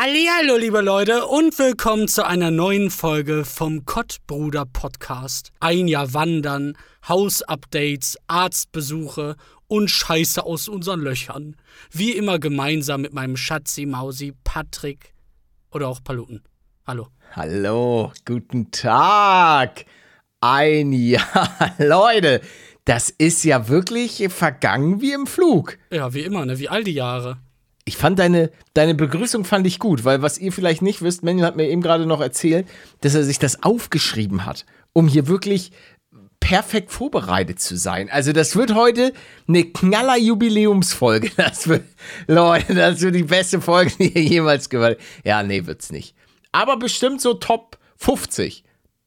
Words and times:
Hallo, 0.00 0.56
liebe 0.56 0.80
Leute 0.80 1.26
und 1.26 1.58
willkommen 1.58 2.06
zu 2.06 2.24
einer 2.24 2.52
neuen 2.52 2.88
Folge 2.88 3.44
vom 3.44 3.84
Kottbruder 3.84 4.64
Podcast. 4.64 5.50
Ein 5.58 5.88
Jahr 5.88 6.14
wandern, 6.14 6.76
Hausupdates, 7.08 8.16
Arztbesuche 8.28 9.34
und 9.66 9.90
Scheiße 9.90 10.44
aus 10.44 10.68
unseren 10.68 11.00
Löchern. 11.00 11.56
Wie 11.90 12.12
immer 12.12 12.38
gemeinsam 12.38 13.00
mit 13.00 13.12
meinem 13.12 13.36
Schatzi 13.36 13.86
Mausi 13.86 14.34
Patrick 14.44 15.14
oder 15.72 15.88
auch 15.88 16.00
Paluten. 16.04 16.44
Hallo. 16.86 17.08
Hallo, 17.32 18.12
guten 18.24 18.70
Tag. 18.70 19.84
Ein 20.40 20.92
Jahr, 20.92 21.74
Leute, 21.78 22.40
das 22.84 23.10
ist 23.10 23.42
ja 23.42 23.66
wirklich 23.66 24.28
vergangen 24.28 25.00
wie 25.00 25.12
im 25.12 25.26
Flug. 25.26 25.76
Ja, 25.90 26.14
wie 26.14 26.22
immer, 26.22 26.46
ne? 26.46 26.56
Wie 26.60 26.68
all 26.68 26.84
die 26.84 26.94
Jahre. 26.94 27.38
Ich 27.88 27.96
fand 27.96 28.18
deine, 28.18 28.50
deine 28.74 28.94
Begrüßung 28.94 29.46
fand 29.46 29.66
ich 29.66 29.78
gut, 29.78 30.04
weil 30.04 30.20
was 30.20 30.36
ihr 30.36 30.52
vielleicht 30.52 30.82
nicht 30.82 31.00
wisst, 31.00 31.22
Manuel 31.24 31.46
hat 31.46 31.56
mir 31.56 31.70
eben 31.70 31.80
gerade 31.80 32.04
noch 32.04 32.20
erzählt, 32.20 32.68
dass 33.00 33.14
er 33.14 33.24
sich 33.24 33.38
das 33.38 33.62
aufgeschrieben 33.62 34.44
hat, 34.44 34.66
um 34.92 35.08
hier 35.08 35.26
wirklich 35.26 35.72
perfekt 36.38 36.92
vorbereitet 36.92 37.60
zu 37.60 37.78
sein. 37.78 38.10
Also 38.10 38.32
das 38.32 38.56
wird 38.56 38.74
heute 38.74 39.14
eine 39.48 39.64
knaller 39.64 40.18
Jubiläumsfolge. 40.18 41.30
Das 41.38 41.66
wird, 41.66 41.84
Leute, 42.26 42.74
das 42.74 43.00
wird 43.00 43.14
die 43.14 43.22
beste 43.22 43.58
Folge, 43.62 43.92
die 43.98 44.12
ihr 44.12 44.22
jemals 44.22 44.68
gehört 44.68 44.98
habt. 44.98 45.26
Ja, 45.26 45.42
nee, 45.42 45.64
wird's 45.64 45.90
nicht. 45.90 46.14
Aber 46.52 46.76
bestimmt 46.76 47.22
so 47.22 47.32
Top 47.32 47.78
50. 47.96 48.64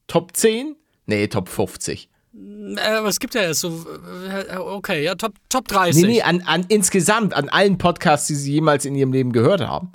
Top 0.08 0.36
10? 0.36 0.74
Nee, 1.06 1.28
Top 1.28 1.48
50. 1.48 2.08
Äh, 2.34 2.80
aber 2.80 3.08
es 3.08 3.20
gibt 3.20 3.34
ja 3.34 3.42
erst 3.42 3.60
so, 3.60 3.84
äh, 4.28 4.56
okay, 4.56 5.04
ja, 5.04 5.14
Top, 5.14 5.34
Top 5.48 5.68
30. 5.68 6.02
Nee, 6.02 6.08
nee, 6.08 6.22
an, 6.22 6.42
an 6.42 6.64
insgesamt, 6.68 7.34
an 7.34 7.48
allen 7.48 7.78
Podcasts, 7.78 8.26
die 8.26 8.34
sie 8.34 8.52
jemals 8.52 8.84
in 8.84 8.94
ihrem 8.94 9.12
Leben 9.12 9.32
gehört 9.32 9.60
haben. 9.60 9.92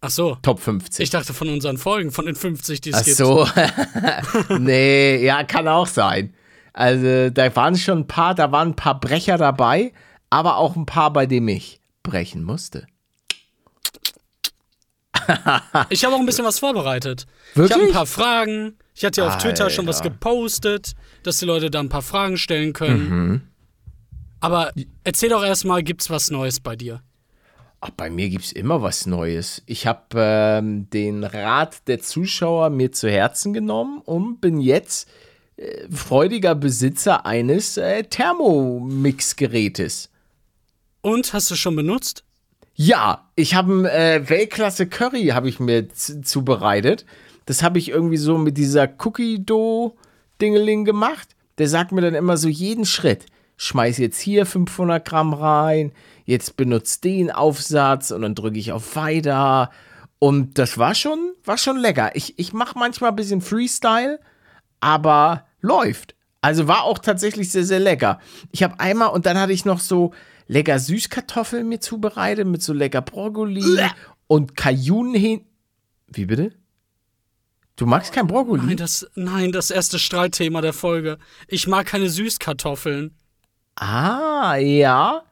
Ach 0.00 0.10
so. 0.10 0.36
Top 0.42 0.60
50. 0.60 1.02
Ich 1.02 1.10
dachte 1.10 1.34
von 1.34 1.48
unseren 1.48 1.76
Folgen, 1.76 2.10
von 2.10 2.26
den 2.26 2.34
50, 2.34 2.80
die 2.80 2.90
es 2.90 2.96
Ach 2.96 3.04
gibt. 3.04 3.16
so. 3.16 3.46
nee, 4.58 5.22
ja, 5.22 5.44
kann 5.44 5.68
auch 5.68 5.86
sein. 5.86 6.34
Also, 6.72 7.30
da 7.30 7.54
waren 7.54 7.76
schon 7.76 7.98
ein 8.00 8.06
paar, 8.06 8.34
da 8.34 8.50
waren 8.50 8.68
ein 8.68 8.76
paar 8.76 8.98
Brecher 8.98 9.36
dabei, 9.36 9.92
aber 10.30 10.56
auch 10.56 10.76
ein 10.76 10.86
paar, 10.86 11.12
bei 11.12 11.26
denen 11.26 11.48
ich 11.48 11.80
brechen 12.02 12.42
musste. 12.44 12.86
Ich 15.90 16.04
habe 16.04 16.14
auch 16.14 16.20
ein 16.20 16.26
bisschen 16.26 16.44
was 16.44 16.58
vorbereitet. 16.58 17.26
Ich 17.52 17.56
Wirklich? 17.56 17.72
habe 17.72 17.88
ein 17.88 17.92
paar 17.92 18.06
Fragen. 18.06 18.76
Ich 18.94 19.04
hatte 19.04 19.22
ja 19.22 19.28
auf 19.28 19.38
Twitter 19.38 19.70
schon 19.70 19.86
was 19.86 20.02
gepostet, 20.02 20.92
dass 21.22 21.38
die 21.38 21.46
Leute 21.46 21.70
da 21.70 21.80
ein 21.80 21.88
paar 21.88 22.02
Fragen 22.02 22.36
stellen 22.36 22.72
können. 22.72 23.08
Mhm. 23.08 23.40
Aber 24.40 24.72
erzähl 25.04 25.28
doch 25.28 25.44
erstmal, 25.44 25.82
gibt's 25.82 26.10
was 26.10 26.30
Neues 26.30 26.60
bei 26.60 26.76
dir? 26.76 27.02
Ach, 27.82 27.90
bei 27.90 28.10
mir 28.10 28.28
gibt 28.28 28.44
es 28.44 28.52
immer 28.52 28.82
was 28.82 29.06
Neues. 29.06 29.62
Ich 29.66 29.86
habe 29.86 30.02
ähm, 30.16 30.90
den 30.90 31.24
Rat 31.24 31.88
der 31.88 32.00
Zuschauer 32.00 32.68
mir 32.68 32.92
zu 32.92 33.10
Herzen 33.10 33.54
genommen 33.54 34.02
und 34.04 34.40
bin 34.40 34.60
jetzt 34.60 35.08
äh, 35.56 35.88
freudiger 35.90 36.54
Besitzer 36.54 37.24
eines 37.24 37.78
äh, 37.78 38.04
Thermomix-Gerätes. 38.04 40.10
Und 41.00 41.32
hast 41.32 41.50
du 41.50 41.54
schon 41.54 41.76
benutzt? 41.76 42.24
Ja, 42.74 43.28
ich 43.36 43.54
habe 43.54 43.72
ein 43.72 43.84
äh, 43.84 44.28
Weltklasse 44.28 44.86
Curry 44.86 45.26
habe 45.28 45.48
ich 45.48 45.60
mir 45.60 45.88
zubereitet. 45.90 47.04
Das 47.46 47.62
habe 47.62 47.78
ich 47.78 47.88
irgendwie 47.88 48.16
so 48.16 48.38
mit 48.38 48.56
dieser 48.56 48.88
Cookie 49.04 49.44
Dough 49.44 49.96
Dingeling 50.40 50.84
gemacht. 50.84 51.36
Der 51.58 51.68
sagt 51.68 51.92
mir 51.92 52.00
dann 52.00 52.14
immer 52.14 52.36
so 52.36 52.48
jeden 52.48 52.86
Schritt. 52.86 53.26
Schmeiß 53.56 53.98
jetzt 53.98 54.18
hier 54.18 54.46
500 54.46 55.04
Gramm 55.04 55.34
rein, 55.34 55.92
jetzt 56.24 56.56
benutzt 56.56 57.04
den 57.04 57.30
Aufsatz 57.30 58.10
und 58.10 58.22
dann 58.22 58.34
drücke 58.34 58.58
ich 58.58 58.72
auf 58.72 58.96
Weiter. 58.96 59.70
Und 60.18 60.58
das 60.58 60.78
war 60.78 60.94
schon, 60.94 61.34
war 61.44 61.58
schon 61.58 61.76
lecker. 61.76 62.12
Ich, 62.14 62.38
ich 62.38 62.54
mache 62.54 62.78
manchmal 62.78 63.10
ein 63.10 63.16
bisschen 63.16 63.42
Freestyle, 63.42 64.18
aber 64.80 65.44
läuft. 65.60 66.14
Also 66.40 66.68
war 66.68 66.84
auch 66.84 66.98
tatsächlich 66.98 67.52
sehr, 67.52 67.64
sehr 67.64 67.80
lecker. 67.80 68.18
Ich 68.50 68.62
habe 68.62 68.80
einmal 68.80 69.08
und 69.08 69.26
dann 69.26 69.38
hatte 69.38 69.52
ich 69.52 69.66
noch 69.66 69.80
so 69.80 70.12
lecker 70.50 70.80
Süßkartoffeln 70.80 71.68
mir 71.68 71.80
zubereitet 71.80 72.46
mit 72.46 72.62
so 72.62 72.72
lecker 72.72 73.02
Brokkoli 73.02 73.64
und 74.26 74.56
Kajunenhähn. 74.56 75.44
Wie 76.08 76.26
bitte? 76.26 76.52
Du 77.76 77.86
magst 77.86 78.12
kein 78.12 78.26
Brokkoli? 78.26 78.62
Nein, 78.66 78.76
das, 78.76 79.08
nein, 79.14 79.52
das 79.52 79.70
erste 79.70 79.98
Streitthema 79.98 80.60
der 80.60 80.72
Folge. 80.72 81.18
Ich 81.46 81.68
mag 81.68 81.86
keine 81.86 82.10
Süßkartoffeln. 82.10 83.14
Ah, 83.76 84.56
ja. 84.56 85.22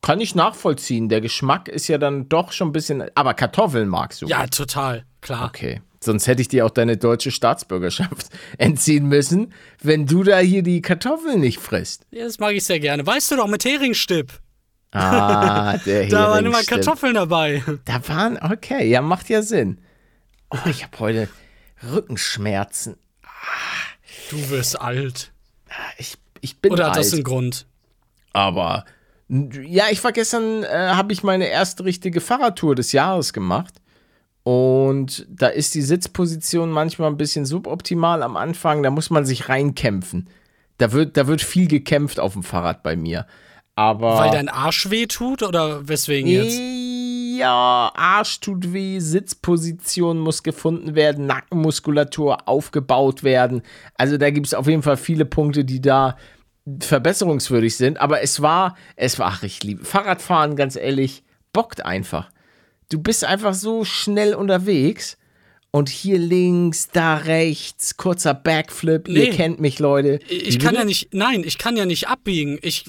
Kann 0.00 0.20
ich 0.20 0.36
nachvollziehen. 0.36 1.08
Der 1.08 1.20
Geschmack 1.20 1.68
ist 1.68 1.88
ja 1.88 1.98
dann 1.98 2.28
doch 2.28 2.52
schon 2.52 2.68
ein 2.68 2.72
bisschen. 2.72 3.04
Aber 3.16 3.34
Kartoffeln 3.34 3.88
magst 3.88 4.22
du. 4.22 4.26
Ja, 4.26 4.46
total, 4.46 5.04
klar. 5.20 5.48
Okay. 5.48 5.82
Sonst 6.00 6.28
hätte 6.28 6.40
ich 6.40 6.48
dir 6.48 6.64
auch 6.64 6.70
deine 6.70 6.96
deutsche 6.96 7.32
Staatsbürgerschaft 7.32 8.28
entziehen 8.58 9.06
müssen, 9.06 9.52
wenn 9.82 10.06
du 10.06 10.22
da 10.22 10.38
hier 10.38 10.62
die 10.62 10.80
Kartoffeln 10.80 11.40
nicht 11.40 11.58
frisst. 11.58 12.06
Ja, 12.12 12.24
das 12.24 12.38
mag 12.38 12.54
ich 12.54 12.64
sehr 12.64 12.78
gerne. 12.78 13.04
Weißt 13.04 13.32
du 13.32 13.36
doch, 13.36 13.48
mit 13.48 13.64
Heringsstipp. 13.64 14.40
Ah, 14.92 15.76
der 15.78 16.08
Da 16.08 16.30
waren 16.30 16.46
immer 16.46 16.54
Heringsstipp. 16.54 16.84
Kartoffeln 16.84 17.14
dabei. 17.14 17.62
Da 17.84 18.06
waren, 18.08 18.38
okay, 18.42 18.88
ja, 18.88 19.02
macht 19.02 19.28
ja 19.28 19.42
Sinn. 19.42 19.78
Oh, 20.50 20.56
ich 20.66 20.82
habe 20.82 20.98
heute 20.98 21.28
Rückenschmerzen. 21.92 22.96
Du 24.30 24.50
wirst 24.50 24.80
alt. 24.80 25.32
Ich, 25.98 26.16
ich 26.40 26.60
bin 26.60 26.72
Oder 26.72 26.86
hat 26.86 26.96
alt. 26.96 27.04
das 27.04 27.12
einen 27.12 27.24
Grund? 27.24 27.66
Aber 28.32 28.84
ja, 29.28 29.84
ich 29.90 30.02
war 30.02 30.12
gestern, 30.12 30.62
äh, 30.62 30.68
habe 30.68 31.12
ich 31.12 31.22
meine 31.22 31.48
erste 31.48 31.84
richtige 31.84 32.20
Fahrradtour 32.20 32.74
des 32.74 32.92
Jahres 32.92 33.32
gemacht. 33.32 33.74
Und 34.42 35.26
da 35.28 35.48
ist 35.48 35.74
die 35.74 35.82
Sitzposition 35.82 36.70
manchmal 36.70 37.10
ein 37.10 37.18
bisschen 37.18 37.44
suboptimal 37.44 38.22
am 38.22 38.38
Anfang. 38.38 38.82
Da 38.82 38.90
muss 38.90 39.10
man 39.10 39.26
sich 39.26 39.50
reinkämpfen. 39.50 40.30
Da 40.78 40.92
wird, 40.92 41.18
da 41.18 41.26
wird 41.26 41.42
viel 41.42 41.68
gekämpft 41.68 42.18
auf 42.20 42.32
dem 42.32 42.42
Fahrrad 42.42 42.82
bei 42.82 42.96
mir. 42.96 43.26
Aber. 43.78 44.18
Weil 44.18 44.32
dein 44.32 44.48
Arsch 44.48 44.90
weh 44.90 45.06
tut 45.06 45.44
oder 45.44 45.86
weswegen 45.86 46.28
jetzt? 46.28 46.58
Ja, 47.38 47.92
Arsch 47.94 48.40
tut 48.40 48.72
weh, 48.72 48.98
Sitzposition 48.98 50.18
muss 50.18 50.42
gefunden 50.42 50.96
werden, 50.96 51.26
Nackenmuskulatur 51.26 52.48
aufgebaut 52.48 53.22
werden. 53.22 53.62
Also 53.94 54.16
da 54.16 54.30
gibt 54.30 54.48
es 54.48 54.54
auf 54.54 54.66
jeden 54.66 54.82
Fall 54.82 54.96
viele 54.96 55.24
Punkte, 55.24 55.64
die 55.64 55.80
da 55.80 56.16
verbesserungswürdig 56.80 57.76
sind. 57.76 58.00
Aber 58.00 58.20
es 58.20 58.42
war, 58.42 58.74
es 58.96 59.20
war, 59.20 59.28
ach, 59.28 59.44
ich 59.44 59.62
liebe 59.62 59.84
Fahrradfahren, 59.84 60.56
ganz 60.56 60.74
ehrlich, 60.74 61.22
bockt 61.52 61.84
einfach. 61.84 62.32
Du 62.90 63.00
bist 63.00 63.24
einfach 63.24 63.54
so 63.54 63.84
schnell 63.84 64.34
unterwegs. 64.34 65.17
Und 65.78 65.88
hier 65.88 66.18
links, 66.18 66.88
da 66.88 67.18
rechts, 67.18 67.96
kurzer 67.96 68.34
Backflip. 68.34 69.06
Nee. 69.06 69.26
Ihr 69.26 69.30
kennt 69.30 69.60
mich, 69.60 69.78
Leute. 69.78 70.18
Ich 70.28 70.54
Wie 70.54 70.58
kann 70.58 70.70
bitte? 70.70 70.80
ja 70.80 70.84
nicht, 70.84 71.14
nein, 71.14 71.44
ich 71.44 71.56
kann 71.56 71.76
ja 71.76 71.86
nicht 71.86 72.08
abbiegen. 72.08 72.58
Ich, 72.62 72.86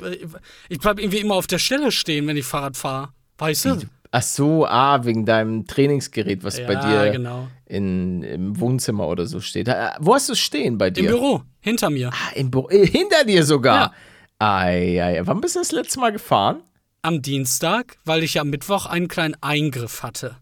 ich 0.70 0.80
bleib 0.80 0.98
irgendwie 1.00 1.20
immer 1.20 1.36
auf 1.36 1.46
der 1.46 1.60
Stelle 1.60 1.92
stehen, 1.92 2.26
wenn 2.26 2.36
ich 2.36 2.46
Fahrrad 2.46 2.78
fahre. 2.78 3.10
Weißt 3.38 3.66
du? 3.66 3.78
Ach 4.10 4.24
so, 4.24 4.66
ah, 4.66 5.06
wegen 5.06 5.24
deinem 5.24 5.68
Trainingsgerät, 5.68 6.44
was 6.44 6.58
bei 6.66 6.74
Ja, 6.74 7.06
dir 7.06 7.12
genau. 7.12 7.48
in, 7.68 8.24
im 8.24 8.60
Wohnzimmer 8.60 9.08
oder 9.08 9.28
so 9.28 9.40
steht. 9.40 9.70
Ah, 9.70 9.96
Wo 10.00 10.16
hast 10.16 10.30
du 10.30 10.34
es 10.34 10.40
stehen 10.40 10.80
bei 10.80 10.90
dir? 10.90 11.02
Im 11.02 11.06
Büro, 11.12 11.44
hinter 11.60 11.92
mir. 11.92 12.10
Ah, 12.12 12.32
im 12.34 12.50
Büro. 12.50 12.70
Äh, 12.70 12.88
hinter 12.88 13.24
dir 13.24 13.46
sogar. 13.46 13.94
Ei, 14.40 15.00
ei, 15.00 15.22
wann 15.26 15.42
bist 15.42 15.56
du 15.56 15.60
das 15.60 15.72
letzte 15.72 16.00
Mal 16.00 16.12
gefahren? 16.12 16.64
Am 17.04 17.22
Dienstag, 17.22 17.98
weil 18.04 18.24
ich 18.24 18.34
ja 18.34 18.42
am 18.42 18.50
Mittwoch 18.50 18.88
einen 18.88 19.08
kleinen 19.10 19.36
Eingriff 19.42 20.02
hatte. 20.02 20.38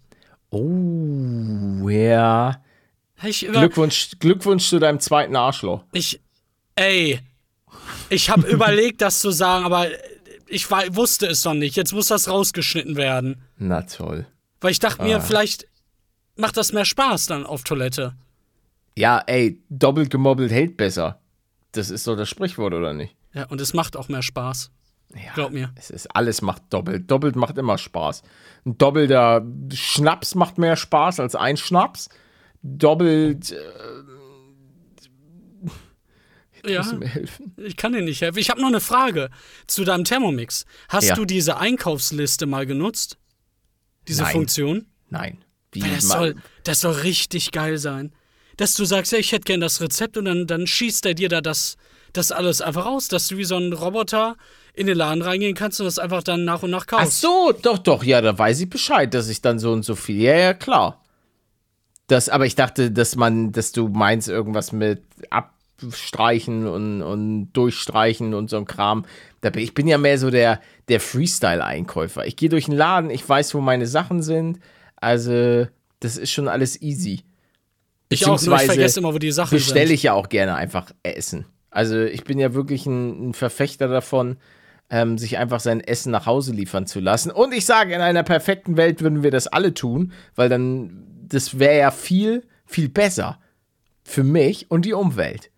Oh, 0.58 1.90
ja. 1.90 2.62
Über, 3.24 3.60
Glückwunsch, 3.60 4.12
Glückwunsch 4.20 4.68
zu 4.68 4.80
deinem 4.80 5.00
zweiten 5.00 5.36
Arschloch. 5.36 5.84
ich, 5.92 6.22
ey, 6.76 7.20
ich 8.10 8.30
habe 8.30 8.48
überlegt, 8.52 9.02
das 9.02 9.20
zu 9.20 9.32
sagen, 9.32 9.66
aber 9.66 9.88
ich 10.48 10.70
war, 10.70 10.96
wusste 10.96 11.28
es 11.28 11.44
noch 11.44 11.54
nicht. 11.54 11.76
Jetzt 11.76 11.94
muss 11.94 12.08
das 12.08 12.30
rausgeschnitten 12.30 12.96
werden. 12.96 13.42
Na 13.58 13.82
toll. 13.82 14.26
Weil 14.62 14.72
ich 14.72 14.80
dachte 14.80 15.04
mir, 15.04 15.22
vielleicht 15.22 15.68
macht 16.36 16.58
das 16.58 16.74
mehr 16.74 16.86
Spaß 16.86 17.28
dann 17.28 17.46
auf 17.46 17.64
Toilette. 17.64 18.16
Ja, 18.96 19.22
ey, 19.28 19.62
doppelt 19.70 20.10
gemobbelt 20.10 20.52
hält 20.52 20.78
besser. 20.78 21.20
Das 21.74 21.90
ist 21.90 22.08
doch 22.08 22.16
das 22.16 22.30
Sprichwort, 22.30 22.74
oder 22.74 22.94
nicht? 22.94 23.16
Ja, 23.34 23.46
und 23.48 23.62
es 23.62 23.74
macht 23.74 23.96
auch 23.98 24.10
mehr 24.10 24.24
Spaß. 24.24 24.72
Ja, 25.16 25.34
Glaub 25.36 25.52
mir. 25.52 25.72
Es 25.76 25.90
ist, 25.90 26.08
alles 26.16 26.42
macht 26.42 26.64
doppelt. 26.70 27.10
Doppelt 27.10 27.36
macht 27.36 27.58
immer 27.58 27.78
Spaß. 27.78 28.24
Ein 28.66 28.78
doppelter 28.78 29.46
Schnaps 29.74 30.36
macht 30.36 30.58
mehr 30.58 30.76
Spaß 30.76 31.20
als 31.20 31.34
ein 31.36 31.58
Schnaps. 31.58 32.10
Doppelt. 32.62 33.52
Äh, 33.52 33.58
Ja, 36.66 36.84
mir 36.94 37.08
helfen? 37.08 37.54
ich 37.58 37.78
kann 37.78 37.94
dir 37.94 38.02
nicht 38.02 38.22
helfen. 38.22 38.40
Ich 38.40 38.50
habe 38.50 38.60
noch 38.60 38.68
eine 38.68 38.82
Frage 38.82 39.30
zu 39.68 39.84
deinem 39.86 40.04
Thermomix. 40.04 40.66
Hast 40.90 41.08
Ja. 41.10 41.16
du 41.16 41.24
diese 41.26 41.58
Einkaufsliste 41.58 42.46
mal 42.46 42.66
genutzt? 42.66 43.18
Diese 44.08 44.24
Nein. 44.24 44.32
Funktion? 44.34 44.86
Nein. 45.10 45.44
Das 45.72 46.08
soll, 46.08 46.36
das 46.64 46.82
soll 46.82 46.94
richtig 46.94 47.52
geil 47.52 47.78
sein. 47.78 48.12
Dass 48.58 48.74
du 48.74 48.86
sagst, 48.86 49.12
ja, 49.12 49.20
ich 49.20 49.32
hätte 49.32 49.44
gern 49.46 49.60
das 49.62 49.80
Rezept 49.82 50.18
und 50.18 50.26
dann, 50.26 50.48
dann 50.48 50.66
schießt 50.66 51.06
er 51.06 51.14
dir 51.14 51.30
da 51.30 51.42
das, 51.42 51.78
das 52.14 52.32
alles 52.32 52.62
einfach 52.62 52.86
raus, 52.86 53.08
dass 53.08 53.28
du 53.28 53.38
wie 53.38 53.44
so 53.46 53.56
ein 53.58 53.72
Roboter 53.72 54.36
in 54.78 54.86
den 54.86 54.98
Laden 54.98 55.24
reingehen 55.24 55.56
kannst 55.56 55.80
und 55.80 55.86
das 55.86 55.98
einfach 55.98 56.22
dann 56.22 56.46
nach 56.46 56.62
und 56.62 56.70
nach 56.70 56.84
Ach 56.84 57.00
kaufst. 57.00 57.20
so, 57.20 57.52
doch, 57.52 57.80
doch, 57.80 58.04
ja, 58.04 58.22
da 58.22 58.38
weiß 58.38 58.62
ich 58.62 58.70
Bescheid, 58.70 59.12
dass 59.14 59.28
ich 59.28 59.42
dann 59.42 59.58
so 59.58 59.72
und 59.72 59.84
so 59.84 59.96
viel. 59.96 60.22
Ja, 60.22 60.38
ja, 60.38 60.54
klar. 60.54 61.04
Das, 62.06 62.30
aber 62.30 62.46
ich 62.46 62.56
dachte, 62.56 62.92
dass 62.92 63.16
man, 63.16 63.52
dass 63.52 63.72
du 63.72 63.88
meinst 63.88 64.30
irgendwas 64.30 64.72
mit 64.72 65.02
abstreichen 65.30 66.68
und, 66.68 67.02
und 67.02 67.52
durchstreichen 67.54 68.36
und 68.36 68.50
so 68.50 68.58
ein 68.58 68.66
Kram. 68.66 69.06
Da 69.42 69.50
bin, 69.50 69.64
ich 69.64 69.74
bin 69.74 69.88
ja 69.88 69.98
mehr 69.98 70.20
so 70.20 70.30
der, 70.30 70.62
der 70.90 71.00
Freestyle-Einkäufer. 71.00 72.26
Ich 72.28 72.36
gehe 72.36 72.50
durch 72.50 72.66
den 72.66 72.76
Laden, 72.76 73.10
ich 73.10 73.28
weiß, 73.28 73.56
wo 73.56 73.62
meine 73.62 73.88
Sachen 73.88 74.22
sind. 74.22 74.60
Also, 74.96 75.68
das 76.00 76.18
ist 76.18 76.32
schon 76.32 76.48
alles 76.48 76.82
easy. 76.82 77.24
Ich 78.10 78.26
auch, 78.28 78.42
nur 78.42 78.56
ich 78.56 78.62
vergesse 78.62 79.00
immer, 79.00 79.14
wo 79.14 79.18
die 79.18 79.32
Sachen 79.32 79.56
bestelle 79.56 79.74
bestelle 79.74 79.94
ich 79.94 80.04
ja 80.04 80.14
auch 80.14 80.30
gerne 80.30 80.56
einfach 80.56 80.92
Essen. 81.02 81.46
Also, 81.72 82.00
ich 82.00 82.24
bin 82.24 82.38
ja 82.38 82.54
wirklich 82.54 82.86
ein, 82.86 83.30
ein 83.30 83.34
Verfechter 83.34 83.88
davon, 83.88 84.38
ähm, 84.90 85.18
sich 85.18 85.38
einfach 85.38 85.60
sein 85.60 85.82
Essen 85.82 86.12
nach 86.12 86.26
Hause 86.26 86.54
liefern 86.54 86.88
zu 86.88 87.00
lassen. 87.00 87.32
Und 87.32 87.54
ich 87.54 87.66
sage, 87.66 87.94
in 87.94 88.02
einer 88.02 88.24
perfekten 88.24 88.78
Welt 88.78 89.02
würden 89.02 89.24
wir 89.24 89.32
das 89.32 89.48
alle 89.48 89.74
tun, 89.74 90.14
weil 90.36 90.50
dann, 90.50 91.06
das 91.28 91.60
wäre 91.60 91.78
ja 91.78 91.92
viel, 91.92 92.46
viel 92.66 92.90
besser 92.90 93.40
für 94.04 94.24
mich 94.24 94.72
und 94.72 94.86
die 94.86 94.94
Umwelt. 94.94 95.52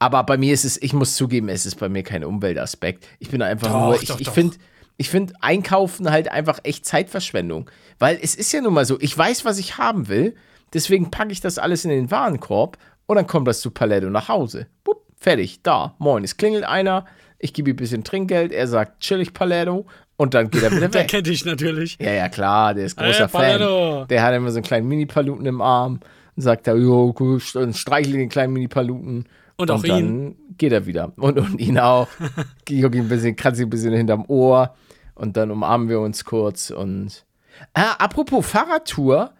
Aber 0.00 0.24
bei 0.24 0.38
mir 0.38 0.54
ist 0.54 0.64
es, 0.64 0.80
ich 0.82 0.94
muss 0.94 1.14
zugeben, 1.14 1.48
es 1.48 1.66
ist 1.66 1.76
bei 1.76 1.88
mir 1.88 2.02
kein 2.02 2.24
Umweltaspekt. 2.24 3.06
Ich 3.18 3.30
bin 3.30 3.42
einfach 3.42 3.70
doch, 3.70 3.80
nur, 3.80 4.02
ich, 4.02 4.10
ich 4.18 4.30
finde, 4.30 4.56
ich 4.96 5.10
finde 5.10 5.34
Einkaufen 5.40 6.10
halt 6.10 6.30
einfach 6.30 6.58
echt 6.62 6.86
Zeitverschwendung. 6.86 7.70
Weil 7.98 8.18
es 8.20 8.34
ist 8.34 8.50
ja 8.52 8.62
nun 8.62 8.74
mal 8.74 8.86
so, 8.86 8.98
ich 9.00 9.16
weiß, 9.16 9.44
was 9.44 9.58
ich 9.58 9.78
haben 9.78 10.08
will, 10.08 10.34
deswegen 10.72 11.10
packe 11.10 11.32
ich 11.32 11.40
das 11.40 11.58
alles 11.58 11.84
in 11.84 11.90
den 11.90 12.10
Warenkorb 12.10 12.78
und 13.06 13.16
dann 13.16 13.26
kommt 13.26 13.46
das 13.46 13.60
zu 13.60 13.70
Paletto 13.70 14.08
nach 14.08 14.28
Hause. 14.28 14.66
Bup, 14.84 15.04
fertig, 15.16 15.62
da, 15.62 15.94
moin, 15.98 16.24
es 16.24 16.36
klingelt 16.36 16.64
einer, 16.64 17.04
ich 17.40 17.54
gebe 17.54 17.70
ihm 17.70 17.74
ein 17.74 17.76
bisschen 17.76 18.04
Trinkgeld, 18.04 18.52
er 18.52 18.68
sagt 18.68 19.00
chillig 19.00 19.32
Paletto 19.32 19.86
und 20.16 20.34
dann 20.34 20.50
geht 20.50 20.62
er 20.62 20.70
wieder 20.70 20.82
weg. 20.82 20.92
der 20.92 21.06
kennt 21.06 21.26
dich 21.26 21.44
natürlich. 21.44 21.96
Ja, 21.98 22.12
ja, 22.12 22.28
klar, 22.28 22.74
der 22.74 22.84
ist 22.84 22.96
großer 22.96 23.28
hey, 23.32 23.58
Fan. 23.58 24.06
Der 24.08 24.22
hat 24.22 24.34
immer 24.34 24.50
so 24.50 24.58
einen 24.58 24.64
kleinen 24.64 24.86
Mini-Paluten 24.86 25.46
im 25.46 25.60
Arm 25.60 26.00
und 26.36 26.42
sagt 26.42 26.68
er, 26.68 26.76
jo, 26.76 27.14
und 27.18 27.76
streichelt 27.76 28.14
den 28.14 28.28
kleinen 28.28 28.52
Mini-Paluten. 28.52 29.26
Und 29.56 29.70
auch 29.70 29.76
und 29.76 29.88
dann 29.88 29.98
ihn. 29.98 30.36
geht 30.56 30.72
er 30.72 30.86
wieder. 30.86 31.12
Und, 31.16 31.38
und 31.38 31.60
ihn 31.60 31.78
auch. 31.78 32.08
Ihn 32.68 32.84
ein 32.84 33.08
bisschen, 33.08 33.36
kratzt 33.36 33.60
ihn 33.60 33.66
ein 33.66 33.70
bisschen 33.70 33.92
hinterm 33.92 34.24
Ohr. 34.28 34.74
Und 35.14 35.36
dann 35.36 35.50
umarmen 35.50 35.88
wir 35.88 36.00
uns 36.00 36.24
kurz. 36.24 36.70
Und. 36.70 37.26
Ah, 37.74 37.92
apropos 37.98 38.46
Fahrradtour. 38.46 39.32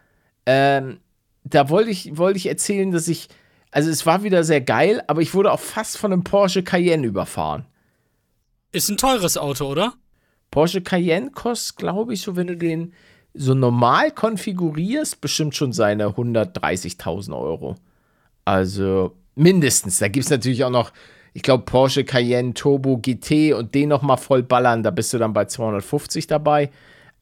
Ähm, 0.45 0.99
da 1.43 1.69
wollte 1.69 1.89
ich, 1.89 2.17
wollte 2.17 2.37
ich 2.37 2.47
erzählen, 2.47 2.91
dass 2.91 3.07
ich. 3.07 3.29
Also, 3.71 3.89
es 3.89 4.05
war 4.05 4.21
wieder 4.21 4.43
sehr 4.43 4.61
geil, 4.61 5.01
aber 5.07 5.21
ich 5.21 5.33
wurde 5.33 5.51
auch 5.51 5.59
fast 5.59 5.97
von 5.97 6.13
einem 6.13 6.23
Porsche 6.23 6.61
Cayenne 6.61 7.07
überfahren. 7.07 7.65
Ist 8.71 8.89
ein 8.89 8.97
teures 8.97 9.37
Auto, 9.37 9.65
oder? 9.65 9.93
Porsche 10.49 10.81
Cayenne 10.81 11.31
kostet, 11.31 11.77
glaube 11.77 12.13
ich, 12.13 12.21
so, 12.21 12.35
wenn 12.35 12.47
du 12.47 12.57
den 12.57 12.93
so 13.33 13.53
normal 13.53 14.11
konfigurierst, 14.11 15.21
bestimmt 15.21 15.55
schon 15.55 15.73
seine 15.73 16.07
130.000 16.07 17.37
Euro. 17.37 17.75
Also 18.45 19.15
mindestens. 19.35 19.99
Da 19.99 20.07
gibt 20.07 20.25
es 20.25 20.29
natürlich 20.31 20.63
auch 20.63 20.69
noch, 20.69 20.91
ich 21.33 21.41
glaube, 21.41 21.63
Porsche 21.63 22.03
Cayenne 22.03 22.53
Turbo 22.53 22.97
GT 22.97 23.53
und 23.53 23.73
den 23.73 23.89
nochmal 23.89 24.17
voll 24.17 24.43
ballern. 24.43 24.83
Da 24.83 24.91
bist 24.91 25.13
du 25.13 25.17
dann 25.17 25.33
bei 25.33 25.45
250 25.45 26.27
dabei. 26.27 26.69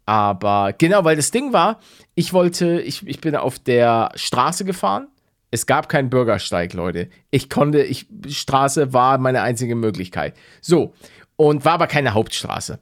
Aber 0.05 0.73
genau, 0.75 1.03
weil 1.03 1.15
das 1.15 1.29
Ding 1.29 1.53
war, 1.53 1.79
ich 2.15 2.33
wollte, 2.33 2.81
ich, 2.81 3.05
ich 3.05 3.21
bin 3.21 3.35
auf 3.35 3.59
der 3.59 4.11
Straße 4.15 4.65
gefahren. 4.65 5.07
Es 5.51 5.65
gab 5.65 5.89
keinen 5.89 6.09
Bürgersteig, 6.09 6.73
Leute. 6.73 7.09
Ich 7.31 7.49
konnte, 7.49 7.83
ich, 7.83 8.07
Straße 8.27 8.93
war 8.93 9.17
meine 9.17 9.41
einzige 9.41 9.75
Möglichkeit. 9.75 10.35
So, 10.61 10.93
und 11.39 11.63
war 11.63 11.75
aber 11.75 11.87
keine 11.87 12.13
Hauptstraße. 12.13 12.79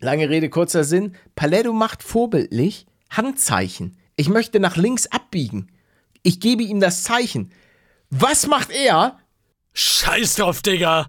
Lange 0.00 0.30
Rede, 0.30 0.48
kurzer 0.48 0.84
Sinn. 0.84 1.16
Paletto 1.36 1.74
macht 1.74 2.02
vorbildlich 2.02 2.86
Handzeichen. 3.10 3.98
Ich 4.16 4.30
möchte 4.30 4.58
nach 4.58 4.76
links 4.76 5.06
abbiegen. 5.08 5.68
Ich 6.22 6.40
gebe 6.40 6.62
ihm 6.62 6.80
das 6.80 7.02
Zeichen. 7.02 7.52
Was 8.08 8.46
macht 8.46 8.70
er? 8.70 9.18
Scheiß 9.74 10.36
drauf, 10.36 10.62
Digga. 10.62 11.08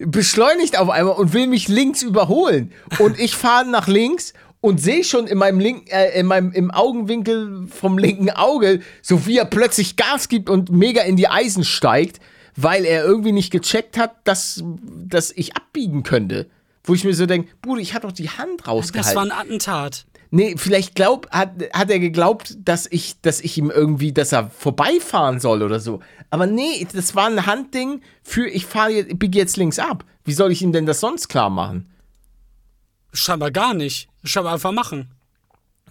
Beschleunigt 0.00 0.76
auf 0.76 0.90
einmal 0.90 1.14
und 1.14 1.34
will 1.34 1.46
mich 1.46 1.68
links 1.68 2.02
überholen. 2.02 2.72
Und 2.98 3.20
ich 3.20 3.36
fahre 3.36 3.70
nach 3.70 3.86
links 3.86 4.32
und 4.60 4.80
sehe 4.80 5.04
schon 5.04 5.28
in 5.28 5.38
meinem, 5.38 5.60
Link, 5.60 5.88
äh, 5.92 6.18
in 6.18 6.26
meinem 6.26 6.50
im 6.50 6.72
Augenwinkel 6.72 7.68
vom 7.68 7.96
linken 7.96 8.30
Auge, 8.30 8.80
so 9.02 9.24
wie 9.26 9.38
er 9.38 9.44
plötzlich 9.44 9.94
Gas 9.94 10.28
gibt 10.28 10.50
und 10.50 10.72
mega 10.72 11.02
in 11.02 11.14
die 11.14 11.28
Eisen 11.28 11.62
steigt 11.62 12.18
weil 12.60 12.84
er 12.84 13.04
irgendwie 13.04 13.30
nicht 13.30 13.52
gecheckt 13.52 13.96
hat, 13.96 14.16
dass, 14.24 14.64
dass 14.64 15.30
ich 15.30 15.56
abbiegen 15.56 16.02
könnte. 16.02 16.50
Wo 16.82 16.94
ich 16.94 17.04
mir 17.04 17.14
so 17.14 17.24
denke, 17.24 17.50
Bruder, 17.62 17.80
ich 17.80 17.94
hatte 17.94 18.08
doch 18.08 18.12
die 18.12 18.30
Hand 18.30 18.66
rausgehalten. 18.66 19.14
Das 19.14 19.14
war 19.14 19.22
ein 19.22 19.30
Attentat. 19.30 20.06
Nee, 20.30 20.56
vielleicht 20.56 20.96
glaub, 20.96 21.30
hat, 21.30 21.52
hat 21.72 21.88
er 21.88 22.00
geglaubt, 22.00 22.56
dass 22.58 22.86
ich, 22.90 23.20
dass 23.20 23.40
ich 23.40 23.56
ihm 23.58 23.70
irgendwie, 23.70 24.12
dass 24.12 24.32
er 24.32 24.50
vorbeifahren 24.50 25.38
soll 25.38 25.62
oder 25.62 25.78
so. 25.78 26.00
Aber 26.30 26.46
nee, 26.46 26.86
das 26.92 27.14
war 27.14 27.28
ein 27.28 27.46
Handding 27.46 28.02
für, 28.24 28.48
ich 28.48 28.66
fahre 28.66 28.90
jetzt, 28.90 29.18
biege 29.18 29.38
jetzt 29.38 29.56
links 29.56 29.78
ab. 29.78 30.04
Wie 30.24 30.32
soll 30.32 30.50
ich 30.50 30.60
ihm 30.60 30.72
denn 30.72 30.84
das 30.84 30.98
sonst 30.98 31.28
klar 31.28 31.50
machen? 31.50 31.88
Scheinbar 33.12 33.52
gar 33.52 33.72
nicht. 33.72 34.08
Scheinbar 34.24 34.54
einfach 34.54 34.72
machen. 34.72 35.12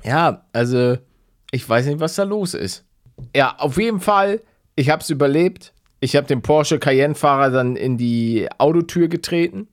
Ja, 0.04 0.46
also, 0.52 0.98
ich 1.52 1.68
weiß 1.68 1.86
nicht, 1.86 2.02
was 2.02 2.16
da 2.16 2.24
los 2.24 2.54
ist. 2.54 2.84
Ja, 3.34 3.56
auf 3.58 3.78
jeden 3.78 4.02
Fall, 4.02 4.42
ich 4.76 4.90
hab's 4.90 5.10
überlebt. 5.10 5.74
Ich 6.00 6.16
habe 6.16 6.28
den 6.28 6.42
Porsche 6.42 6.80
Cayenne-Fahrer 6.80 7.50
dann 7.50 7.76
in 7.76 7.98
die 7.98 8.48
Autotür 8.58 9.08
getreten. 9.08 9.68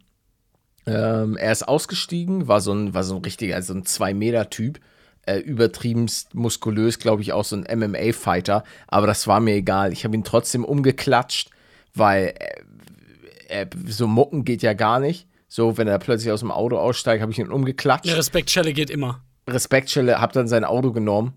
Ähm, 0.86 1.36
er 1.36 1.52
ist 1.52 1.66
ausgestiegen, 1.66 2.48
war 2.48 2.60
so 2.60 2.72
ein, 2.72 2.94
war 2.94 3.04
so 3.04 3.16
ein 3.16 3.22
richtiger, 3.22 3.60
so 3.62 3.74
ein 3.74 3.84
2-Meter-Typ. 3.84 4.80
Äh, 5.26 5.38
übertriebenst 5.38 6.34
muskulös, 6.34 6.98
glaube 6.98 7.22
ich, 7.22 7.32
auch 7.32 7.44
so 7.44 7.56
ein 7.56 7.78
MMA-Fighter. 7.78 8.64
Aber 8.88 9.06
das 9.06 9.26
war 9.26 9.40
mir 9.40 9.54
egal. 9.54 9.92
Ich 9.92 10.04
habe 10.04 10.14
ihn 10.14 10.24
trotzdem 10.24 10.64
umgeklatscht, 10.64 11.50
weil 11.94 12.34
äh, 13.48 13.62
äh, 13.62 13.66
so 13.86 14.06
mucken 14.06 14.44
geht 14.44 14.62
ja 14.62 14.74
gar 14.74 15.00
nicht. 15.00 15.26
So, 15.48 15.78
wenn 15.78 15.88
er 15.88 15.98
plötzlich 15.98 16.32
aus 16.32 16.40
dem 16.40 16.50
Auto 16.50 16.76
aussteigt, 16.76 17.22
habe 17.22 17.32
ich 17.32 17.38
ihn 17.38 17.50
umgeklatscht. 17.50 18.06
Eine 18.06 18.18
Respektschelle 18.18 18.72
geht 18.72 18.90
immer. 18.90 19.20
Respektschelle, 19.48 20.20
habe 20.20 20.32
dann 20.32 20.48
sein 20.48 20.64
Auto 20.64 20.92
genommen 20.92 21.34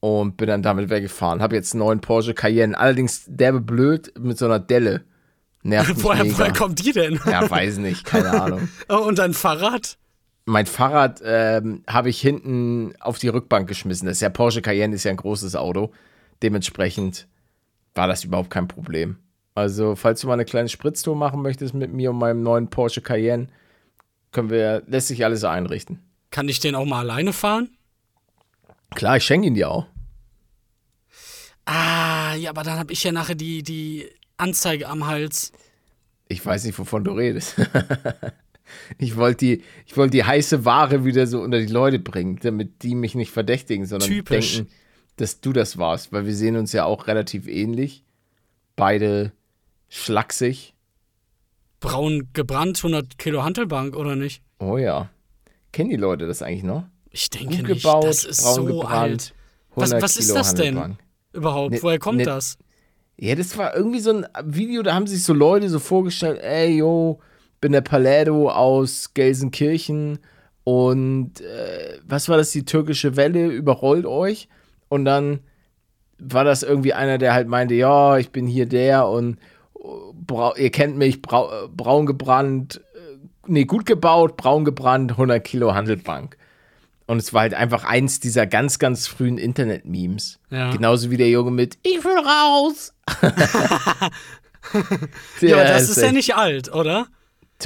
und 0.00 0.36
bin 0.36 0.46
dann 0.46 0.62
damit 0.62 0.90
weggefahren. 0.90 1.42
Habe 1.42 1.56
jetzt 1.56 1.74
einen 1.74 1.80
neuen 1.80 2.00
Porsche 2.00 2.34
Cayenne. 2.34 2.78
Allerdings 2.78 3.24
derbe 3.26 3.60
blöd 3.60 4.12
mit 4.18 4.38
so 4.38 4.46
einer 4.46 4.60
Delle. 4.60 5.04
Nervt 5.62 5.96
mich 5.96 6.02
woher, 6.04 6.38
woher 6.38 6.52
kommt 6.52 6.84
die 6.84 6.92
denn? 6.92 7.20
Ja, 7.26 7.48
weiß 7.48 7.78
nicht, 7.78 8.04
keine 8.04 8.30
Ahnung. 8.42 8.68
Oh, 8.88 8.98
und 8.98 9.18
dein 9.18 9.34
Fahrrad? 9.34 9.98
Mein 10.44 10.66
Fahrrad 10.66 11.20
ähm, 11.24 11.82
habe 11.86 12.08
ich 12.08 12.20
hinten 12.20 12.94
auf 13.00 13.18
die 13.18 13.28
Rückbank 13.28 13.68
geschmissen. 13.68 14.06
Das 14.06 14.16
ist 14.16 14.22
ja 14.22 14.30
Porsche 14.30 14.62
Cayenne, 14.62 14.94
ist 14.94 15.04
ja 15.04 15.10
ein 15.10 15.16
großes 15.16 15.56
Auto. 15.56 15.92
Dementsprechend 16.42 17.28
war 17.94 18.06
das 18.06 18.24
überhaupt 18.24 18.50
kein 18.50 18.68
Problem. 18.68 19.18
Also, 19.54 19.96
falls 19.96 20.20
du 20.20 20.28
mal 20.28 20.34
eine 20.34 20.44
kleine 20.44 20.68
Spritztour 20.68 21.16
machen 21.16 21.42
möchtest 21.42 21.74
mit 21.74 21.92
mir 21.92 22.10
und 22.10 22.18
meinem 22.18 22.42
neuen 22.42 22.70
Porsche 22.70 23.02
Cayenne, 23.02 23.48
können 24.30 24.50
wir, 24.50 24.84
lässt 24.86 25.08
sich 25.08 25.24
alles 25.24 25.42
einrichten. 25.42 25.98
Kann 26.30 26.48
ich 26.48 26.60
den 26.60 26.76
auch 26.76 26.84
mal 26.84 27.00
alleine 27.00 27.32
fahren? 27.32 27.70
Klar, 28.94 29.16
ich 29.16 29.24
schenke 29.24 29.48
ihn 29.48 29.54
dir 29.54 29.70
auch. 29.70 29.86
Ah, 31.70 32.34
ja, 32.34 32.48
aber 32.48 32.62
dann 32.62 32.78
habe 32.78 32.94
ich 32.94 33.04
ja 33.04 33.12
nachher 33.12 33.34
die, 33.34 33.62
die 33.62 34.08
Anzeige 34.38 34.88
am 34.88 35.06
Hals. 35.06 35.52
Ich 36.26 36.44
weiß 36.44 36.64
nicht, 36.64 36.78
wovon 36.78 37.04
du 37.04 37.12
redest. 37.12 37.56
ich 38.98 39.16
wollte 39.16 39.44
die, 39.44 39.62
wollt 39.94 40.14
die 40.14 40.24
heiße 40.24 40.64
Ware 40.64 41.04
wieder 41.04 41.26
so 41.26 41.42
unter 41.42 41.58
die 41.58 41.66
Leute 41.66 41.98
bringen, 41.98 42.38
damit 42.40 42.82
die 42.82 42.94
mich 42.94 43.14
nicht 43.14 43.32
verdächtigen, 43.32 43.84
sondern 43.84 44.08
Typisch. 44.08 44.56
denken, 44.56 44.72
dass 45.16 45.42
du 45.42 45.52
das 45.52 45.76
warst, 45.76 46.10
weil 46.10 46.24
wir 46.24 46.34
sehen 46.34 46.56
uns 46.56 46.72
ja 46.72 46.86
auch 46.86 47.06
relativ 47.06 47.46
ähnlich. 47.46 48.02
Beide 48.74 49.32
schlaksig. 49.90 50.72
Braun 51.80 52.30
gebrannt, 52.32 52.78
100 52.78 53.18
Kilo 53.18 53.44
Hantelbank, 53.44 53.94
oder 53.94 54.16
nicht? 54.16 54.42
Oh 54.58 54.78
ja. 54.78 55.10
Kennen 55.72 55.90
die 55.90 55.96
Leute 55.96 56.26
das 56.26 56.40
eigentlich 56.40 56.62
noch? 56.62 56.86
Ich 57.10 57.28
denke 57.28 57.58
Gut 57.58 57.68
nicht. 57.68 57.84
Das 57.84 58.24
ist 58.24 58.42
so 58.42 58.64
gebrannt, 58.64 58.94
alt. 58.94 59.34
Was, 59.74 59.92
was 59.92 60.16
ist 60.16 60.34
das 60.34 60.54
denn 60.54 60.96
überhaupt? 61.38 61.72
Ne, 61.72 61.82
Woher 61.82 61.98
kommt 61.98 62.18
ne, 62.18 62.24
das? 62.24 62.58
Ja, 63.16 63.34
das 63.34 63.58
war 63.58 63.74
irgendwie 63.74 64.00
so 64.00 64.10
ein 64.12 64.26
Video, 64.44 64.82
da 64.82 64.94
haben 64.94 65.06
sich 65.06 65.24
so 65.24 65.32
Leute 65.32 65.68
so 65.68 65.78
vorgestellt, 65.80 66.40
ey, 66.40 66.76
yo, 66.76 67.18
bin 67.60 67.72
der 67.72 67.80
Paletto 67.80 68.48
aus 68.48 69.12
Gelsenkirchen 69.14 70.20
und 70.64 71.40
äh, 71.40 71.98
was 72.06 72.28
war 72.28 72.36
das, 72.36 72.50
die 72.52 72.64
türkische 72.64 73.16
Welle 73.16 73.48
überrollt 73.48 74.06
euch? 74.06 74.48
Und 74.88 75.04
dann 75.04 75.40
war 76.18 76.44
das 76.44 76.62
irgendwie 76.62 76.92
einer, 76.92 77.18
der 77.18 77.34
halt 77.34 77.48
meinte, 77.48 77.74
ja, 77.74 78.18
ich 78.18 78.30
bin 78.30 78.46
hier 78.46 78.66
der 78.66 79.08
und 79.08 79.38
ihr 80.56 80.70
kennt 80.70 80.96
mich, 80.96 81.22
brau, 81.22 81.68
braun 81.74 82.06
gebrannt, 82.06 82.80
äh, 82.94 83.16
nee, 83.46 83.64
gut 83.64 83.86
gebaut, 83.86 84.36
braun 84.36 84.64
gebrannt, 84.64 85.12
100 85.12 85.42
Kilo 85.42 85.74
Handelbank. 85.74 86.36
Und 87.08 87.18
es 87.18 87.32
war 87.32 87.40
halt 87.40 87.54
einfach 87.54 87.84
eins 87.84 88.20
dieser 88.20 88.46
ganz, 88.46 88.78
ganz 88.78 89.06
frühen 89.06 89.38
Internet-Memes. 89.38 90.38
Ja. 90.50 90.70
Genauso 90.70 91.10
wie 91.10 91.16
der 91.16 91.30
Junge 91.30 91.50
mit 91.50 91.78
Ich 91.82 92.04
will 92.04 92.18
raus. 92.18 92.92
ja, 95.40 95.54
aber 95.56 95.64
das 95.64 95.88
ist 95.88 95.96
ja 95.96 96.12
nicht 96.12 96.36
alt, 96.36 96.72
oder? 96.72 97.06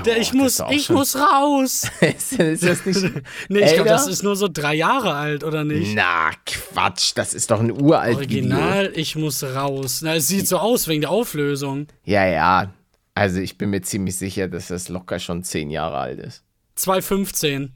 Der, 0.07 0.17
ich 0.19 0.33
muss, 0.33 0.57
doch 0.59 0.71
ich 0.71 0.85
schon- 0.87 0.97
muss 0.97 1.17
raus. 1.17 1.91
ist, 2.01 2.39
das 2.39 2.87
nicht. 2.87 3.03
Nee, 3.49 3.65
ich 3.65 3.75
glaube, 3.75 3.89
das 3.91 4.07
ist 4.07 4.23
nur 4.23 4.37
so 4.37 4.49
drei 4.49 4.75
Jahre 4.75 5.15
alt, 5.15 5.43
oder 5.45 5.65
nicht? 5.65 5.95
Na, 5.95 6.31
Quatsch, 6.47 7.13
das 7.17 7.35
ist 7.35 7.51
doch 7.51 7.59
ein 7.61 7.73
uralt 7.73 8.21
Video. 8.21 8.39
Original, 8.39 8.93
ich 8.95 9.17
muss 9.17 9.43
raus. 9.43 10.01
Na, 10.03 10.15
es 10.15 10.29
sieht 10.29 10.47
so 10.47 10.59
aus 10.59 10.87
wegen 10.87 11.01
der 11.01 11.11
Auflösung. 11.11 11.89
Ja, 12.05 12.25
ja. 12.27 12.73
Also 13.15 13.41
ich 13.41 13.59
bin 13.59 13.71
mir 13.71 13.83
ziemlich 13.83 14.17
sicher, 14.17 14.47
dass 14.47 14.69
das 14.69 14.89
locker 14.89 15.19
schon 15.19 15.43
zehn 15.43 15.69
Jahre 15.69 15.99
alt 15.99 16.21
ist. 16.21 16.45
215. 16.77 17.73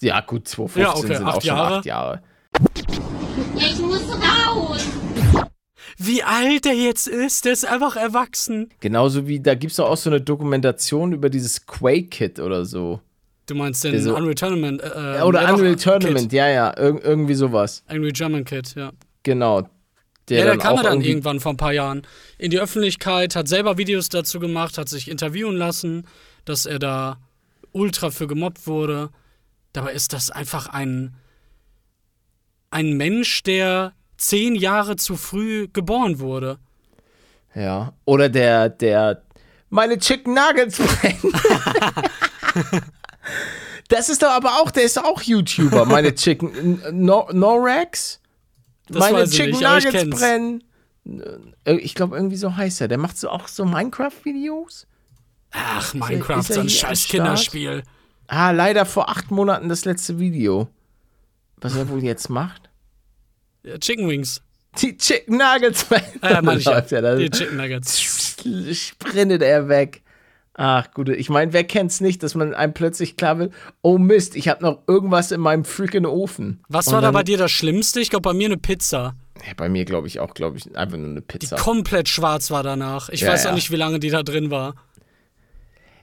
Ja, 0.00 0.20
gut, 0.20 0.46
2015 0.48 0.82
Ja, 0.82 0.94
okay, 0.96 1.16
sind 1.16 1.26
acht 1.26 1.36
auch 1.36 1.40
schon 1.42 1.48
Jahre. 1.48 1.76
acht 1.78 1.84
Jahre. 1.86 2.22
Ich 3.56 3.78
muss 3.80 4.02
raus. 4.10 4.86
Wie 5.96 6.22
alt 6.22 6.64
der 6.64 6.74
jetzt 6.74 7.08
ist, 7.08 7.44
der 7.44 7.52
ist 7.52 7.66
einfach 7.66 7.96
erwachsen. 7.96 8.68
Genauso 8.80 9.26
wie, 9.26 9.40
da 9.40 9.54
gibt 9.54 9.72
es 9.72 9.80
auch 9.80 9.96
so 9.96 10.10
eine 10.10 10.20
Dokumentation 10.20 11.12
über 11.12 11.28
dieses 11.28 11.66
Quake-Kit 11.66 12.38
oder 12.38 12.64
so. 12.64 13.00
Du 13.46 13.54
meinst 13.56 13.82
den 13.82 14.00
so- 14.00 14.14
Unreal 14.14 14.34
Tournament. 14.34 14.80
Äh, 14.82 15.22
oder 15.22 15.52
Unreal 15.54 15.74
Kid. 15.74 15.82
Tournament, 15.82 16.32
ja, 16.32 16.48
ja, 16.48 16.68
ir 16.78 17.02
irgendwie 17.02 17.34
sowas. 17.34 17.82
Angry 17.88 18.12
German 18.12 18.44
Kid, 18.44 18.74
ja. 18.76 18.92
Genau. 19.24 19.62
Der 20.28 20.38
Ja, 20.40 20.44
der 20.44 20.52
dann 20.52 20.58
kam 20.60 20.72
auch 20.74 20.82
ja 20.84 20.90
dann 20.90 21.00
irgendwann 21.00 21.40
vor 21.40 21.54
ein 21.54 21.56
paar 21.56 21.72
Jahren 21.72 22.02
in 22.36 22.50
die 22.50 22.60
Öffentlichkeit, 22.60 23.34
hat 23.34 23.48
selber 23.48 23.78
Videos 23.78 24.10
dazu 24.10 24.38
gemacht, 24.38 24.76
hat 24.78 24.88
sich 24.88 25.10
interviewen 25.10 25.56
lassen, 25.56 26.06
dass 26.44 26.66
er 26.66 26.78
da 26.78 27.18
ultra 27.72 28.10
für 28.10 28.26
gemobbt 28.26 28.66
wurde. 28.66 29.08
Dabei 29.72 29.92
ist 29.92 30.12
das 30.12 30.30
einfach 30.30 30.68
ein, 30.68 31.16
ein 32.70 32.96
Mensch, 32.96 33.42
der 33.42 33.92
zehn 34.16 34.54
Jahre 34.54 34.96
zu 34.96 35.16
früh 35.16 35.68
geboren 35.72 36.18
wurde. 36.18 36.58
Ja. 37.54 37.92
Oder 38.04 38.28
der, 38.28 38.68
der, 38.68 39.22
meine 39.70 39.98
Chicken 39.98 40.34
Nuggets 40.34 40.78
brennen. 40.78 41.32
das 43.88 44.08
ist 44.08 44.22
doch 44.22 44.30
aber 44.30 44.60
auch, 44.60 44.70
der 44.70 44.84
ist 44.84 45.02
auch 45.02 45.22
YouTuber, 45.22 45.84
meine 45.84 46.14
Chicken, 46.14 46.82
no, 46.92 47.28
Norex? 47.32 48.20
Das 48.88 49.10
meine 49.10 49.28
Chicken 49.28 49.50
nicht, 49.50 49.62
Nuggets 49.62 50.10
brennen. 50.10 50.64
Äh, 51.64 51.76
Ich 51.76 51.94
glaube, 51.94 52.16
irgendwie 52.16 52.36
so 52.36 52.56
heißt 52.56 52.80
er. 52.80 52.88
Der 52.88 52.98
macht 52.98 53.18
so 53.18 53.28
auch 53.28 53.48
so 53.48 53.64
Minecraft-Videos. 53.64 54.86
Ach, 55.50 55.94
ist 55.94 55.94
Minecraft, 55.94 56.36
er 56.36 56.42
so 56.42 56.60
ein 56.60 56.68
scheiß 56.68 57.04
Start? 57.04 57.84
Ah, 58.28 58.50
leider 58.52 58.84
vor 58.86 59.08
acht 59.08 59.30
Monaten 59.30 59.68
das 59.68 59.84
letzte 59.84 60.18
Video. 60.18 60.68
Was 61.60 61.74
er 61.76 61.88
wohl 61.88 62.04
jetzt 62.04 62.28
macht? 62.28 62.70
Ja, 63.64 63.78
Chicken 63.78 64.08
Wings. 64.08 64.42
Die 64.80 64.96
Chicken 64.96 65.38
Nuggets. 65.38 65.86
Ah, 66.20 66.42
ja, 66.42 66.52
ich 66.52 66.64
ja. 66.64 67.00
Ja. 67.00 67.16
Die 67.16 67.30
Chicken 67.30 67.56
Nuggets. 67.56 68.00
sprintet 68.72 69.42
er 69.42 69.68
weg. 69.68 70.02
Ach, 70.60 70.90
gute. 70.92 71.14
Ich 71.14 71.30
meine, 71.30 71.52
wer 71.52 71.62
kennt's 71.64 72.00
nicht, 72.00 72.22
dass 72.22 72.34
man 72.34 72.52
einem 72.52 72.74
plötzlich 72.74 73.16
klar 73.16 73.38
wird, 73.38 73.54
oh 73.80 73.96
Mist, 73.96 74.34
ich 74.34 74.48
habe 74.48 74.62
noch 74.62 74.82
irgendwas 74.88 75.30
in 75.30 75.40
meinem 75.40 75.64
freaking 75.64 76.04
Ofen. 76.04 76.60
Was 76.68 76.88
Und 76.88 76.94
war 76.94 77.00
da 77.00 77.12
bei 77.12 77.22
dir 77.22 77.38
das 77.38 77.52
Schlimmste? 77.52 78.00
Ich 78.00 78.10
glaube, 78.10 78.22
bei 78.28 78.34
mir 78.34 78.46
eine 78.46 78.56
Pizza. 78.56 79.14
Ja, 79.46 79.52
bei 79.56 79.68
mir 79.68 79.84
glaube 79.84 80.08
ich 80.08 80.18
auch, 80.18 80.34
glaube 80.34 80.58
ich, 80.58 80.76
einfach 80.76 80.98
nur 80.98 81.10
eine 81.10 81.20
Die 81.20 81.26
Pizza. 81.38 81.56
komplett 81.56 82.08
schwarz 82.08 82.50
war 82.50 82.64
danach. 82.64 83.08
Ich 83.08 83.20
Ja, 83.20 83.30
weiß 83.32 83.44
ja. 83.44 83.50
auch 83.50 83.54
nicht, 83.54 83.70
wie 83.70 83.76
lange 83.76 84.00
die 84.00 84.10
da 84.10 84.24
drin 84.24 84.50
war. 84.50 84.74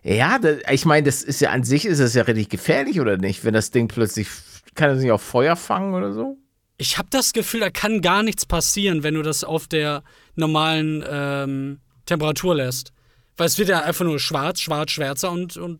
Ja, 0.05 0.37
das, 0.37 0.57
ich 0.69 0.85
meine, 0.85 1.03
das 1.03 1.23
ist 1.23 1.41
ja 1.41 1.49
an 1.49 1.63
sich 1.63 1.85
ist 1.85 1.99
das 1.99 2.13
ja 2.13 2.23
richtig 2.23 2.49
gefährlich 2.49 3.01
oder 3.01 3.17
nicht, 3.17 3.43
wenn 3.43 3.55
das 3.55 3.71
Ding 3.71 3.87
plötzlich 3.87 4.27
kann 4.75 4.91
es 4.91 5.01
nicht 5.01 5.11
auf 5.11 5.21
Feuer 5.23 5.55
fangen 5.55 5.95
oder 5.95 6.13
so? 6.13 6.37
Ich 6.77 6.99
habe 6.99 7.07
das 7.09 7.33
Gefühl, 7.33 7.61
da 7.61 7.71
kann 7.71 8.01
gar 8.01 8.21
nichts 8.21 8.45
passieren, 8.45 9.01
wenn 9.01 9.15
du 9.15 9.23
das 9.23 9.43
auf 9.43 9.67
der 9.67 10.03
normalen 10.35 11.03
ähm, 11.09 11.79
Temperatur 12.05 12.55
lässt. 12.55 12.91
Weil 13.35 13.47
es 13.47 13.57
wird 13.57 13.69
ja 13.69 13.81
einfach 13.81 14.05
nur 14.05 14.19
schwarz, 14.19 14.59
schwarz, 14.61 14.91
schwärzer 14.91 15.31
und, 15.31 15.57
und 15.57 15.79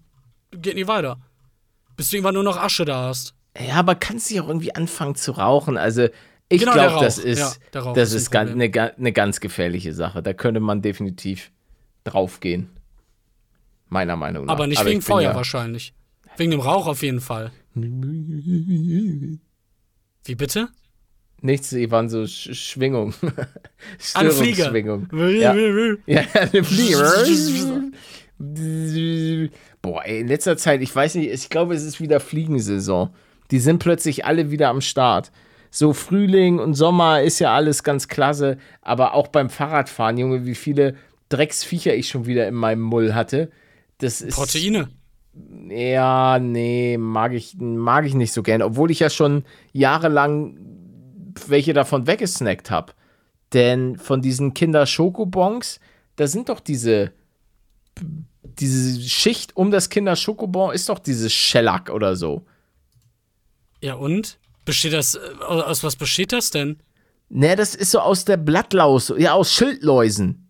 geht 0.51 0.75
nie 0.75 0.87
weiter. 0.87 1.19
Bis 1.95 2.09
du 2.09 2.15
irgendwann 2.15 2.33
nur 2.33 2.43
noch 2.43 2.57
Asche 2.57 2.83
da 2.83 3.03
hast. 3.09 3.35
Ja, 3.59 3.75
aber 3.75 3.95
kannst 3.95 4.31
du 4.31 4.41
auch 4.41 4.47
irgendwie 4.47 4.73
anfangen 4.73 5.15
zu 5.15 5.33
rauchen? 5.33 5.77
Also 5.77 6.07
ich 6.49 6.61
Genau, 6.61 6.73
glaube, 6.73 7.05
das 7.05 7.19
ist, 7.19 7.59
Ja, 7.73 7.93
das 7.93 8.11
ist 8.13 8.29
ein 8.29 8.31
ganz, 8.31 8.51
eine, 8.51 8.93
eine 8.97 9.11
ganz 9.11 9.39
gefährliche 9.39 9.93
Sache. 9.93 10.23
Da 10.23 10.33
könnte 10.33 10.61
man 10.61 10.81
definitiv 10.81 11.51
draufgehen. 12.05 12.74
Meiner 13.95 14.17
Meinung 14.17 14.45
nach. 14.45 14.51
Aber 14.51 14.67
nicht 14.67 14.81
ich 14.81 14.85
wegen 14.85 15.01
Feuer 15.01 15.29
ja- 15.29 15.35
wahrscheinlich. 15.35 15.93
Wegen 16.35 16.51
dem 16.51 16.59
Rauch 16.59 16.85
auf 16.87 17.01
jeden 17.01 17.21
Fall. 17.21 17.53
Wie 17.73 19.39
bitte? 20.35 20.67
Nichts, 21.41 21.69
die 21.69 21.89
waren 21.91 22.09
so 22.09 22.27
Sch 22.27 22.53
Schwingung. 22.53 23.13
Flieger. 23.13 24.31
Störungsschwingung. 24.67 25.07
Ja. 25.39 25.55
ja, 26.05 26.23
eine 26.33 26.63
Fliege. 26.65 27.91
Boah, 29.81 30.03
ey, 30.05 30.19
in 30.19 30.27
letzter 30.27 30.57
Zeit, 30.57 30.81
ich 30.81 30.93
weiß 30.93 31.15
nicht, 31.15 31.31
ich 31.31 31.49
glaube, 31.49 31.73
es 31.73 31.83
ist 31.83 32.01
wieder 32.01 32.19
Fliegensaison. 32.19 33.11
Die 33.51 33.59
sind 33.59 33.79
plötzlich 33.79 34.25
alle 34.25 34.51
wieder 34.51 34.67
am 34.67 34.81
Start. 34.81 35.31
So 35.71 35.93
Frühling 35.93 36.59
und 36.59 36.73
Sommer 36.73 37.21
ist 37.21 37.39
ja 37.39 37.55
alles 37.55 37.83
ganz 37.83 38.09
klasse, 38.09 38.57
aber 38.81 39.13
auch 39.13 39.29
beim 39.29 39.49
Fahrradfahren, 39.49 40.17
Junge, 40.17 40.45
wie 40.45 40.55
viele 40.55 40.95
Drecksviecher 41.29 41.95
ich 41.95 42.09
schon 42.09 42.25
wieder 42.25 42.45
in 42.45 42.55
meinem 42.55 42.81
Mull 42.81 43.13
hatte. 43.13 43.51
Das 43.99 44.21
ist 44.21 44.35
Proteine. 44.35 44.89
ja, 45.69 46.39
nee, 46.39 46.97
mag 46.97 47.33
ich, 47.33 47.55
mag 47.57 48.05
ich 48.05 48.13
nicht 48.13 48.33
so 48.33 48.43
gern, 48.43 48.61
obwohl 48.61 48.91
ich 48.91 48.99
ja 48.99 49.09
schon 49.09 49.43
jahrelang 49.71 50.57
welche 51.47 51.73
davon 51.73 52.07
weggesnackt 52.07 52.71
habe. 52.71 52.93
Denn 53.53 53.97
von 53.97 54.21
diesen 54.21 54.53
Kinder-Schokobons, 54.53 55.79
da 56.15 56.27
sind 56.27 56.49
doch 56.49 56.59
diese, 56.59 57.11
diese 58.41 59.01
Schicht 59.01 59.55
um 59.55 59.71
das 59.71 59.89
Kinder-Schokobon 59.89 60.73
ist 60.73 60.89
doch 60.89 60.99
dieses 60.99 61.33
Shellac 61.33 61.89
oder 61.89 62.15
so. 62.15 62.45
Ja 63.81 63.95
und? 63.95 64.39
Besteht 64.65 64.93
das, 64.93 65.15
äh, 65.15 65.19
aus 65.43 65.83
was 65.83 65.95
besteht 65.95 66.31
das 66.31 66.49
denn? 66.49 66.77
Ne, 67.29 67.55
das 67.55 67.75
ist 67.75 67.91
so 67.91 67.99
aus 67.99 68.25
der 68.25 68.37
Blattlaus, 68.37 69.13
ja, 69.17 69.33
aus 69.33 69.53
Schildläusen. 69.53 70.49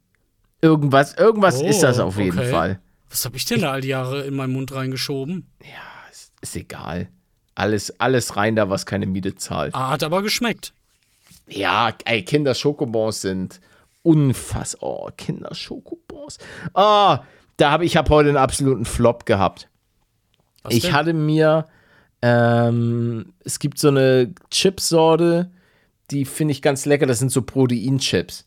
Irgendwas, 0.62 1.16
irgendwas 1.16 1.62
Oh, 1.62 1.66
ist 1.66 1.82
das 1.82 2.00
auf 2.00 2.18
jeden 2.18 2.38
okay. 2.40 2.50
Fall. 2.52 2.80
Was 3.10 3.26
habe 3.26 3.38
ich 3.38 3.46
denn 3.46 3.62
da 3.62 3.72
all 3.72 3.82
die 3.82 3.90
Jahre 3.90 4.26
in 4.26 4.36
meinen 4.36 4.54
Mund 4.54 4.74
reingeschoben? 4.74 5.48
Ist 6.42 6.56
egal. 6.56 7.10
Alles, 7.56 8.00
alles 8.00 8.36
rein 8.36 8.56
da, 8.56 8.70
was 8.70 8.86
keine 8.86 9.06
Miete 9.06 9.36
zahlt. 9.36 9.74
Ah, 9.74 9.90
hat 9.92 10.04
aber 10.04 10.22
geschmeckt. 10.22 10.74
Ja, 11.48 11.94
ey, 12.06 12.24
Kinder-Schokobons 12.24 13.22
sind 13.22 13.62
unfassbar. 14.04 14.90
Oh, 14.90 15.10
Kinder-Schokobons. 15.16 16.38
Ah, 16.74 17.24
da 17.58 17.72
habe 17.72 17.86
ich 17.86 17.98
habe 17.98 18.10
heute 18.10 18.30
einen 18.30 18.38
absoluten 18.38 18.86
Flop 18.86 19.26
gehabt. 19.26 19.70
Was 20.64 20.74
ich 20.74 20.84
denn? 20.84 20.94
hatte 20.94 21.14
mir, 21.14 21.68
ähm, 22.22 23.34
es 23.44 23.60
gibt 23.60 23.80
so 23.80 23.88
eine 23.88 24.34
Chipsorte, 24.52 25.52
die 26.12 26.26
finde 26.26 26.52
ich 26.52 26.62
ganz 26.62 26.86
lecker. 26.86 27.06
Das 27.06 27.20
sind 27.20 27.32
so 27.32 27.42
Proteinchips. 27.42 28.46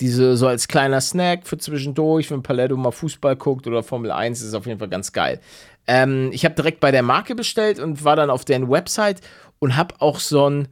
Diese 0.00 0.36
so 0.36 0.48
als 0.48 0.66
kleiner 0.66 1.00
Snack 1.00 1.46
für 1.46 1.56
zwischendurch, 1.56 2.30
wenn 2.30 2.42
Paletto 2.42 2.76
mal 2.76 2.90
Fußball 2.90 3.36
guckt 3.36 3.66
oder 3.66 3.82
Formel 3.82 4.10
1, 4.10 4.42
ist 4.42 4.54
auf 4.54 4.66
jeden 4.66 4.78
Fall 4.78 4.88
ganz 4.88 5.12
geil. 5.12 5.40
Ähm, 5.86 6.30
ich 6.32 6.44
habe 6.44 6.54
direkt 6.54 6.80
bei 6.80 6.90
der 6.90 7.02
Marke 7.02 7.34
bestellt 7.34 7.78
und 7.78 8.04
war 8.04 8.16
dann 8.16 8.30
auf 8.30 8.44
deren 8.44 8.68
Website 8.68 9.20
und 9.60 9.76
habe 9.76 9.94
auch 10.00 10.18
so 10.18 10.50
ein 10.50 10.68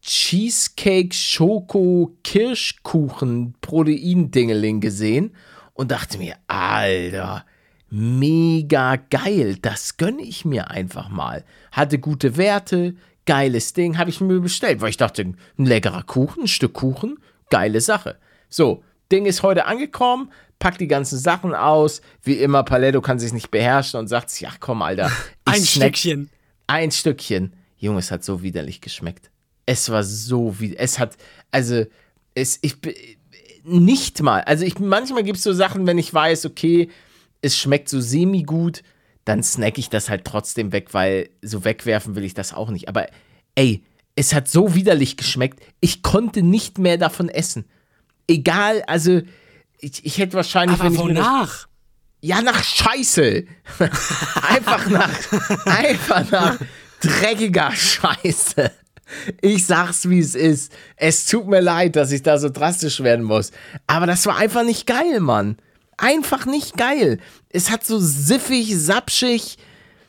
Cheesecake 0.00 1.14
Schoko 1.14 2.16
Kirschkuchen 2.22 3.54
Protein-Dingeling 3.60 4.80
gesehen 4.80 5.34
und 5.74 5.90
dachte 5.90 6.16
mir, 6.18 6.36
Alter, 6.46 7.44
mega 7.90 8.96
geil, 8.96 9.56
das 9.60 9.96
gönne 9.96 10.22
ich 10.22 10.44
mir 10.44 10.70
einfach 10.70 11.08
mal. 11.08 11.44
Hatte 11.72 11.98
gute 11.98 12.36
Werte, 12.36 12.94
geiles 13.26 13.72
Ding, 13.72 13.98
habe 13.98 14.10
ich 14.10 14.20
mir 14.20 14.40
bestellt, 14.40 14.80
weil 14.80 14.90
ich 14.90 14.96
dachte, 14.96 15.22
ein 15.22 15.36
leckerer 15.66 16.04
Kuchen, 16.04 16.44
ein 16.44 16.48
Stück 16.48 16.74
Kuchen, 16.74 17.18
geile 17.50 17.80
Sache. 17.80 18.16
So, 18.48 18.82
Ding 19.12 19.26
ist 19.26 19.42
heute 19.42 19.66
angekommen, 19.66 20.30
packt 20.58 20.80
die 20.80 20.88
ganzen 20.88 21.18
Sachen 21.18 21.54
aus, 21.54 22.00
wie 22.22 22.34
immer, 22.34 22.62
Paletto 22.62 23.00
kann 23.00 23.18
sich 23.18 23.32
nicht 23.32 23.50
beherrschen 23.50 24.00
und 24.00 24.08
sagt, 24.08 24.40
ja 24.40 24.50
komm, 24.60 24.82
Alter, 24.82 25.10
Ein 25.44 25.60
snack- 25.62 25.96
Stückchen. 25.96 26.30
ein 26.66 26.90
Stückchen. 26.90 27.52
Junge, 27.78 27.98
es 27.98 28.10
hat 28.10 28.24
so 28.24 28.42
widerlich 28.42 28.80
geschmeckt. 28.80 29.30
Es 29.66 29.90
war 29.90 30.02
so 30.02 30.58
wie 30.60 30.76
es 30.76 30.98
hat 30.98 31.16
also 31.50 31.84
es 32.34 32.58
ich 32.62 32.76
nicht 33.64 34.22
mal. 34.22 34.40
Also 34.42 34.64
ich 34.64 34.78
manchmal 34.78 35.24
gibt 35.24 35.38
es 35.38 35.44
so 35.44 35.52
Sachen, 35.52 35.86
wenn 35.86 35.98
ich 35.98 36.12
weiß, 36.12 36.46
okay, 36.46 36.88
es 37.42 37.56
schmeckt 37.58 37.88
so 37.88 38.00
semi 38.00 38.42
gut, 38.44 38.82
dann 39.24 39.42
snack 39.42 39.76
ich 39.78 39.90
das 39.90 40.08
halt 40.08 40.24
trotzdem 40.24 40.72
weg, 40.72 40.94
weil 40.94 41.28
so 41.42 41.64
wegwerfen 41.64 42.14
will 42.14 42.24
ich 42.24 42.34
das 42.34 42.52
auch 42.54 42.70
nicht, 42.70 42.88
aber 42.88 43.08
ey, 43.56 43.82
es 44.14 44.32
hat 44.34 44.48
so 44.48 44.74
widerlich 44.74 45.16
geschmeckt. 45.16 45.60
Ich 45.80 46.02
konnte 46.02 46.42
nicht 46.42 46.78
mehr 46.78 46.96
davon 46.96 47.28
essen. 47.28 47.66
Egal, 48.28 48.82
also 48.86 49.20
ich, 49.78 50.04
ich 50.04 50.18
hätte 50.18 50.34
wahrscheinlich, 50.34 50.78
Aber 50.80 50.86
wenn 50.86 50.94
ich 50.94 50.98
wonach? 50.98 51.66
ja, 52.20 52.40
nach 52.42 52.62
Scheiße. 52.62 53.44
einfach 54.42 54.86
nach, 54.88 55.10
einfach 55.66 56.30
nach 56.30 56.58
dreckiger 57.00 57.70
Scheiße. 57.72 58.70
Ich 59.40 59.66
sag's, 59.66 60.08
wie 60.08 60.18
es 60.18 60.34
ist. 60.34 60.72
Es 60.96 61.26
tut 61.26 61.46
mir 61.46 61.60
leid, 61.60 61.94
dass 61.94 62.10
ich 62.10 62.22
da 62.22 62.38
so 62.38 62.48
drastisch 62.48 63.00
werden 63.00 63.24
muss. 63.24 63.52
Aber 63.86 64.06
das 64.06 64.26
war 64.26 64.36
einfach 64.36 64.64
nicht 64.64 64.86
geil, 64.86 65.20
Mann. 65.20 65.58
einfach 65.96 66.44
nicht 66.46 66.76
geil. 66.76 67.18
Es 67.50 67.70
hat 67.70 67.84
so 67.86 67.98
siffig, 68.00 68.74
sapschig. 68.76 69.58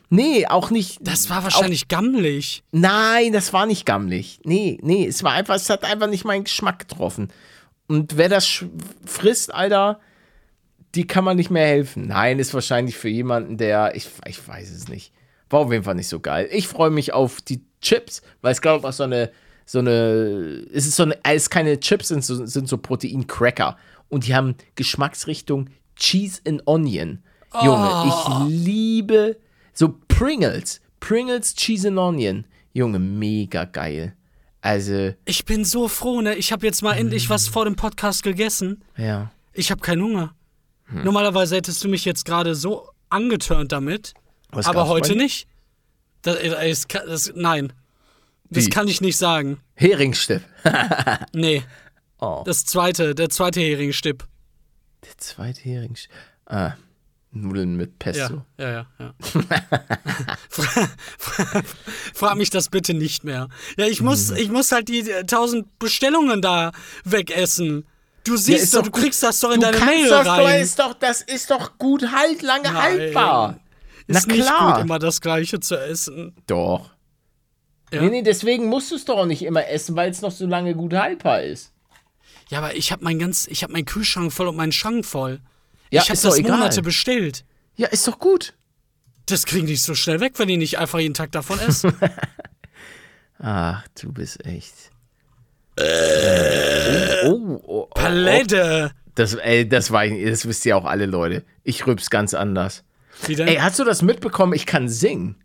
Nee, 0.10 0.48
auch 0.48 0.72
nicht. 0.72 1.00
Das 1.02 1.30
war 1.30 1.44
wahrscheinlich 1.44 1.90
gammelig. 1.90 2.64
Nein, 2.72 3.34
das 3.34 3.54
war 3.54 3.66
nicht 3.66 3.86
gammelig. 3.86 4.40
Nee, 4.46 4.80
nee, 4.82 5.06
es 5.06 5.22
war 5.22 5.34
einfach, 5.34 5.56
es 5.56 5.70
hat 5.70 5.84
einfach 5.84 6.08
nicht 6.08 6.24
meinen 6.26 6.46
Geschmack 6.46 6.80
getroffen. 6.80 7.28
Und 7.88 8.18
wer 8.18 8.30
das 8.30 8.66
frisst, 9.06 9.54
Alter, 9.54 10.00
die 10.96 11.08
kann 11.08 11.24
man 11.24 11.38
nicht 11.38 11.50
mehr 11.50 11.68
helfen. 11.68 12.08
Nein, 12.08 12.40
ist 12.40 12.54
wahrscheinlich 12.54 12.98
für 12.98 13.10
jemanden, 13.10 13.58
der, 13.58 13.96
ich, 13.96 14.10
ich 14.26 14.46
weiß 14.46 14.72
es 14.72 14.88
nicht. 14.88 15.14
War 15.50 15.62
auf 15.62 15.72
jeden 15.72 15.84
Fall 15.84 15.96
nicht 15.96 16.10
so 16.10 16.20
geil. 16.20 16.50
Ich 16.52 16.68
freue 16.68 16.90
mich 16.90 17.14
auf 17.14 17.42
die 17.42 17.64
Chips, 17.82 18.22
weil 18.42 18.52
es 18.52 18.62
glaube 18.62 18.80
ich 18.80 18.86
auch 18.86 18.94
so 18.94 19.04
eine, 19.04 19.32
so 19.66 19.80
eine, 19.80 20.66
es 20.74 20.86
ist 20.86 20.96
so 20.96 21.04
eine, 21.04 21.18
es 21.24 21.44
ist 21.44 21.50
keine 21.50 21.80
Chips, 21.80 22.10
sind 22.10 22.24
so, 22.24 22.46
sind 22.46 22.68
so 22.68 22.78
Protein-Cracker. 22.78 23.78
Und 24.10 24.28
die 24.28 24.36
haben 24.36 24.56
Geschmacksrichtung 24.76 25.70
Cheese 25.96 26.42
and 26.48 26.64
Onion. 26.66 27.24
Junge, 27.62 28.06
ich 28.08 28.50
liebe 28.50 29.38
so 29.74 29.96
Pringles. 30.08 30.82
Pringles 31.00 31.56
Cheese 31.56 31.88
and 31.88 31.98
Onion. 31.98 32.46
Junge, 32.74 33.00
mega 33.00 33.66
geil. 33.66 34.17
Also, 34.68 35.14
Ich 35.26 35.46
bin 35.46 35.64
so 35.64 35.88
froh, 35.88 36.22
ne? 36.22 36.36
Ich 36.36 36.52
habe 36.52 36.66
jetzt 36.66 36.82
mal 36.84 36.94
endlich 36.94 37.30
was 37.30 37.48
vor 37.48 37.64
dem 37.66 37.76
Podcast 37.76 38.24
gegessen. 38.24 38.84
ja. 38.98 39.32
Ich 39.54 39.72
habe 39.72 39.82
keinen 39.82 40.04
Hunger. 40.04 40.36
Hm. 40.86 41.04
Normalerweise 41.04 41.56
hättest 41.56 41.84
du 41.84 41.88
mich 41.88 42.06
jetzt 42.06 42.26
gerade 42.26 42.54
so 42.54 42.90
angeturnt 43.10 43.72
damit, 43.72 44.14
Was 44.52 44.68
aber 44.68 44.88
heute 44.88 45.14
dir? 45.14 45.18
nicht. 45.24 45.48
Das, 46.22 46.38
das, 46.42 46.88
kann- 46.88 47.08
das, 47.08 47.32
nein, 47.34 47.74
das 48.52 48.66
Wie? 48.66 48.70
kann 48.70 48.88
ich 48.88 49.02
nicht 49.02 49.18
sagen. 49.18 49.60
Heringsstipp. 49.76 50.42
Nee, 51.34 51.64
Oh. 52.20 52.44
das 52.46 52.66
zweite, 52.66 53.16
der 53.16 53.30
zweite 53.30 53.62
Heringsstipp. 53.62 54.26
Der 55.06 55.18
zweite 55.18 55.62
Heringsstipp. 55.62 56.12
Ah, 56.46 56.74
Nudeln 57.32 57.76
mit 57.76 57.90
Ja, 57.92 57.96
Pesto. 58.00 58.46
ja, 58.58 58.70
ja. 58.72 58.86
ja. 59.00 59.14
Fra- 60.50 60.88
fra- 61.20 61.64
Frag 62.14 62.38
mich 62.38 62.50
das 62.50 62.70
bitte 62.70 62.94
nicht 62.94 63.24
mehr. 63.24 63.50
Ja, 63.78 63.86
ich 63.86 64.02
muss, 64.02 64.32
Mhm. 64.32 64.38
ich 64.38 64.50
muss 64.50 64.72
halt 64.72 64.88
die 64.90 65.10
äh, 65.10 65.24
tausend 65.26 65.78
Bestellungen 65.80 66.42
da 66.42 66.72
wegessen. 67.04 67.86
Du 68.24 68.36
siehst 68.38 68.64
ist 68.66 68.74
doch, 68.74 68.80
doch 68.80 68.86
du 68.88 68.92
gut. 68.92 69.02
kriegst 69.04 69.24
das 69.24 69.40
doch 69.40 69.52
in 69.52 69.60
Du 69.62 69.72
deine 69.72 69.86
Mail 69.86 70.10
das 70.10 70.26
doch, 70.26 70.38
rein. 70.38 70.62
ist 70.62 70.80
doch, 70.80 70.94
das 70.94 71.22
ist 71.22 71.50
doch 71.52 71.78
gut 71.78 72.12
halt, 72.12 72.42
lange 72.42 72.64
Nein. 72.72 72.76
haltbar. 72.76 73.60
Na 74.08 74.20
ist 74.20 74.28
nicht 74.28 74.42
klar. 74.46 74.74
gut, 74.76 74.82
immer 74.86 75.00
das 75.00 75.22
Gleiche 75.22 75.60
zu 75.60 75.76
essen. 75.76 76.34
Doch. 76.48 76.90
Ja. 77.94 78.02
Nee, 78.02 78.10
nee, 78.10 78.22
deswegen 78.22 78.68
musst 78.68 78.92
du 78.92 78.96
es 78.96 79.06
doch 79.06 79.18
auch 79.18 79.26
nicht 79.26 79.44
immer 79.44 79.68
essen, 79.70 79.96
weil 79.96 80.10
es 80.12 80.22
noch 80.22 80.32
so 80.32 80.46
lange 80.46 80.76
gut 80.76 80.94
haltbar 80.94 81.44
ist. 81.44 81.72
Ja, 82.50 82.58
aber 82.60 82.76
ich 82.76 82.92
habe 82.92 83.04
mein 83.04 83.20
ganz, 83.20 83.48
ich 83.48 83.64
habe 83.64 83.74
meinen 83.74 83.86
Kühlschrank 83.86 84.32
voll 84.34 84.48
und 84.48 84.56
meinen 84.58 84.72
Schrank 84.72 85.06
voll. 85.06 85.40
Ja, 85.92 86.02
ich 86.02 86.10
habe 86.10 86.20
das 86.22 86.38
egal. 86.38 86.58
Monate 86.58 86.82
bestellt. 86.82 87.46
Ja, 87.76 87.88
ist 87.88 88.08
doch 88.08 88.20
gut. 88.20 88.54
Das 89.28 89.46
kriegen 89.46 89.68
die 89.68 89.76
so 89.76 89.94
schnell 89.96 90.20
weg, 90.20 90.34
wenn 90.38 90.50
ich 90.50 90.58
nicht 90.58 90.80
einfach 90.80 91.00
jeden 91.00 91.14
Tag 91.14 91.32
davon 91.32 91.60
esse. 91.60 91.94
Ach, 93.40 93.84
du 94.02 94.12
bist 94.12 94.46
echt. 94.46 94.74
oh, 95.80 95.84
oh, 97.26 97.62
oh, 97.64 97.64
oh. 97.68 97.86
Palette. 97.94 98.92
Das, 99.16 99.34
ey, 99.36 99.68
das, 99.68 99.92
war, 99.92 100.08
das 100.08 100.48
wisst 100.48 100.66
ihr 100.66 100.78
auch 100.78 100.86
alle 100.86 101.06
Leute. 101.06 101.44
Ich 101.64 101.86
rübs 101.88 102.10
ganz 102.10 102.34
anders. 102.34 102.84
Wie 103.26 103.36
denn? 103.36 103.48
Ey, 103.48 103.56
hast 103.58 103.80
du 103.80 103.84
das 103.84 104.02
mitbekommen? 104.02 104.54
Ich 104.54 104.66
kann 104.66 104.90
singen. 104.90 105.36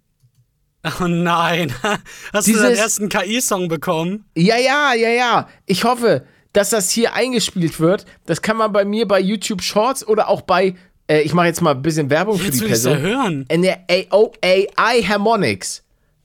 oh 1.00 1.06
nein. 1.06 1.72
Hast 2.32 2.49
du 2.49 2.52
Dieses- 2.52 2.62
deinen 2.62 2.76
ersten 2.76 3.08
KI-Song 3.08 3.68
bekommen? 3.68 4.25
Ja, 4.34 4.56
ja, 4.56 4.94
ja, 4.94 5.11
ja. 5.11 5.49
Ich 5.64 5.84
hoffe, 5.84 6.26
dass 6.52 6.71
das 6.71 6.90
hier 6.90 7.14
eingespielt 7.14 7.80
wird. 7.80 8.04
Das 8.26 8.42
kann 8.42 8.56
man 8.56 8.73
bei 8.73 8.85
mir 8.85 9.06
bei 9.09 9.21
YouTube 9.21 9.62
Shorts 9.62 10.06
oder 10.06 10.28
auch 10.28 10.42
bei, 10.42 10.75
äh, 11.09 11.21
ich 11.23 11.32
mache 11.35 11.47
jetzt 11.47 11.62
mal 11.62 11.73
ein 11.75 11.82
bisschen 11.82 12.11
Werbung 12.11 12.38
für 12.38 12.47
Jetzt 12.47 12.56
die 12.61 12.64
will 12.64 12.71
ich's 12.73 12.85
ja 12.85 12.90
Person. 12.92 13.09
hören. 13.11 13.47
In 13.49 13.62
der 13.62 13.80
AI 13.88 15.02
Harmonics 15.02 15.82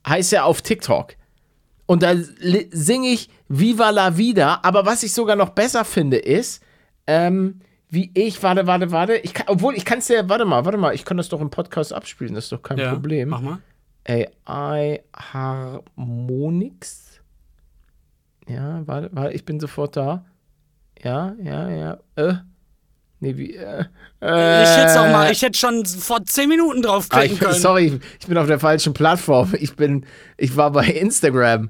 heißt 0.07 0.33
er 0.33 0.45
auf 0.45 0.61
TikTok. 0.61 1.13
Und 1.85 2.03
da 2.03 2.13
singe 2.71 3.07
ich 3.09 3.29
Viva 3.47 3.91
la 3.91 4.17
Vida. 4.17 4.59
Aber 4.63 4.85
was 4.85 5.03
ich 5.03 5.13
sogar 5.13 5.37
noch 5.37 5.51
besser 5.51 5.85
finde, 5.85 6.17
ist, 6.17 6.61
ähm, 7.07 7.61
wie 7.89 8.11
ich, 8.13 8.43
warte, 8.43 8.67
warte, 8.67 8.91
warte. 8.91 9.15
Ich 9.15 9.33
kann, 9.33 9.45
obwohl, 9.47 9.73
ich 9.75 9.85
kann 9.85 9.99
es 9.99 10.09
ja, 10.09 10.27
warte 10.27 10.43
mal, 10.43 10.65
warte 10.65 10.77
mal, 10.77 10.93
ich 10.93 11.05
kann 11.05 11.15
das 11.15 11.29
doch 11.29 11.39
im 11.39 11.49
Podcast 11.49 11.93
abspielen, 11.93 12.33
das 12.35 12.43
ist 12.45 12.51
doch 12.51 12.61
kein 12.61 12.77
Ja, 12.77 12.91
Problem. 12.91 13.29
mach 13.29 13.39
mal. 13.39 13.59
AI 14.09 15.01
Harmonix. 15.15 17.06
Ja, 18.47 18.81
warte, 18.85 19.09
warte, 19.13 19.33
ich 19.33 19.45
bin 19.45 19.59
sofort 19.59 19.95
da. 19.97 20.25
Ja, 21.03 21.35
ja, 21.41 21.69
ja. 21.69 21.97
Äh. 22.15 22.35
Nee, 23.19 23.35
wie, 23.37 23.55
äh. 23.55 23.85
Ich 24.21 24.27
hätte 24.77 25.01
auch 25.01 25.11
mal, 25.11 25.31
ich 25.31 25.41
hätte 25.41 25.57
schon 25.57 25.85
vor 25.85 26.23
10 26.23 26.47
Minuten 26.49 26.79
Ah, 26.79 26.87
draufklicken 26.87 27.33
ich 27.33 27.39
können. 27.39 27.53
sorry, 27.55 27.99
ich 28.19 28.27
bin 28.27 28.37
auf 28.37 28.47
der 28.47 28.59
falschen 28.59 28.93
Plattform. 28.93 29.53
Ich 29.59 29.75
bin, 29.75 30.05
ich 30.37 30.55
war 30.55 30.71
bei 30.71 30.85
Instagram. 30.87 31.69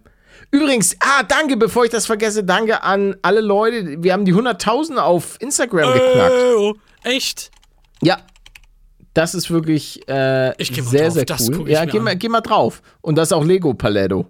Übrigens, 0.52 0.96
ah, 1.00 1.24
danke, 1.24 1.58
bevor 1.58 1.86
ich 1.86 1.90
das 1.92 2.06
vergesse, 2.06 2.44
danke 2.44 2.84
an 2.84 3.16
alle 3.22 3.42
Leute. 3.42 4.02
Wir 4.04 4.14
haben 4.14 4.24
die 4.26 4.34
100.000 4.34 4.98
auf 4.98 5.38
Instagram 5.42 5.94
geknackt. 5.94 6.34
Äh, 6.34 6.54
oh, 6.58 6.74
echt? 7.04 7.52
Ja. 8.02 8.18
Das 9.14 9.34
ist 9.34 9.50
wirklich 9.50 10.08
äh, 10.08 10.54
Ich 10.62 10.72
geh 10.72 10.82
mal 10.82 10.90
sehr, 10.90 11.26
drauf, 11.26 11.40
sehr 11.40 11.58
cool. 11.60 11.70
Ja, 11.70 11.86
geh 11.86 11.98
an. 11.98 12.04
mal, 12.04 12.16
geh 12.16 12.30
mal 12.30 12.42
drauf. 12.42 12.82
Und 13.02 13.18
das 13.18 13.30
ist 13.30 13.34
auch 13.34 13.44
Lego 13.44 13.74
Paletto. 13.74 14.28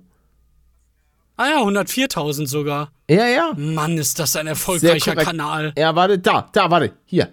Ah 1.37 1.49
ja, 1.49 1.57
104.000 1.61 2.47
sogar. 2.47 2.89
Ja, 3.07 3.27
ja. 3.27 3.53
Mann, 3.55 3.97
ist 3.97 4.17
das 4.17 4.35
ein 4.35 4.47
erfolgreicher 4.47 5.11
korrekt. 5.11 5.29
Kanal. 5.29 5.71
Ja, 5.77 5.95
warte, 5.95 6.17
da, 6.17 6.49
da, 6.51 6.69
warte, 6.71 6.93
hier. 7.05 7.29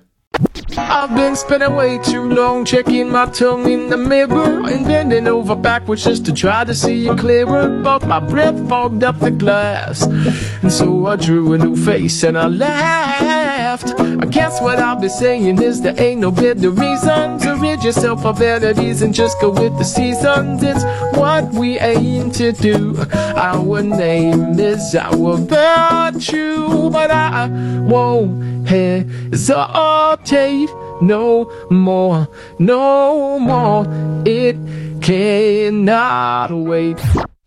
I've 0.77 1.15
been 1.15 1.37
spending 1.37 1.75
way 1.77 1.99
too 1.99 2.29
long 2.29 2.65
checking 2.65 3.11
my 3.11 3.27
tongue 3.27 3.67
in 3.67 3.89
the 3.89 3.97
mirror 3.97 4.65
and 4.67 4.85
bending 4.85 5.29
over 5.29 5.55
backwards 5.55 6.05
just 6.05 6.27
to 6.27 6.33
try 6.33 6.65
to 6.65 6.75
see 6.75 7.07
it 7.07 7.17
clearer. 7.19 7.69
But 7.83 8.07
my 8.07 8.19
breath 8.19 8.59
fogged 8.69 9.05
up 9.05 9.21
the 9.21 9.31
glass, 9.31 10.03
and 10.63 10.73
so 10.73 11.07
I 11.07 11.17
drew 11.17 11.53
a 11.55 11.59
new 11.59 11.77
face 11.77 12.25
and 12.25 12.37
I 12.37 12.49
laughed. 12.49 13.34
I 13.83 14.27
guess 14.27 14.61
what 14.61 14.79
I'll 14.79 15.01
be 15.01 15.09
saying 15.09 15.61
is 15.61 15.81
there 15.81 16.01
ain't 16.01 16.21
no 16.21 16.31
better 16.31 16.71
reason 16.71 17.41
to 17.41 17.57
rid 17.61 17.83
yourself 17.83 18.25
of 18.25 18.39
vanities 18.39 19.03
and 19.03 19.13
just 19.13 19.41
go 19.41 19.51
with 19.51 19.77
the 19.79 19.85
seasons. 19.85 20.63
It's 20.63 20.85
what 21.17 21.53
we 21.53 21.81
aim 21.81 22.31
to 22.33 22.53
do. 22.53 22.97
Our 23.13 23.83
name 23.83 24.61
is 24.61 24.95
our 24.95 25.37
virtue, 25.39 26.89
but 26.91 27.11
I 27.11 27.49
won't 27.89 28.69
hesitate 28.69 29.49
no 31.03 31.51
more, 31.69 32.29
no 32.61 33.41
more. 33.41 33.87
It 34.25 34.57
cannot 35.03 36.53
wait. 36.53 37.01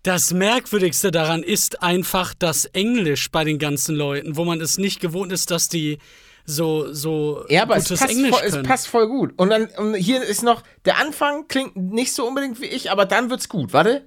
Das 0.07 0.33
Merkwürdigste 0.33 1.11
daran 1.11 1.43
ist 1.43 1.83
einfach 1.83 2.33
das 2.33 2.63
Englisch 2.63 3.29
bei 3.29 3.43
den 3.43 3.59
ganzen 3.59 3.93
Leuten, 3.93 4.37
wo 4.37 4.45
man 4.45 4.61
es 4.61 4.77
nicht 4.77 5.01
gewohnt 5.01 5.33
ist, 5.33 5.51
dass 5.51 5.67
die 5.67 5.97
so, 6.45 6.93
so 6.93 7.43
Ja, 7.49 7.63
aber 7.63 7.75
es 7.75 7.89
gutes 7.89 7.99
passt, 7.99 8.11
Englisch 8.13 8.29
voll, 8.29 8.41
es 8.45 8.53
können. 8.53 8.63
passt 8.65 8.87
voll 8.87 9.07
gut. 9.09 9.33
Und 9.35 9.49
dann 9.49 9.65
und 9.75 9.95
hier 9.95 10.23
ist 10.23 10.43
noch, 10.43 10.63
der 10.85 10.97
Anfang 10.99 11.49
klingt 11.49 11.75
nicht 11.75 12.13
so 12.13 12.25
unbedingt 12.25 12.61
wie 12.61 12.67
ich, 12.67 12.89
aber 12.89 13.05
dann 13.05 13.29
wird's 13.29 13.49
gut. 13.49 13.73
Warte. 13.73 14.05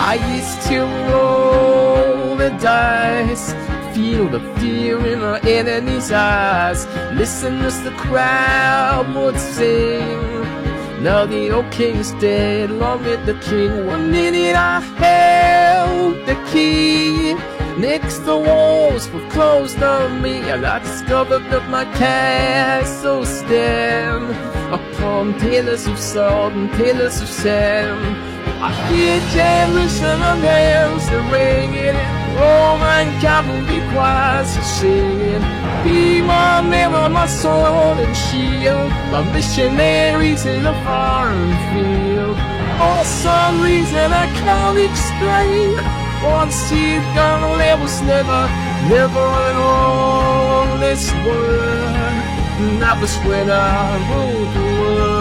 I 0.00 0.18
used 0.36 0.68
to 0.68 0.82
roll 1.12 2.36
the 2.36 2.50
dice, 2.58 3.54
feel 3.94 4.28
the 4.28 4.40
fear 4.58 4.98
in 5.06 5.20
my 5.20 5.38
enemy's 5.48 6.10
eyes, 6.10 6.88
listen 7.14 7.64
as 7.64 7.80
the 7.84 7.92
crowd 7.92 9.06
would 9.14 9.38
sing. 9.38 10.65
Now 11.00 11.26
the 11.26 11.50
old 11.50 11.70
king's 11.70 12.12
dead, 12.12 12.70
long 12.70 13.02
live 13.04 13.26
the 13.26 13.34
king. 13.34 13.86
One 13.86 14.10
minute 14.10 14.56
I 14.56 14.80
held 14.80 16.26
the 16.26 16.34
key. 16.50 17.34
Next 17.78 18.20
the 18.20 18.36
walls 18.36 19.10
were 19.10 19.28
closed 19.28 19.82
on 19.82 20.22
me 20.22 20.38
And 20.48 20.64
I 20.64 20.78
discovered 20.78 21.44
that 21.50 21.68
my 21.68 21.84
castle 21.96 23.26
stand 23.26 24.30
Upon 24.72 25.38
pillars 25.38 25.86
of 25.86 25.98
salt 25.98 26.54
and 26.54 26.70
pillars 26.72 27.20
of 27.20 27.28
sand 27.28 28.35
I 28.58 28.72
hear 28.88 29.20
Jerusalem 29.36 30.22
and 30.22 30.42
bells 30.42 31.06
are 31.10 31.26
ringing. 31.30 31.98
Roman 32.40 33.08
cavalry 33.20 33.80
choirs 33.92 34.56
are 34.56 34.70
singing. 34.78 35.44
Be 35.84 36.22
my 36.22 36.62
mirror, 36.62 37.08
my 37.08 37.26
sword 37.26 37.98
and 37.98 38.16
shield. 38.16 38.90
My 39.12 39.22
missionaries 39.32 40.46
in 40.46 40.64
a 40.64 40.74
foreign 40.84 41.52
field. 41.70 42.36
For 42.80 43.04
some 43.04 43.62
reason 43.62 44.12
I 44.12 44.26
can't 44.40 44.78
explain 44.78 45.76
once 46.24 46.72
you 46.72 47.00
gonna 47.14 47.76
was 47.82 48.00
never, 48.02 48.42
never 48.88 49.28
all 49.60 50.78
this 50.78 51.12
world. 51.24 52.80
That 52.80 52.96
was 53.00 53.14
when 53.26 53.50
I 53.50 53.96
ruled 54.10 54.54
the 54.54 54.80
world. 54.80 55.15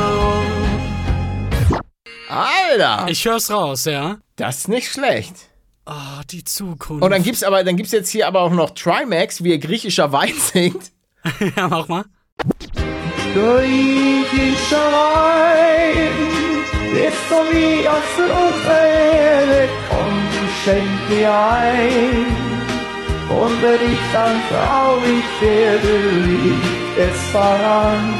Alter, 2.36 3.06
ich 3.10 3.24
hör's 3.26 3.50
raus, 3.50 3.86
ja. 3.86 4.17
das 4.36 4.58
ist 4.58 4.67
nicht 4.67 4.91
schlecht. 4.91 5.34
Ah, 5.86 6.21
die 6.30 6.43
Zukunft. 6.43 7.02
Und 7.04 7.12
dann 7.12 7.24
gibt's 7.24 7.43
aber, 7.43 7.63
dann 7.63 7.78
gibt's 7.78 7.93
jetzt 7.93 8.10
hier 8.10 8.28
aber 8.28 8.41
auch 8.41 8.52
noch 8.52 8.71
Trimax, 8.71 9.43
wie 9.43 9.52
er 9.52 9.58
griechischer 9.58 10.12
Wein 10.12 10.34
singt. 10.54 10.91
ja, 11.56 11.67
mach 11.69 11.88
mal. 11.88 12.04
griechischer 13.34 14.91
Wein 14.91 15.95
ist 17.08 17.30
so 17.30 17.36
wie 17.52 17.88
aus 17.88 18.17
Unfälle, 18.17 19.69
komm, 19.89 20.28
schenk 20.63 21.10
mir 21.10 21.34
ein. 21.34 22.26
Und 23.30 23.62
wenn 23.62 23.93
ich 23.93 24.00
dann 24.12 24.41
traurig 24.50 25.24
werde, 25.39 26.00
liegt 26.26 26.98
es 26.98 27.17
voran. 27.32 28.13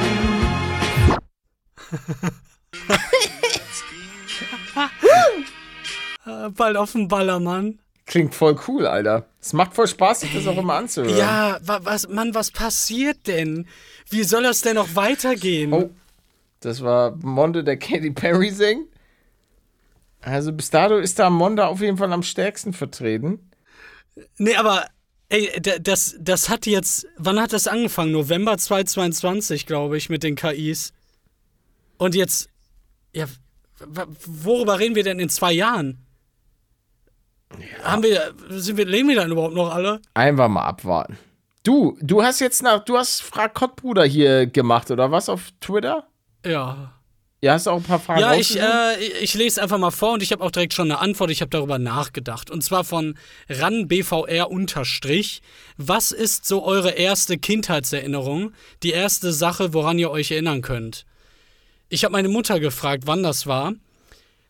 Bald 6.56 6.78
auf 6.78 6.92
dem 6.94 7.08
Ballermann. 7.08 7.80
Klingt 8.06 8.36
voll 8.36 8.60
cool, 8.68 8.86
Alter. 8.86 9.26
Es 9.42 9.54
macht 9.54 9.74
voll 9.74 9.88
Spaß, 9.88 10.22
sich 10.22 10.34
das 10.34 10.46
auch 10.48 10.58
immer 10.58 10.76
anzuhören. 10.76 11.18
Ja, 11.18 11.60
wa 11.62 11.80
was, 11.84 12.08
Mann, 12.08 12.36
was 12.36 12.52
passiert 12.52 13.26
denn? 13.28 13.68
Wie 14.10 14.24
soll 14.24 14.44
das 14.44 14.62
denn 14.62 14.76
noch 14.76 14.96
weitergehen? 14.96 15.74
Oh, 15.74 15.90
das 16.60 16.84
war 16.84 17.16
Monde, 17.18 17.64
der 17.64 17.78
Katy 17.78 18.12
Perry 18.12 18.52
singt. 18.52 18.88
Also 20.22 20.52
bis 20.52 20.70
dato 20.70 20.98
ist 20.98 21.20
da 21.20 21.30
Monde 21.30 21.68
auf 21.68 21.82
jeden 21.82 21.98
Fall 21.98 22.12
am 22.12 22.24
stärksten 22.24 22.74
vertreten. 22.74 23.52
Nee, 24.38 24.56
aber 24.56 24.88
ey, 25.30 25.50
das, 25.62 26.16
das 26.20 26.50
hat 26.50 26.66
jetzt, 26.66 27.08
wann 27.18 27.40
hat 27.40 27.54
das 27.54 27.68
angefangen? 27.68 28.12
November 28.12 28.58
2022, 28.58 29.66
glaube 29.66 29.98
ich, 29.98 30.10
mit 30.10 30.24
den 30.24 30.36
KIs. 30.36 30.94
Und 31.98 32.16
jetzt, 32.16 32.50
ja, 33.14 33.26
worüber 33.80 34.80
reden 34.80 34.96
wir 34.96 35.04
denn 35.04 35.20
in 35.20 35.30
zwei 35.30 35.52
Jahren? 35.54 36.06
Haben 37.84 38.04
wir, 38.04 38.34
sind 38.50 38.78
wir, 38.78 38.86
leben 38.86 39.10
wir 39.10 39.16
dann 39.16 39.32
überhaupt 39.32 39.56
noch 39.56 39.74
alle? 39.74 40.02
Einfach 40.14 40.48
mal 40.48 40.66
abwarten. 40.66 41.18
Du, 41.64 41.98
du 42.02 42.24
hast 42.24 42.40
jetzt 42.42 42.62
nach, 42.62 42.84
du 42.84 42.98
hast 42.98 43.22
Frag 43.22 43.54
Kottbruder 43.54 44.06
hier 44.06 44.46
gemacht, 44.46 44.92
oder 44.92 45.12
was, 45.12 45.30
auf 45.30 45.50
Twitter? 45.62 46.08
Ja. 46.46 46.92
Ja, 47.42 47.54
hast 47.54 47.68
du 47.68 47.72
auch 47.72 47.78
ein 47.78 47.84
paar 47.84 48.00
Fragen 48.00 48.22
Ja, 48.22 48.34
ich, 48.34 48.60
äh, 48.60 49.04
ich 49.22 49.34
lese 49.34 49.62
einfach 49.62 49.78
mal 49.78 49.92
vor 49.92 50.14
und 50.14 50.24
ich 50.24 50.32
habe 50.32 50.44
auch 50.44 50.52
direkt 50.52 50.74
schon 50.74 50.90
eine 50.90 51.00
Antwort. 51.00 51.30
Ich 51.32 51.42
habe 51.42 51.50
darüber 51.50 51.78
nachgedacht. 51.78 52.50
Und 52.50 52.64
zwar 52.64 52.84
von 52.84 53.18
RanBVR 53.50 54.50
unterstrich. 54.50 55.42
Was 55.78 56.12
ist 56.12 56.46
so 56.46 56.64
eure 56.64 56.92
erste 56.92 57.38
Kindheitserinnerung? 57.38 58.54
Die 58.84 58.92
erste 58.92 59.32
Sache, 59.34 59.74
woran 59.74 60.00
ihr 60.00 60.10
euch 60.10 60.32
erinnern 60.32 60.62
könnt? 60.62 61.06
Ich 61.90 62.04
habe 62.04 62.12
meine 62.12 62.30
Mutter 62.30 62.60
gefragt, 62.60 63.04
wann 63.06 63.24
das 63.24 63.46
war. 63.48 63.74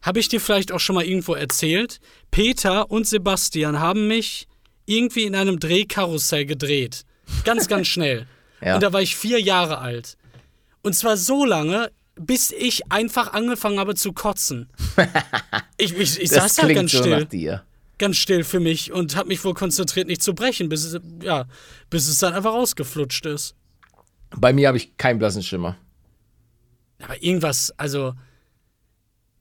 Habe 0.02 0.20
ich 0.20 0.28
dir 0.28 0.40
vielleicht 0.40 0.72
auch 0.72 0.80
schon 0.80 0.96
mal 0.96 1.06
irgendwo 1.06 1.34
erzählt? 1.34 2.00
Peter 2.32 2.92
und 2.92 3.08
Sebastian 3.08 3.80
haben 3.80 4.08
mich 4.08 4.48
irgendwie 4.86 5.24
in 5.24 5.36
einem 5.36 5.60
Drehkarussell 5.60 6.46
gedreht. 6.46 7.06
Ganz, 7.44 7.68
ganz 7.68 7.88
schnell. 7.88 8.28
Ja. 8.62 8.76
Und 8.76 8.82
da 8.82 8.94
war 8.94 9.02
ich 9.02 9.18
vier 9.18 9.40
Jahre 9.40 9.80
alt. 9.80 10.18
Und 10.82 10.94
zwar 10.94 11.18
so 11.18 11.44
lange, 11.46 11.92
bis 12.16 12.52
ich 12.52 12.90
einfach 12.90 13.34
angefangen 13.34 13.80
habe 13.80 13.96
zu 13.96 14.14
kotzen. 14.14 14.70
Ich, 15.78 15.94
ich, 15.94 16.22
ich 16.22 16.30
das 16.30 16.56
saß 16.56 16.66
klingt 16.66 16.76
ganz 16.76 16.92
so 16.94 17.00
still, 17.00 17.20
nach 17.20 17.26
dir. 17.26 17.64
ganz 17.98 18.16
still 18.16 18.46
für 18.46 18.62
mich 18.62 18.94
und 18.94 19.18
habe 19.18 19.28
mich 19.28 19.44
wohl 19.44 19.54
konzentriert, 19.54 20.08
nicht 20.08 20.24
zu 20.24 20.34
brechen, 20.34 20.70
bis 20.70 20.86
es, 20.86 21.02
ja, 21.22 21.46
bis 21.90 22.08
es 22.08 22.20
dann 22.20 22.34
einfach 22.34 22.54
rausgeflutscht 22.54 23.26
ist. 23.26 23.56
Bei 24.38 24.54
mir 24.54 24.70
habe 24.70 24.78
ich 24.78 24.96
keinen 24.96 25.20
blassen 25.20 25.44
Schimmer. 25.44 25.78
Aber 27.04 27.22
irgendwas, 27.22 27.74
also 27.78 28.14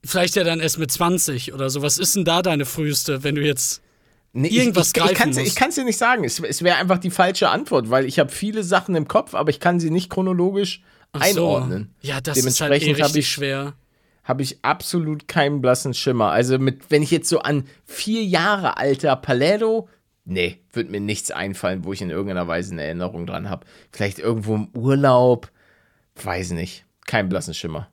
vielleicht 0.04 0.36
ja 0.36 0.44
dann 0.44 0.60
erst 0.60 0.78
mit 0.78 0.90
20 0.90 1.54
oder 1.54 1.70
so. 1.70 1.82
Was 1.82 1.98
ist 1.98 2.16
denn 2.16 2.24
da 2.24 2.42
deine 2.42 2.64
früheste, 2.64 3.22
wenn 3.24 3.34
du 3.34 3.42
jetzt 3.42 3.80
Nee, 4.36 4.48
Irgendwas 4.48 4.88
ich, 4.88 4.96
ich, 4.96 5.14
greifen. 5.16 5.38
Ich 5.38 5.54
kann 5.54 5.68
es 5.68 5.76
dir 5.76 5.84
nicht 5.84 5.96
sagen. 5.96 6.24
Es, 6.24 6.40
es 6.40 6.62
wäre 6.64 6.76
einfach 6.78 6.98
die 6.98 7.10
falsche 7.10 7.50
Antwort, 7.50 7.88
weil 7.90 8.04
ich 8.04 8.18
habe 8.18 8.32
viele 8.32 8.64
Sachen 8.64 8.96
im 8.96 9.06
Kopf, 9.06 9.32
aber 9.32 9.50
ich 9.50 9.60
kann 9.60 9.78
sie 9.78 9.90
nicht 9.90 10.10
chronologisch 10.10 10.82
Ach 11.12 11.20
einordnen. 11.20 11.94
So. 12.02 12.08
Ja, 12.08 12.20
das 12.20 12.38
ist 12.38 12.60
halt 12.60 12.72
eh 12.82 12.90
richtig 12.92 13.16
ich- 13.16 13.28
schwer. 13.28 13.74
Habe 14.24 14.42
ich 14.42 14.64
absolut 14.64 15.28
keinen 15.28 15.60
blassen 15.60 15.94
Schimmer. 15.94 16.30
Also 16.32 16.58
mit, 16.58 16.90
wenn 16.90 17.02
ich 17.02 17.12
jetzt 17.12 17.28
so 17.28 17.40
an 17.40 17.64
vier 17.84 18.24
Jahre 18.24 18.76
alter 18.78 19.14
Paletto, 19.14 19.88
nee, 20.24 20.58
wird 20.72 20.90
mir 20.90 21.00
nichts 21.00 21.30
einfallen, 21.30 21.84
wo 21.84 21.92
ich 21.92 22.02
in 22.02 22.10
irgendeiner 22.10 22.48
Weise 22.48 22.72
eine 22.72 22.82
Erinnerung 22.82 23.26
dran 23.28 23.48
habe. 23.48 23.66
Vielleicht 23.92 24.18
irgendwo 24.18 24.56
im 24.56 24.68
Urlaub, 24.74 25.52
weiß 26.20 26.52
nicht. 26.52 26.83
Kein 27.06 27.28
blassen 27.28 27.54
Schimmer. 27.54 27.90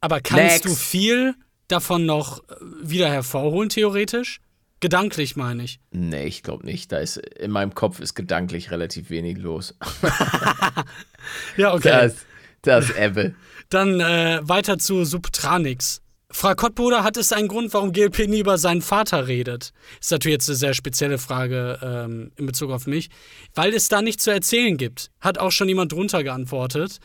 Aber 0.00 0.20
kannst 0.20 0.42
Next. 0.42 0.64
du 0.64 0.74
viel 0.74 1.34
davon 1.68 2.06
noch 2.06 2.40
äh, 2.48 2.54
wieder 2.82 3.08
hervorholen, 3.10 3.68
theoretisch? 3.68 4.40
Gedanklich 4.80 5.34
meine 5.34 5.64
ich. 5.64 5.80
Nee, 5.92 6.26
ich 6.26 6.42
glaube 6.42 6.66
nicht. 6.66 6.92
Da 6.92 6.98
ist 6.98 7.16
in 7.16 7.50
meinem 7.50 7.74
Kopf 7.74 8.00
ist 8.00 8.14
gedanklich 8.14 8.70
relativ 8.70 9.08
wenig 9.10 9.38
los. 9.38 9.74
Ja, 11.56 11.72
okay. 11.72 11.88
Das, 11.88 12.26
das 12.62 12.90
Ebbe. 12.90 13.34
Dann 13.70 14.00
äh, 14.00 14.40
weiter 14.42 14.78
zu 14.78 15.04
Subtranix. 15.04 16.02
Frau 16.30 16.54
Kottbruder, 16.54 17.04
hat 17.04 17.16
es 17.16 17.32
einen 17.32 17.48
Grund, 17.48 17.72
warum 17.74 17.92
GLP 17.92 18.26
nie 18.26 18.40
über 18.40 18.58
seinen 18.58 18.82
Vater 18.82 19.28
redet? 19.28 19.72
Ist 20.00 20.10
natürlich 20.10 20.34
jetzt 20.34 20.48
eine 20.48 20.56
sehr 20.56 20.74
spezielle 20.74 21.18
Frage 21.18 21.78
ähm, 21.80 22.32
in 22.36 22.46
Bezug 22.46 22.70
auf 22.70 22.86
mich. 22.86 23.08
Weil 23.54 23.72
es 23.72 23.88
da 23.88 24.02
nichts 24.02 24.24
zu 24.24 24.32
erzählen 24.32 24.76
gibt. 24.76 25.12
Hat 25.20 25.38
auch 25.38 25.52
schon 25.52 25.68
jemand 25.68 25.92
drunter 25.92 26.24
geantwortet. 26.24 26.98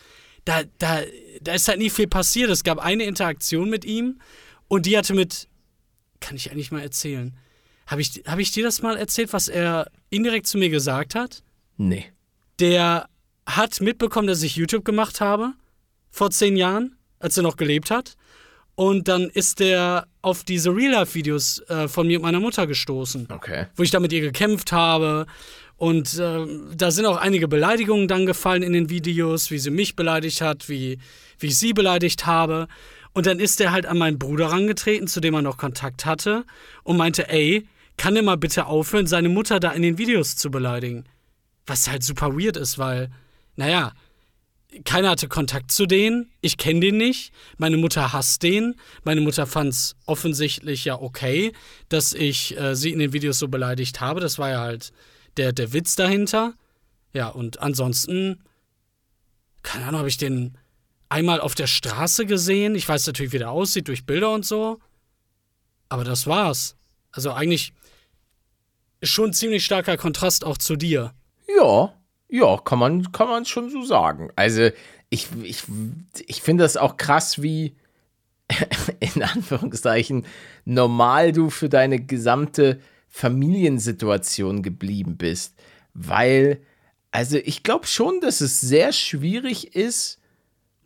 Da, 0.49 0.63
da, 0.79 1.01
da 1.41 1.53
ist 1.53 1.67
halt 1.67 1.77
nie 1.77 1.91
viel 1.91 2.07
passiert. 2.07 2.49
Es 2.49 2.63
gab 2.63 2.79
eine 2.79 3.03
Interaktion 3.03 3.69
mit 3.69 3.85
ihm 3.85 4.19
und 4.67 4.85
die 4.87 4.97
hatte 4.97 5.13
mit. 5.13 5.47
Kann 6.21 6.35
ich 6.35 6.49
eigentlich 6.51 6.71
mal 6.71 6.81
erzählen? 6.81 7.37
Habe 7.85 8.01
ich, 8.01 8.23
hab 8.25 8.39
ich 8.39 8.51
dir 8.51 8.63
das 8.63 8.81
mal 8.81 8.97
erzählt, 8.97 9.31
was 9.31 9.47
er 9.47 9.91
indirekt 10.09 10.47
zu 10.47 10.57
mir 10.57 10.69
gesagt 10.69 11.13
hat? 11.15 11.43
Nee. 11.77 12.05
der 12.59 13.07
hat 13.45 13.79
mitbekommen, 13.81 14.27
dass 14.27 14.43
ich 14.43 14.55
YouTube 14.55 14.85
gemacht 14.85 15.21
habe 15.21 15.53
vor 16.11 16.29
zehn 16.31 16.55
Jahren, 16.57 16.97
als 17.19 17.37
er 17.37 17.43
noch 17.43 17.55
gelebt 17.57 17.89
hat. 17.91 18.15
Und 18.75 19.07
dann 19.07 19.23
ist 19.29 19.59
der 19.59 20.07
auf 20.21 20.43
diese 20.43 20.69
Real-Life-Videos 20.75 21.59
äh, 21.67 21.87
von 21.87 22.07
mir 22.07 22.17
und 22.19 22.23
meiner 22.23 22.39
Mutter 22.39 22.65
gestoßen, 22.67 23.27
Okay. 23.31 23.67
wo 23.75 23.83
ich 23.83 23.91
da 23.91 23.99
mit 23.99 24.11
ihr 24.13 24.21
gekämpft 24.21 24.71
habe. 24.71 25.25
Und 25.79 26.19
äh, 26.19 26.45
da 26.75 26.91
sind 26.91 27.05
auch 27.05 27.15
einige 27.15 27.47
Beleidigungen 27.47 28.09
dann 28.09 28.25
gefallen 28.25 28.63
in 28.63 28.73
den 28.73 28.89
Videos, 28.89 29.49
wie 29.49 29.59
sie 29.59 29.71
mich 29.71 29.95
beleidigt 29.95 30.41
hat, 30.41 30.67
wie, 30.67 30.99
wie 31.39 31.47
ich 31.47 31.57
sie 31.57 31.71
beleidigt 31.71 32.25
habe. 32.25 32.67
Und 33.13 33.25
dann 33.25 33.39
ist 33.39 33.61
er 33.61 33.71
halt 33.71 33.85
an 33.85 33.97
meinen 33.97 34.19
Bruder 34.19 34.47
rangetreten, 34.47 35.07
zu 35.07 35.21
dem 35.21 35.35
er 35.35 35.41
noch 35.41 35.57
Kontakt 35.57 36.05
hatte, 36.05 36.43
und 36.83 36.97
meinte, 36.97 37.29
ey, 37.29 37.65
kann 37.95 38.17
er 38.17 38.23
mal 38.23 38.35
bitte 38.35 38.65
aufhören, 38.65 39.07
seine 39.07 39.29
Mutter 39.29 39.61
da 39.61 39.71
in 39.71 39.81
den 39.81 39.97
Videos 39.97 40.35
zu 40.35 40.51
beleidigen? 40.51 41.05
Was 41.65 41.89
halt 41.89 42.03
super 42.03 42.37
weird 42.37 42.57
ist, 42.57 42.77
weil, 42.77 43.09
naja, 43.55 43.93
keiner 44.83 45.11
hatte 45.11 45.29
Kontakt 45.29 45.71
zu 45.71 45.85
denen, 45.85 46.29
ich 46.41 46.57
kenne 46.57 46.81
den 46.81 46.97
nicht, 46.97 47.31
meine 47.57 47.77
Mutter 47.77 48.11
hasst 48.11 48.43
den, 48.43 48.75
meine 49.05 49.21
Mutter 49.21 49.47
fand's 49.47 49.95
offensichtlich 50.05 50.83
ja 50.83 50.99
okay, 50.99 51.53
dass 51.87 52.11
ich 52.11 52.57
äh, 52.59 52.75
sie 52.75 52.91
in 52.91 52.99
den 52.99 53.13
Videos 53.13 53.39
so 53.39 53.47
beleidigt 53.47 54.01
habe, 54.01 54.19
das 54.19 54.37
war 54.39 54.49
ja 54.49 54.59
halt 54.59 54.91
der, 55.37 55.53
der 55.53 55.73
Witz 55.73 55.95
dahinter. 55.95 56.53
Ja, 57.13 57.29
und 57.29 57.59
ansonsten, 57.59 58.43
keine 59.63 59.85
Ahnung, 59.85 59.99
habe 59.99 60.09
ich 60.09 60.17
den 60.17 60.57
einmal 61.09 61.41
auf 61.41 61.55
der 61.55 61.67
Straße 61.67 62.25
gesehen, 62.25 62.75
ich 62.75 62.87
weiß 62.87 63.07
natürlich, 63.07 63.33
wie 63.33 63.39
der 63.39 63.51
aussieht, 63.51 63.87
durch 63.87 64.05
Bilder 64.05 64.31
und 64.31 64.45
so, 64.45 64.79
aber 65.89 66.03
das 66.03 66.27
war's. 66.27 66.75
Also 67.11 67.31
eigentlich 67.31 67.73
schon 69.01 69.31
ein 69.31 69.33
ziemlich 69.33 69.65
starker 69.65 69.97
Kontrast 69.97 70.43
auch 70.43 70.57
zu 70.57 70.75
dir. 70.75 71.13
Ja, 71.47 71.93
ja, 72.27 72.57
kann 72.57 72.77
man, 72.77 73.11
kann 73.11 73.27
man 73.27 73.45
schon 73.45 73.71
so 73.71 73.83
sagen. 73.83 74.29
Also, 74.35 74.69
ich, 75.09 75.27
ich, 75.43 75.63
ich 76.27 76.41
finde 76.41 76.63
das 76.63 76.77
auch 76.77 76.97
krass, 76.97 77.41
wie 77.41 77.75
in 78.99 79.23
Anführungszeichen 79.23 80.25
normal 80.65 81.31
du 81.31 81.49
für 81.49 81.69
deine 81.69 81.99
gesamte 81.99 82.79
Familiensituation 83.09 84.61
geblieben 84.61 85.17
bist. 85.17 85.55
Weil, 85.93 86.61
also 87.11 87.37
ich 87.37 87.63
glaube 87.63 87.87
schon, 87.87 88.21
dass 88.21 88.41
es 88.41 88.61
sehr 88.61 88.93
schwierig 88.93 89.75
ist, 89.75 90.19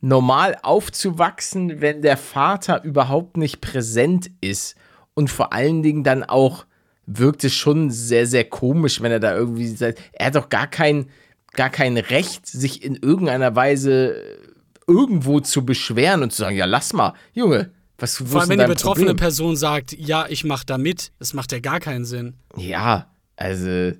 normal 0.01 0.57
aufzuwachsen, 0.63 1.79
wenn 1.79 2.01
der 2.01 2.17
Vater 2.17 2.83
überhaupt 2.83 3.37
nicht 3.37 3.61
präsent 3.61 4.31
ist. 4.41 4.75
Und 5.13 5.29
vor 5.29 5.53
allen 5.53 5.83
Dingen 5.83 6.03
dann 6.03 6.23
auch 6.23 6.65
wirkt 7.05 7.43
es 7.43 7.53
schon 7.53 7.91
sehr, 7.91 8.27
sehr 8.27 8.45
komisch, 8.45 9.01
wenn 9.01 9.11
er 9.11 9.19
da 9.19 9.35
irgendwie 9.35 9.67
sagt, 9.67 9.99
er 10.13 10.27
hat 10.27 10.35
doch 10.35 10.49
gar 10.49 10.67
kein, 10.67 11.07
gar 11.53 11.69
kein 11.69 11.97
Recht, 11.97 12.47
sich 12.47 12.83
in 12.83 12.95
irgendeiner 12.95 13.55
Weise 13.55 14.39
irgendwo 14.87 15.39
zu 15.39 15.65
beschweren 15.65 16.23
und 16.23 16.31
zu 16.31 16.41
sagen, 16.41 16.57
ja, 16.57 16.65
lass 16.65 16.93
mal, 16.93 17.13
Junge, 17.33 17.71
was 17.97 18.17
Vor 18.17 18.41
allem, 18.41 18.49
wenn 18.49 18.59
die 18.59 18.65
betroffene 18.65 19.07
Problem? 19.07 19.17
Person 19.17 19.55
sagt, 19.55 19.93
ja, 19.93 20.25
ich 20.27 20.43
mach 20.43 20.63
da 20.63 20.77
mit, 20.77 21.11
das 21.19 21.33
macht 21.33 21.51
ja 21.51 21.59
gar 21.59 21.79
keinen 21.79 22.05
Sinn. 22.05 22.33
Ja, 22.57 23.07
also 23.35 23.91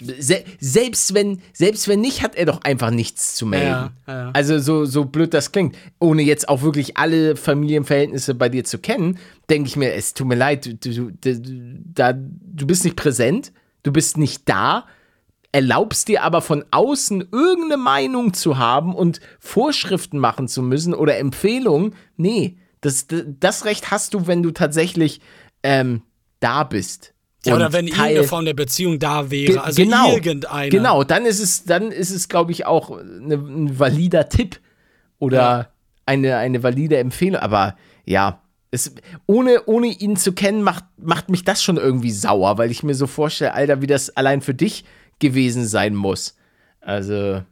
se 0.00 0.44
selbst 0.60 1.12
wenn 1.12 1.42
selbst 1.52 1.88
wenn 1.88 2.00
nicht, 2.00 2.22
hat 2.22 2.36
er 2.36 2.46
doch 2.46 2.62
einfach 2.62 2.90
nichts 2.90 3.34
zu 3.34 3.46
melden. 3.46 3.66
Ja, 3.66 3.92
ja. 4.06 4.30
Also 4.32 4.58
so 4.60 4.84
so 4.84 5.04
blöd 5.04 5.34
das 5.34 5.50
klingt, 5.50 5.76
ohne 5.98 6.22
jetzt 6.22 6.48
auch 6.48 6.62
wirklich 6.62 6.96
alle 6.96 7.34
Familienverhältnisse 7.34 8.34
bei 8.34 8.48
dir 8.48 8.64
zu 8.64 8.78
kennen, 8.78 9.18
denke 9.50 9.68
ich 9.68 9.76
mir, 9.76 9.92
es 9.94 10.14
tut 10.14 10.28
mir 10.28 10.36
leid, 10.36 10.66
du, 10.66 10.74
du, 10.74 11.10
du, 11.10 11.40
da, 11.94 12.12
du 12.12 12.66
bist 12.66 12.84
nicht 12.84 12.96
präsent, 12.96 13.52
du 13.82 13.92
bist 13.92 14.18
nicht 14.18 14.48
da. 14.48 14.86
erlaubst 15.50 16.08
dir 16.08 16.22
aber 16.22 16.42
von 16.42 16.64
außen 16.70 17.28
irgendeine 17.32 17.78
Meinung 17.78 18.34
zu 18.34 18.58
haben 18.58 18.94
und 18.94 19.20
Vorschriften 19.40 20.18
machen 20.18 20.46
zu 20.46 20.62
müssen 20.62 20.94
oder 20.94 21.18
Empfehlungen. 21.18 21.94
Nee, 22.16 22.57
das, 22.80 23.06
das 23.08 23.64
Recht 23.64 23.90
hast 23.90 24.14
du, 24.14 24.26
wenn 24.26 24.42
du 24.42 24.50
tatsächlich 24.50 25.20
ähm, 25.62 26.02
da 26.40 26.64
bist. 26.64 27.14
Ja, 27.46 27.54
oder 27.54 27.72
wenn 27.72 27.86
Teil- 27.86 28.10
irgendeine 28.10 28.24
Form 28.28 28.44
der 28.44 28.54
Beziehung 28.54 28.98
da 28.98 29.30
wäre, 29.30 29.52
Ge- 29.52 29.58
also 29.58 29.82
genau, 29.82 30.12
irgendeine. 30.12 30.70
Genau, 30.70 31.04
dann 31.04 31.24
ist 31.24 31.40
es, 31.40 31.64
dann 31.64 31.90
ist 31.92 32.10
es, 32.10 32.28
glaube 32.28 32.52
ich, 32.52 32.66
auch 32.66 32.90
eine, 32.90 33.34
ein 33.34 33.78
valider 33.78 34.28
Tipp 34.28 34.60
oder 35.18 35.36
Ja. 35.38 35.68
eine, 36.06 36.36
eine 36.36 36.62
valide 36.62 36.98
Empfehlung. 36.98 37.40
Aber 37.40 37.76
ja, 38.04 38.42
es, 38.70 38.92
ohne, 39.26 39.64
ohne 39.66 39.86
ihn 39.86 40.16
zu 40.16 40.32
kennen, 40.32 40.62
macht, 40.62 40.84
macht 40.98 41.30
mich 41.30 41.44
das 41.44 41.62
schon 41.62 41.76
irgendwie 41.76 42.10
sauer, 42.10 42.58
weil 42.58 42.70
ich 42.70 42.82
mir 42.82 42.94
so 42.94 43.06
vorstelle, 43.06 43.54
Alter, 43.54 43.80
wie 43.82 43.86
das 43.86 44.10
allein 44.16 44.40
für 44.42 44.54
dich 44.54 44.84
gewesen 45.20 45.66
sein 45.66 45.94
muss. 45.94 46.36
Also, 46.80 47.42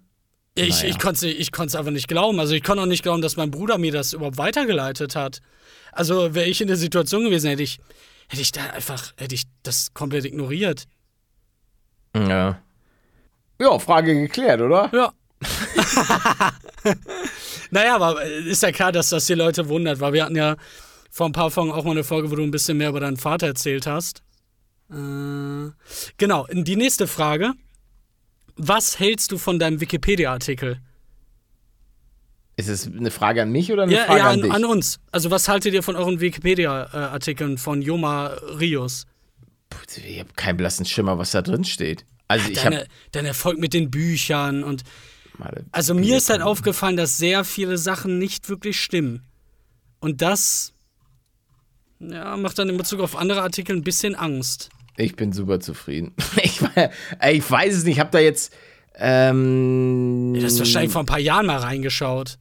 Ich, 0.59 0.83
Naja. 0.83 0.89
ich 0.89 0.99
konnte 0.99 1.29
ich 1.29 1.51
es 1.55 1.75
einfach 1.75 1.93
nicht 1.93 2.09
glauben. 2.09 2.41
Also 2.41 2.55
ich 2.55 2.63
konnte 2.65 2.83
auch 2.83 2.87
nicht 2.87 3.03
glauben, 3.03 3.21
dass 3.21 3.37
mein 3.37 3.51
Bruder 3.51 3.77
mir 3.77 3.93
das 3.93 4.15
überhaupt 4.15 4.39
weitergeleitet 4.39 5.15
hat. 5.15 5.41
Also 5.93 6.35
wäre 6.35 6.47
ich 6.49 6.61
in 6.63 6.69
der 6.69 6.79
Situation 6.79 7.25
gewesen, 7.25 7.49
hätte 7.51 7.63
ich, 7.63 7.79
hätte 8.29 8.41
ich 8.43 8.53
da 8.53 8.63
einfach, 8.71 9.13
hätte 9.19 9.35
ich 9.35 9.45
das 9.63 9.93
komplett 9.93 10.25
ignoriert. 10.25 10.85
ja. 12.15 12.61
Ja, 13.59 13.79
Frage 13.79 14.15
geklärt, 14.15 14.61
oder? 14.61 14.91
Ja. 14.93 15.13
naja, 17.71 17.97
aber 17.97 18.23
ist 18.23 18.63
ja 18.63 18.71
klar, 18.71 18.93
dass 18.93 19.09
das 19.09 19.25
die 19.25 19.35
Leute 19.35 19.69
wundert, 19.71 19.99
weil 20.01 20.13
wir 20.13 20.25
hatten 20.25 20.37
ja 20.37 20.57
vor 21.11 21.25
ein 21.27 21.33
paar 21.33 21.51
Folgen 21.51 21.73
auch 21.73 21.85
mal 21.85 21.93
eine 21.93 22.05
Folge, 22.05 22.31
wo 22.31 22.37
du 22.37 22.43
ein 22.43 22.51
bisschen 22.51 22.77
mehr 22.77 22.91
über 22.91 23.01
deinen 23.01 23.17
Vater 23.17 23.47
erzählt 23.47 23.87
hast. 23.87 24.23
Äh, 24.91 25.71
genau, 26.19 26.47
die 26.53 26.77
nächste 26.77 27.07
Frage. 27.07 27.55
Was 28.57 28.99
hältst 28.99 29.33
du 29.33 29.39
von 29.39 29.59
deinem 29.59 29.81
Wikipedia-Artikel? 29.81 30.81
Ist 32.57 32.69
es 32.69 32.87
eine 32.87 33.11
Frage 33.11 33.43
an 33.43 33.53
mich 33.53 33.71
oder 33.71 33.83
eine 33.83 33.93
Ja, 33.93 34.05
Frage 34.05 34.19
ja 34.19 34.27
an 34.27 34.33
an, 34.35 34.43
dich? 34.43 34.53
an 34.53 34.65
uns. 34.65 34.99
Also 35.13 35.31
was 35.31 35.47
haltet 35.49 35.75
ihr 35.75 35.83
von 35.83 35.95
euren 35.95 36.21
Wikipedia-Artikeln 36.21 37.59
von 37.59 37.83
Joma 37.83 38.29
Rios? 38.59 39.07
ich 39.97 40.21
habe 40.21 40.33
keinen 40.37 40.57
blassen 40.57 40.87
Schimmer, 40.87 41.19
was 41.19 41.33
da 41.33 41.43
drin 41.43 41.65
steht. 41.65 42.07
Also 42.29 42.49
ich 42.51 42.59
Deine, 42.61 42.87
dein 43.13 43.27
Erfolg 43.27 43.59
mit 43.59 43.75
den 43.75 43.91
Büchern 43.91 44.65
und 44.65 44.85
also 45.71 45.93
mir 45.93 46.17
ist 46.17 46.31
halt 46.31 46.41
aufgefallen, 46.41 46.97
dass 46.97 47.19
sehr 47.19 47.45
viele 47.45 47.77
Sachen 47.77 48.19
nicht 48.19 48.49
wirklich 48.49 48.81
stimmen. 48.81 49.23
Und 50.01 50.23
das 50.23 50.73
ja, 51.99 52.37
macht 52.39 52.59
dann 52.59 52.71
in 52.71 52.77
Bezug 52.79 53.01
auf 53.01 53.17
andere 53.17 53.43
Artikel 53.43 53.77
ein 53.77 53.83
bisschen 53.83 54.15
Angst. 54.15 54.71
Ich 54.97 55.17
bin 55.17 55.33
super 55.33 55.61
zufrieden. 55.61 56.15
Ich, 56.43 56.61
ich 57.33 57.51
weiß 57.51 57.75
es 57.75 57.85
nicht, 57.85 57.95
ich 57.97 58.01
habe 58.01 58.11
da 58.11 58.19
jetzt. 58.19 58.53
Ähm, 58.99 60.35
Du 60.35 60.45
hast 60.45 60.59
wahrscheinlich 60.59 60.93
vor 60.93 61.03
ein 61.03 61.07
paar 61.07 61.19
Jahren 61.19 61.47
mal 61.47 61.59
reingeschaut. 61.59 62.39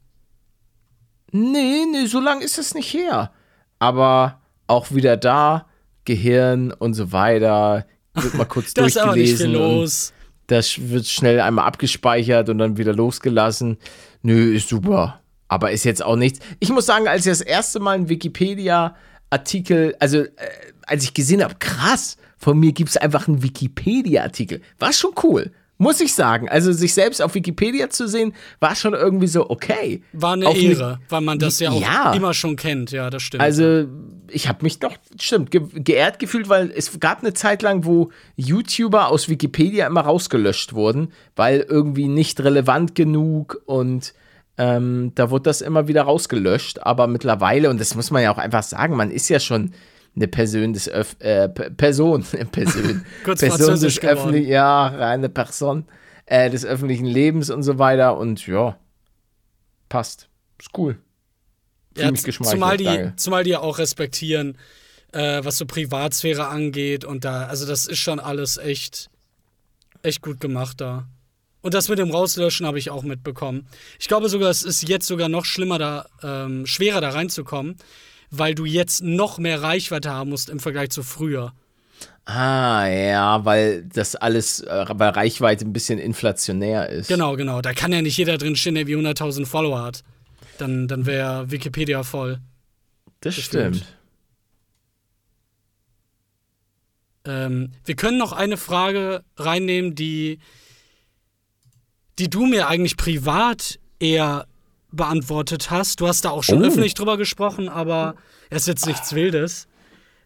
nee, 1.32 1.84
nee, 1.92 2.06
so 2.06 2.20
lange 2.20 2.44
ist 2.46 2.58
es 2.58 2.74
nicht 2.74 2.94
her. 2.94 3.32
Aber 3.80 4.40
auch 4.68 4.92
wieder 4.92 5.18
da, 5.18 5.68
Gehirn 6.06 6.72
und 6.72 6.94
so 6.94 7.12
weiter. 7.12 7.86
Wird 8.14 8.34
mal 8.36 8.46
kurz 8.46 8.74
Da 8.74 8.86
ist 8.86 8.98
aber 8.98 9.16
nicht 9.16 9.32
durchgelesen. 9.40 9.54
los. 9.54 10.14
Das 10.48 10.76
wird 10.90 11.08
schnell 11.08 11.40
einmal 11.42 11.66
abgespeichert 11.66 12.50
und 12.50 12.60
dann 12.60 12.78
wieder 12.78 12.94
losgelassen. 12.94 13.78
Nö, 14.22 14.56
ist 14.56 14.70
super. 14.70 15.20
Aber 15.48 15.72
ist 15.72 15.84
jetzt 15.84 16.04
auch 16.04 16.16
nichts. 16.16 16.40
Ich 16.60 16.70
muss 16.70 16.86
sagen, 16.86 17.08
als 17.08 17.26
ich 17.26 17.32
das 17.32 17.42
erste 17.42 17.80
Mal 17.80 17.92
einen 17.96 18.10
Wikipedia-Artikel, 18.10 19.96
also 20.00 20.20
äh, 20.20 20.30
als 20.84 21.04
ich 21.04 21.14
gesehen 21.14 21.44
habe, 21.44 21.56
krass, 21.60 22.18
von 22.38 22.60
mir 22.60 22.72
gibt 22.72 22.90
es 22.90 22.98
einfach 22.98 23.28
einen 23.28 23.44
Wikipedia-Artikel. 23.44 24.62
War 24.80 24.94
schon 24.94 25.12
cool. 25.24 25.52
Muss 25.78 26.00
ich 26.00 26.14
sagen. 26.14 26.48
Also 26.48 26.72
sich 26.72 26.94
selbst 26.94 27.22
auf 27.22 27.36
Wikipedia 27.36 27.90
zu 27.90 28.08
sehen, 28.08 28.34
war 28.62 28.76
schon 28.76 28.94
irgendwie 28.94 29.28
so 29.28 29.50
okay. 29.50 30.02
War 30.14 30.34
eine 30.34 30.48
Auf 30.48 30.56
Ehre, 30.58 31.00
weil 31.10 31.20
man 31.20 31.38
das 31.38 31.60
ja 31.60 31.70
auch 31.72 31.82
Ja. 31.82 32.14
immer 32.14 32.34
schon 32.34 32.56
kennt. 32.56 32.92
Ja, 32.92 33.10
das 33.10 33.24
stimmt. 33.24 33.44
Also, 33.44 33.86
ich 34.30 34.48
habe 34.48 34.60
mich 34.64 34.80
doch, 34.80 34.94
stimmt, 35.20 35.52
ge 35.52 35.64
geehrt 35.74 36.20
gefühlt, 36.20 36.48
weil 36.48 36.72
es 36.74 36.98
gab 37.02 37.20
eine 37.24 37.34
Zeit 37.34 37.62
lang, 37.62 37.84
wo 37.84 38.10
YouTuber 38.38 39.10
aus 39.10 39.28
Wikipedia 39.28 39.86
immer 39.86 40.02
rausgelöscht 40.02 40.74
wurden, 40.74 41.12
weil 41.36 41.60
irgendwie 41.68 42.08
nicht 42.08 42.40
relevant 42.42 42.96
genug 42.96 43.62
und 43.66 44.14
ähm, 44.58 45.12
da 45.16 45.30
wurde 45.30 45.44
das 45.44 45.60
immer 45.60 45.90
wieder 45.90 46.04
rausgelöscht. 46.04 46.84
Aber 46.84 47.08
mittlerweile, 47.08 47.70
und 47.70 47.82
das 47.82 47.96
muss 47.96 48.12
man 48.12 48.24
ja 48.24 48.32
auch 48.32 48.38
einfach 48.38 48.64
sagen, 48.64 48.96
man 48.96 49.12
ist 49.12 49.28
ja 49.28 49.42
schon 49.42 49.72
eine 50.16 50.28
Person 50.28 50.74
des 50.74 50.90
Öff 50.90 51.16
äh, 51.20 51.50
Person, 51.50 52.24
Person, 52.52 53.06
Person 53.24 53.80
des 53.80 54.02
öffentlichen, 54.02 54.50
ja, 54.50 54.88
reine 54.88 55.30
Person 55.30 55.86
äh, 56.26 56.50
des 56.50 56.66
öffentlichen 56.66 57.06
Lebens 57.06 57.50
und 57.50 57.64
so 57.64 57.78
weiter 57.78 58.18
und 58.18 58.46
ja, 58.48 58.78
passt. 59.90 60.30
Ist 60.60 60.70
cool. 60.78 60.98
Fühl 61.96 62.06
Ja, 62.06 62.12
mich 62.12 62.24
zumal 62.24 62.78
die, 62.78 62.86
danke. 62.86 63.14
zumal 63.18 63.44
die 63.44 63.52
ja 63.52 63.60
auch 63.60 63.78
respektieren, 63.78 64.58
äh, 65.12 65.44
was 65.44 65.58
so 65.58 65.66
Privatsphäre 65.66 66.48
angeht 66.48 67.06
und 67.06 67.26
da, 67.26 67.46
also 67.46 67.66
das 67.66 67.86
ist 67.86 68.00
schon 68.00 68.20
alles 68.20 68.58
echt, 68.58 69.10
echt 70.02 70.22
gut 70.22 70.40
gemacht 70.40 70.82
da. 70.82 71.08
Und 71.62 71.74
das 71.74 71.90
mit 71.90 71.98
dem 71.98 72.12
Rauslöschen 72.12 72.68
habe 72.68 72.78
ich 72.78 72.92
auch 72.92 73.02
mitbekommen. 73.02 73.68
Ich 73.98 74.08
glaube 74.08 74.30
sogar, 74.30 74.52
es 74.52 74.62
ist 74.62 74.88
jetzt 74.88 75.08
sogar 75.08 75.30
noch 75.30 75.46
schlimmer 75.46 75.80
da, 75.80 76.06
ähm, 76.22 76.68
schwerer 76.68 77.02
da 77.02 77.10
reinzukommen, 77.10 77.78
weil 78.38 78.56
du 78.56 78.66
jetzt 78.66 79.04
noch 79.04 79.38
mehr 79.38 79.62
Reichweite 79.62 80.12
haben 80.12 80.30
musst 80.30 80.50
im 80.50 80.60
Vergleich 80.60 80.90
zu 80.90 81.04
früher. 81.04 81.54
Ah, 82.26 82.88
ja, 82.88 83.46
weil 83.46 83.84
das 83.84 84.16
alles 84.16 84.62
äh, 84.62 84.86
bei 84.96 85.10
Reichweite 85.10 85.64
ein 85.64 85.74
bisschen 85.74 86.00
inflationär 86.00 86.90
ist. 86.90 87.08
Genau, 87.08 87.36
genau. 87.36 87.62
Da 87.62 87.74
kann 87.74 87.92
ja 87.92 88.02
nicht 88.02 88.18
jeder 88.18 88.38
drin 88.40 88.56
stehen, 88.56 88.76
der 88.76 88.88
wie 88.88 88.96
100.000 88.96 89.46
Follower 89.46 89.82
hat. 89.84 90.04
Dann, 90.58 90.88
dann 90.88 91.06
wäre 91.06 91.52
Wikipedia 91.52 92.02
voll. 92.04 92.40
Das 93.22 93.36
stimmt. 93.36 93.78
stimmt. 93.78 93.96
Ähm, 97.26 97.72
wir 97.84 97.96
können 97.96 98.18
noch 98.18 98.34
eine 98.34 98.58
Frage 98.58 99.24
reinnehmen, 99.38 99.96
die, 99.96 100.40
die 102.18 102.30
du 102.30 102.46
mir 102.46 102.68
eigentlich 102.68 102.98
privat 102.98 103.80
eher 104.00 104.48
beantwortet 104.96 105.70
hast. 105.72 106.00
Du 106.02 106.08
hast 106.08 106.26
da 106.26 106.30
auch 106.32 106.44
schon 106.44 106.62
Oh. 106.64 106.68
öffentlich 106.68 106.94
drüber 106.94 107.18
gesprochen, 107.18 107.70
aber 107.70 108.16
es 108.50 108.64
ist 108.64 108.68
jetzt 108.68 108.86
nichts 108.88 109.14
Wildes. 109.14 109.68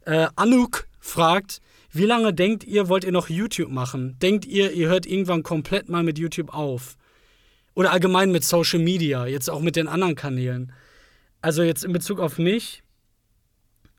Äh, 0.05 0.27
Anouk 0.35 0.87
fragt, 0.99 1.61
wie 1.91 2.05
lange 2.05 2.33
denkt 2.33 2.63
ihr, 2.63 2.87
wollt 2.89 3.03
ihr 3.03 3.11
noch 3.11 3.29
YouTube 3.29 3.71
machen? 3.71 4.17
Denkt 4.19 4.45
ihr, 4.45 4.71
ihr 4.71 4.89
hört 4.89 5.05
irgendwann 5.05 5.43
komplett 5.43 5.89
mal 5.89 6.03
mit 6.03 6.19
YouTube 6.19 6.53
auf? 6.53 6.95
Oder 7.73 7.91
allgemein 7.91 8.31
mit 8.31 8.43
Social 8.43 8.79
Media, 8.79 9.25
jetzt 9.25 9.49
auch 9.49 9.61
mit 9.61 9.75
den 9.75 9.87
anderen 9.87 10.15
Kanälen? 10.15 10.71
Also 11.41 11.63
jetzt 11.63 11.83
in 11.85 11.93
Bezug 11.93 12.19
auf 12.19 12.37
mich, 12.37 12.83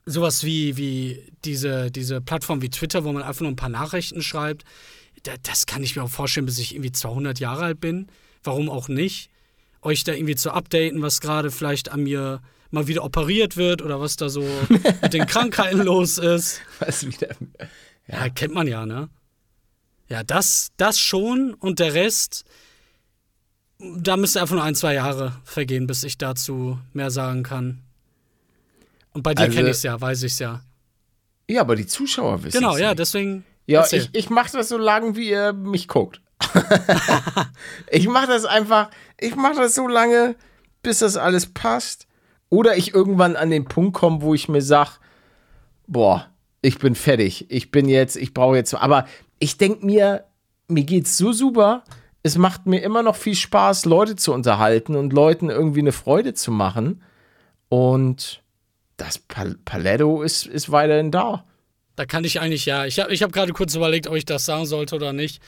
sowas 0.05 0.43
wie, 0.43 0.77
wie 0.77 1.31
diese, 1.43 1.89
diese 1.91 2.21
Plattform 2.21 2.61
wie 2.61 2.69
Twitter, 2.69 3.03
wo 3.03 3.11
man 3.11 3.23
einfach 3.23 3.41
nur 3.41 3.51
ein 3.51 3.55
paar 3.55 3.69
Nachrichten 3.69 4.21
schreibt, 4.21 4.63
da, 5.23 5.33
das 5.43 5.65
kann 5.65 5.83
ich 5.83 5.95
mir 5.95 6.03
auch 6.03 6.09
vorstellen, 6.09 6.45
bis 6.45 6.59
ich 6.59 6.73
irgendwie 6.75 6.91
200 6.91 7.39
Jahre 7.39 7.63
alt 7.65 7.79
bin. 7.81 8.07
Warum 8.43 8.69
auch 8.69 8.87
nicht? 8.87 9.29
Euch 9.81 10.03
da 10.03 10.13
irgendwie 10.13 10.35
zu 10.35 10.51
updaten, 10.51 11.01
was 11.01 11.21
gerade 11.21 11.49
vielleicht 11.51 11.91
an 11.91 12.03
mir 12.03 12.41
mal 12.69 12.87
wieder 12.87 13.03
operiert 13.03 13.57
wird 13.57 13.81
oder 13.81 13.99
was 13.99 14.15
da 14.15 14.29
so 14.29 14.41
mit 15.01 15.13
den 15.13 15.25
Krankheiten 15.25 15.81
los 15.81 16.17
ist. 16.17 16.61
Was 16.79 17.05
wieder. 17.05 17.29
Ja, 18.07 18.29
kennt 18.29 18.53
man 18.53 18.67
ja, 18.67 18.85
ne? 18.85 19.09
Ja, 20.07 20.23
das, 20.23 20.71
das 20.77 20.99
schon 20.99 21.53
und 21.53 21.79
der 21.79 21.93
Rest, 21.93 22.43
da 23.79 24.17
müsste 24.17 24.41
einfach 24.41 24.55
nur 24.55 24.63
ein, 24.63 24.75
zwei 24.75 24.93
Jahre 24.93 25.33
vergehen, 25.43 25.87
bis 25.87 26.03
ich 26.03 26.17
dazu 26.17 26.77
mehr 26.93 27.09
sagen 27.11 27.43
kann. 27.43 27.81
Und 29.13 29.23
bei 29.23 29.33
dir 29.33 29.43
Also- 29.43 29.55
kenne 29.57 29.69
ich 29.69 29.77
es 29.77 29.83
ja, 29.83 29.99
weiß 29.99 30.23
ich 30.23 30.33
es 30.33 30.39
ja. 30.39 30.61
Ja, 31.49 31.61
aber 31.61 31.75
die 31.75 31.87
Zuschauer 31.87 32.43
wissen 32.43 32.59
Genau, 32.59 32.75
es 32.75 32.79
ja, 32.79 32.89
nicht. 32.89 32.99
deswegen. 32.99 33.43
Ja, 33.65 33.81
erzähl. 33.81 34.01
ich, 34.03 34.09
ich 34.13 34.29
mache 34.29 34.51
das 34.53 34.69
so 34.69 34.77
lange, 34.77 35.15
wie 35.15 35.29
ihr 35.29 35.51
mich 35.53 35.87
guckt. 35.87 36.21
ich 37.89 38.07
mache 38.07 38.27
das 38.27 38.45
einfach, 38.45 38.89
ich 39.21 39.35
mache 39.35 39.55
das 39.55 39.75
so 39.75 39.87
lange, 39.87 40.35
bis 40.83 40.99
das 40.99 41.15
alles 41.15 41.45
passt. 41.45 42.07
Oder 42.49 42.75
ich 42.75 42.93
irgendwann 42.93 43.37
an 43.37 43.49
den 43.49 43.65
Punkt 43.65 43.93
komme, 43.93 44.21
wo 44.21 44.33
ich 44.33 44.49
mir 44.49 44.61
sage, 44.61 44.91
boah, 45.87 46.27
ich 46.61 46.79
bin 46.79 46.95
fertig. 46.95 47.49
Ich 47.49 47.71
bin 47.71 47.87
jetzt, 47.87 48.17
ich 48.17 48.33
brauche 48.33 48.57
jetzt. 48.57 48.73
Aber 48.73 49.05
ich 49.39 49.57
denke 49.57 49.85
mir, 49.85 50.25
mir 50.67 50.83
geht's 50.83 51.17
so 51.17 51.31
super. 51.31 51.83
Es 52.23 52.37
macht 52.37 52.67
mir 52.67 52.81
immer 52.81 53.03
noch 53.03 53.15
viel 53.15 53.35
Spaß, 53.35 53.85
Leute 53.85 54.15
zu 54.15 54.33
unterhalten 54.33 54.95
und 54.95 55.13
Leuten 55.13 55.49
irgendwie 55.49 55.79
eine 55.79 55.91
Freude 55.91 56.33
zu 56.33 56.51
machen. 56.51 57.01
Und 57.69 58.43
das 58.97 59.17
Pal 59.17 59.55
Paletto 59.63 60.21
ist, 60.21 60.45
ist 60.45 60.71
weiterhin 60.71 61.11
da. 61.11 61.45
Da 61.95 62.05
kann 62.05 62.23
ich 62.23 62.39
eigentlich, 62.39 62.65
ja. 62.65 62.85
Ich 62.85 62.99
habe 62.99 63.13
ich 63.13 63.23
hab 63.23 63.31
gerade 63.31 63.53
kurz 63.53 63.75
überlegt, 63.75 64.07
ob 64.07 64.15
ich 64.15 64.25
das 64.25 64.45
sagen 64.45 64.65
sollte 64.65 64.95
oder 64.95 65.13
nicht. 65.13 65.41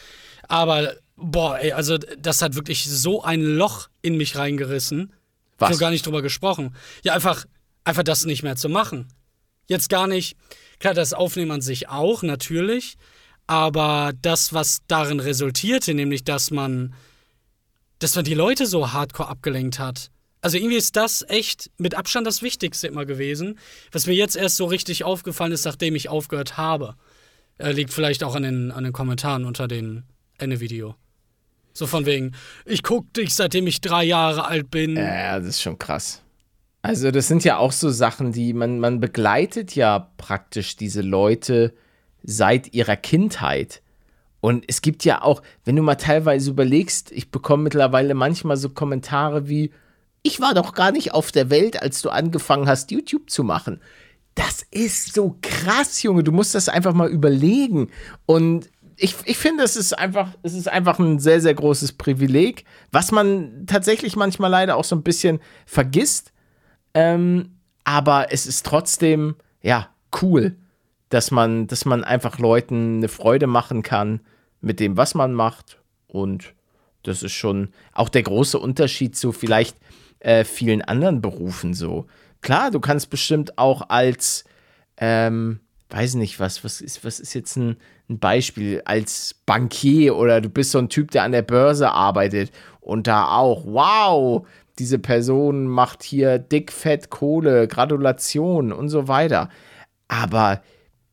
Aber, 0.48 0.94
boah, 1.16 1.60
ey, 1.60 1.72
also 1.72 1.98
das 1.98 2.42
hat 2.42 2.56
wirklich 2.56 2.86
so 2.86 3.24
ein 3.24 3.42
Loch 3.42 3.90
in 4.02 4.18
mich 4.18 4.36
reingerissen. 4.36 5.14
Was? 5.58 5.74
So 5.74 5.80
gar 5.80 5.92
nicht 5.92 6.06
drüber 6.06 6.22
gesprochen. 6.22 6.76
Ja, 7.04 7.14
einfach, 7.14 7.46
einfach 7.84 8.04
das 8.04 8.26
nicht 8.26 8.44
mehr 8.44 8.56
zu 8.56 8.70
machen. 8.70 9.08
Jetzt 9.68 9.90
gar 9.90 10.08
nicht. 10.08 10.36
Klar, 10.80 10.94
das 10.94 11.14
Aufnehmen 11.14 11.52
an 11.52 11.62
sich 11.62 11.90
auch, 11.90 12.24
natürlich. 12.24 12.98
Aber 13.48 14.14
das, 14.22 14.54
was 14.54 14.82
darin 14.88 15.20
resultierte, 15.20 15.94
nämlich 15.94 16.24
dass 16.24 16.52
man, 16.52 16.94
dass 18.00 18.16
man 18.16 18.26
die 18.26 18.34
Leute 18.34 18.66
so 18.66 18.94
hardcore 18.94 19.30
abgelenkt 19.30 19.80
hat. 19.80 20.10
Also 20.42 20.58
irgendwie 20.58 20.76
ist 20.76 20.98
das 20.98 21.24
echt 21.30 21.72
mit 21.78 21.96
Abstand 21.96 22.28
das 22.28 22.42
Wichtigste 22.42 22.88
immer 22.88 23.06
gewesen, 23.06 23.58
was 23.94 24.08
mir 24.08 24.14
jetzt 24.14 24.36
erst 24.36 24.58
so 24.58 24.66
richtig 24.66 25.06
aufgefallen 25.06 25.54
ist, 25.54 25.64
nachdem 25.64 25.96
ich 25.96 26.10
aufgehört 26.10 26.58
habe. 26.58 26.96
Äh, 27.58 27.72
liegt 27.72 27.94
vielleicht 27.94 28.24
auch 28.24 28.36
an 28.36 28.44
den, 28.44 28.72
an 28.72 28.84
den 28.84 28.92
Kommentaren 28.92 29.46
unter 29.46 29.70
dem 29.70 30.04
Ende-Video. 30.38 30.96
So 31.74 31.88
von 31.88 32.06
wegen, 32.06 32.34
ich 32.66 32.84
guck 32.84 33.12
dich, 33.14 33.34
seitdem 33.34 33.68
ich 33.68 33.82
drei 33.82 34.04
Jahre 34.04 34.46
alt 34.46 34.70
bin. 34.72 34.96
Ja, 34.96 35.40
das 35.40 35.50
ist 35.50 35.62
schon 35.62 35.80
krass. 35.80 36.22
Also, 36.84 37.12
das 37.12 37.28
sind 37.28 37.44
ja 37.44 37.58
auch 37.58 37.72
so 37.72 37.90
Sachen, 37.90 38.32
die 38.34 38.54
man, 38.54 38.80
man 38.80 39.00
begleitet 39.00 39.74
ja 39.76 40.12
praktisch 40.18 40.76
diese 40.76 41.02
Leute 41.02 41.74
seit 42.24 42.74
ihrer 42.74 42.98
Kindheit. 42.98 43.82
Und 44.42 44.66
es 44.68 44.82
gibt 44.82 45.06
ja 45.06 45.22
auch, 45.22 45.42
wenn 45.64 45.78
du 45.78 45.82
mal 45.82 45.96
teilweise 45.96 46.50
überlegst, 46.50 47.12
ich 47.14 47.32
bekomme 47.32 47.64
mittlerweile 47.64 48.14
manchmal 48.14 48.58
so 48.58 48.70
Kommentare 48.70 49.48
wie, 49.48 49.72
ich 50.22 50.42
war 50.42 50.54
doch 50.54 50.74
gar 50.74 50.92
nicht 50.92 51.14
auf 51.14 51.32
der 51.32 51.50
Welt, 51.50 51.82
als 51.82 52.02
du 52.02 52.10
angefangen 52.10 52.68
hast, 52.68 52.92
YouTube 52.92 53.30
zu 53.30 53.46
machen. 53.46 53.80
Das 54.36 54.66
ist 54.72 55.14
so 55.14 55.38
krass, 55.42 56.04
Junge. 56.04 56.24
Du 56.24 56.34
musst 56.34 56.56
das 56.56 56.68
einfach 56.68 56.94
mal 56.94 57.10
überlegen. 57.10 57.90
Und 58.26 58.70
ich, 59.04 59.16
ich 59.26 59.38
finde, 59.38 59.66
es 59.66 59.76
ist 59.76 59.92
einfach, 59.92 60.30
es 60.44 60.54
ist 60.54 60.70
einfach 60.70 60.98
ein 60.98 61.20
sehr, 61.20 61.42
sehr 61.42 61.54
großes 61.54 61.92
Privileg, 61.92 62.64
was 62.90 63.12
man 63.12 63.66
tatsächlich 63.68 64.16
manchmal 64.16 64.50
leider 64.50 64.78
auch 64.78 64.86
so 64.86 64.96
ein 64.96 65.04
bisschen 65.04 65.42
vergisst. 65.66 66.32
Ähm, 66.94 67.58
aber 67.84 68.32
es 68.32 68.48
ist 68.48 68.66
trotzdem, 68.66 69.36
ja, 69.62 69.90
cool, 70.22 70.56
dass 71.10 71.32
man, 71.32 71.68
dass 71.68 71.84
man 71.84 72.06
einfach 72.06 72.40
Leuten 72.40 72.98
eine 72.98 73.10
Freude 73.10 73.46
machen 73.46 73.84
kann 73.84 74.22
mit 74.62 74.80
dem, 74.80 74.96
was 74.96 75.16
man 75.16 75.34
macht. 75.34 75.82
Und 76.08 76.54
das 77.04 77.24
ist 77.24 77.34
schon 77.34 77.74
auch 77.92 78.08
der 78.08 78.24
große 78.24 78.58
Unterschied 78.58 79.18
zu 79.18 79.34
vielleicht 79.34 79.76
äh, 80.20 80.46
vielen 80.46 80.82
anderen 80.82 81.22
Berufen 81.22 81.74
so. 81.74 82.08
Klar, 82.40 82.72
du 82.72 82.80
kannst 82.80 83.10
bestimmt 83.10 83.58
auch 83.58 83.90
als, 83.90 84.46
ähm, 84.96 85.60
weiß 85.94 86.16
nicht, 86.16 86.40
was, 86.40 86.64
was 86.64 86.82
ist, 86.82 87.06
was 87.06 87.20
ist 87.20 87.34
jetzt 87.36 87.56
ein, 87.56 87.78
ein 88.10 88.20
Beispiel, 88.20 88.82
als 88.86 89.36
Bankier 89.46 90.16
oder 90.16 90.42
du 90.42 90.50
bist 90.50 90.72
so 90.72 90.80
ein 90.80 90.90
Typ, 90.90 91.12
der 91.12 91.24
an 91.24 91.32
der 91.32 91.44
Börse 91.44 91.92
arbeitet 91.92 92.52
und 92.82 93.06
da 93.06 93.28
auch, 93.28 93.64
wow, 93.66 94.46
diese 94.80 94.98
Person 94.98 95.68
macht 95.68 96.02
hier 96.02 96.40
dick, 96.40 96.72
fett 96.72 97.12
Kohle, 97.12 97.68
Gratulation 97.68 98.74
und 98.74 98.90
so 98.90 99.08
weiter. 99.08 99.50
Aber 100.08 100.64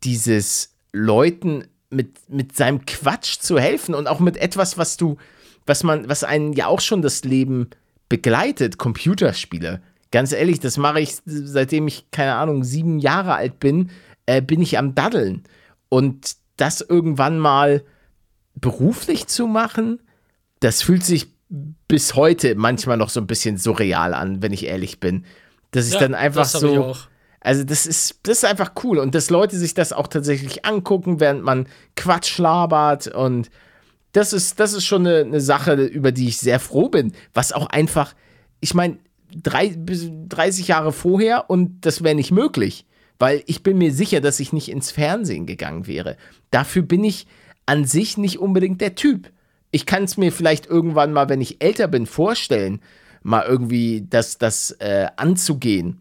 dieses 0.02 0.74
Leuten 0.92 1.64
mit, 1.90 2.30
mit 2.30 2.56
seinem 2.56 2.86
Quatsch 2.86 3.38
zu 3.38 3.58
helfen 3.58 3.94
und 3.94 4.06
auch 4.06 4.20
mit 4.20 4.38
etwas, 4.38 4.78
was 4.78 4.96
du, 4.96 5.18
was 5.66 5.82
man, 5.84 6.08
was 6.08 6.24
einen 6.24 6.54
ja 6.54 6.68
auch 6.68 6.80
schon 6.80 7.02
das 7.02 7.22
Leben 7.24 7.68
begleitet, 8.08 8.78
Computerspiele. 8.78 9.82
Ganz 10.10 10.32
ehrlich, 10.32 10.58
das 10.58 10.78
mache 10.78 11.00
ich, 11.00 11.18
seitdem 11.26 11.86
ich, 11.86 12.10
keine 12.10 12.34
Ahnung, 12.34 12.64
sieben 12.64 12.98
Jahre 12.98 13.34
alt 13.34 13.60
bin, 13.60 13.90
äh, 14.30 14.40
bin 14.40 14.62
ich 14.62 14.78
am 14.78 14.94
Daddeln. 14.94 15.42
Und 15.88 16.36
das 16.56 16.80
irgendwann 16.80 17.38
mal 17.38 17.82
beruflich 18.54 19.26
zu 19.26 19.46
machen, 19.46 20.00
das 20.60 20.82
fühlt 20.82 21.04
sich 21.04 21.32
bis 21.88 22.14
heute 22.14 22.54
manchmal 22.54 22.96
noch 22.96 23.08
so 23.08 23.20
ein 23.20 23.26
bisschen 23.26 23.56
surreal 23.56 24.14
an, 24.14 24.40
wenn 24.40 24.52
ich 24.52 24.66
ehrlich 24.66 25.00
bin. 25.00 25.24
Das 25.72 25.86
ist 25.86 25.94
ja, 25.94 26.00
dann 26.00 26.14
einfach 26.14 26.44
so. 26.44 26.94
Also, 27.40 27.64
das 27.64 27.86
ist, 27.86 28.20
das 28.24 28.38
ist 28.38 28.44
einfach 28.44 28.72
cool. 28.84 28.98
Und 28.98 29.14
dass 29.14 29.30
Leute 29.30 29.56
sich 29.56 29.74
das 29.74 29.92
auch 29.92 30.06
tatsächlich 30.06 30.64
angucken, 30.64 31.18
während 31.18 31.42
man 31.42 31.66
Quatsch 31.96 32.38
labert. 32.38 33.08
Und 33.08 33.50
das 34.12 34.32
ist, 34.32 34.60
das 34.60 34.74
ist 34.74 34.84
schon 34.84 35.06
eine, 35.06 35.20
eine 35.20 35.40
Sache, 35.40 35.74
über 35.74 36.12
die 36.12 36.28
ich 36.28 36.38
sehr 36.38 36.60
froh 36.60 36.88
bin. 36.88 37.14
Was 37.32 37.52
auch 37.52 37.66
einfach, 37.66 38.14
ich 38.60 38.74
meine, 38.74 38.98
30 39.34 40.68
Jahre 40.68 40.92
vorher 40.92 41.50
und 41.50 41.80
das 41.86 42.04
wäre 42.04 42.14
nicht 42.14 42.30
möglich. 42.30 42.84
Weil 43.20 43.42
ich 43.46 43.62
bin 43.62 43.76
mir 43.76 43.92
sicher, 43.92 44.22
dass 44.22 44.40
ich 44.40 44.54
nicht 44.54 44.70
ins 44.70 44.90
Fernsehen 44.90 45.44
gegangen 45.44 45.86
wäre. 45.86 46.16
Dafür 46.50 46.82
bin 46.82 47.04
ich 47.04 47.26
an 47.66 47.84
sich 47.84 48.16
nicht 48.16 48.38
unbedingt 48.38 48.80
der 48.80 48.94
Typ. 48.94 49.30
Ich 49.70 49.84
kann 49.84 50.04
es 50.04 50.16
mir 50.16 50.32
vielleicht 50.32 50.66
irgendwann 50.66 51.12
mal, 51.12 51.28
wenn 51.28 51.42
ich 51.42 51.62
älter 51.62 51.86
bin, 51.86 52.06
vorstellen, 52.06 52.80
mal 53.22 53.44
irgendwie 53.46 54.06
das, 54.08 54.38
das 54.38 54.70
äh, 54.80 55.08
anzugehen. 55.16 56.00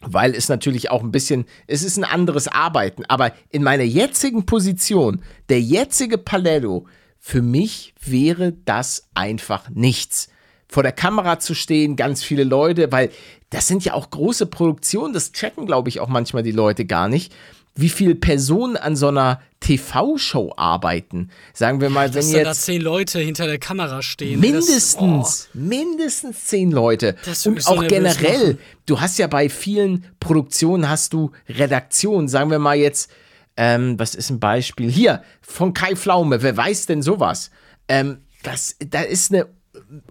Weil 0.00 0.34
es 0.34 0.48
natürlich 0.48 0.90
auch 0.90 1.02
ein 1.02 1.12
bisschen, 1.12 1.44
es 1.66 1.82
ist 1.82 1.98
ein 1.98 2.04
anderes 2.04 2.48
Arbeiten. 2.48 3.04
Aber 3.04 3.32
in 3.50 3.62
meiner 3.62 3.84
jetzigen 3.84 4.46
Position, 4.46 5.22
der 5.50 5.60
jetzige 5.60 6.16
Paletto, 6.16 6.86
für 7.18 7.42
mich 7.42 7.92
wäre 8.00 8.54
das 8.64 9.10
einfach 9.12 9.68
nichts 9.68 10.28
vor 10.68 10.82
der 10.82 10.92
Kamera 10.92 11.38
zu 11.38 11.54
stehen, 11.54 11.96
ganz 11.96 12.22
viele 12.22 12.44
Leute, 12.44 12.92
weil 12.92 13.10
das 13.50 13.66
sind 13.66 13.84
ja 13.84 13.94
auch 13.94 14.10
große 14.10 14.46
Produktionen, 14.46 15.14
das 15.14 15.32
checken, 15.32 15.66
glaube 15.66 15.88
ich, 15.88 16.00
auch 16.00 16.08
manchmal 16.08 16.42
die 16.42 16.52
Leute 16.52 16.84
gar 16.84 17.08
nicht, 17.08 17.32
wie 17.74 17.88
viele 17.88 18.14
Personen 18.14 18.76
an 18.76 18.96
so 18.96 19.08
einer 19.08 19.40
TV-Show 19.60 20.52
arbeiten. 20.56 21.30
Sagen 21.54 21.80
wir 21.80 21.90
mal, 21.90 22.10
Dass 22.10 22.26
wenn 22.26 22.36
jetzt. 22.36 22.46
da 22.46 22.52
zehn 22.54 22.82
Leute 22.82 23.20
hinter 23.20 23.46
der 23.46 23.58
Kamera 23.58 24.02
stehen. 24.02 24.40
Mindestens, 24.40 24.96
das, 24.96 25.48
oh. 25.54 25.58
mindestens 25.58 26.44
zehn 26.46 26.72
Leute. 26.72 27.16
Und 27.44 27.66
auch 27.68 27.86
generell, 27.86 28.54
machen. 28.54 28.58
du 28.86 29.00
hast 29.00 29.18
ja 29.18 29.28
bei 29.28 29.48
vielen 29.48 30.04
Produktionen 30.18 30.88
hast 30.88 31.12
du 31.12 31.30
Redaktion. 31.48 32.28
Sagen 32.28 32.50
wir 32.50 32.58
mal 32.58 32.76
jetzt, 32.76 33.10
ähm, 33.56 33.98
was 33.98 34.16
ist 34.16 34.30
ein 34.30 34.40
Beispiel? 34.40 34.90
Hier, 34.90 35.22
von 35.40 35.72
Kai 35.72 35.94
Pflaume, 35.94 36.42
wer 36.42 36.56
weiß 36.56 36.86
denn 36.86 37.02
sowas? 37.02 37.50
Ähm, 37.88 38.18
das, 38.42 38.76
da 38.78 39.02
ist 39.02 39.32
eine 39.32 39.46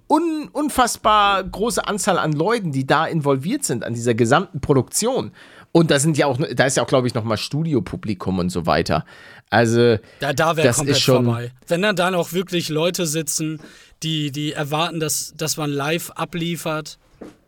un, 0.08 0.50
unfassbar 0.52 1.44
große 1.44 1.88
Anzahl 1.88 2.18
an 2.18 2.34
Leuten, 2.34 2.72
die 2.72 2.86
da 2.86 3.06
involviert 3.06 3.64
sind 3.64 3.84
an 3.84 3.94
dieser 3.94 4.14
gesamten 4.14 4.62
Produktion. 4.62 5.32
Und 5.72 5.92
da 5.92 6.00
sind 6.00 6.18
ja 6.18 6.26
auch, 6.26 6.40
da 6.56 6.66
ist 6.66 6.78
ja 6.78 6.84
auch, 6.84 6.88
glaube 6.88 7.08
ich, 7.08 7.14
noch 7.14 7.24
mal 7.24 7.38
Studiopublikum 7.38 8.40
und 8.40 8.50
so 8.50 8.66
weiter. 8.66 9.06
Also 9.50 9.98
da, 10.20 10.34
da 10.34 10.58
wäre 10.58 10.74
komplett 10.74 10.98
schon 10.98 11.26
vorbei. 11.26 11.52
Wenn 11.68 11.82
dann 11.82 11.96
dann 11.96 12.16
auch 12.16 12.34
wirklich 12.34 12.70
Leute 12.70 13.06
sitzen, 13.06 13.60
die, 14.04 14.32
die 14.32 14.54
erwarten, 14.54 15.00
dass, 15.00 15.34
dass 15.38 15.58
man 15.58 15.70
live 15.70 16.12
abliefert, 16.12 16.98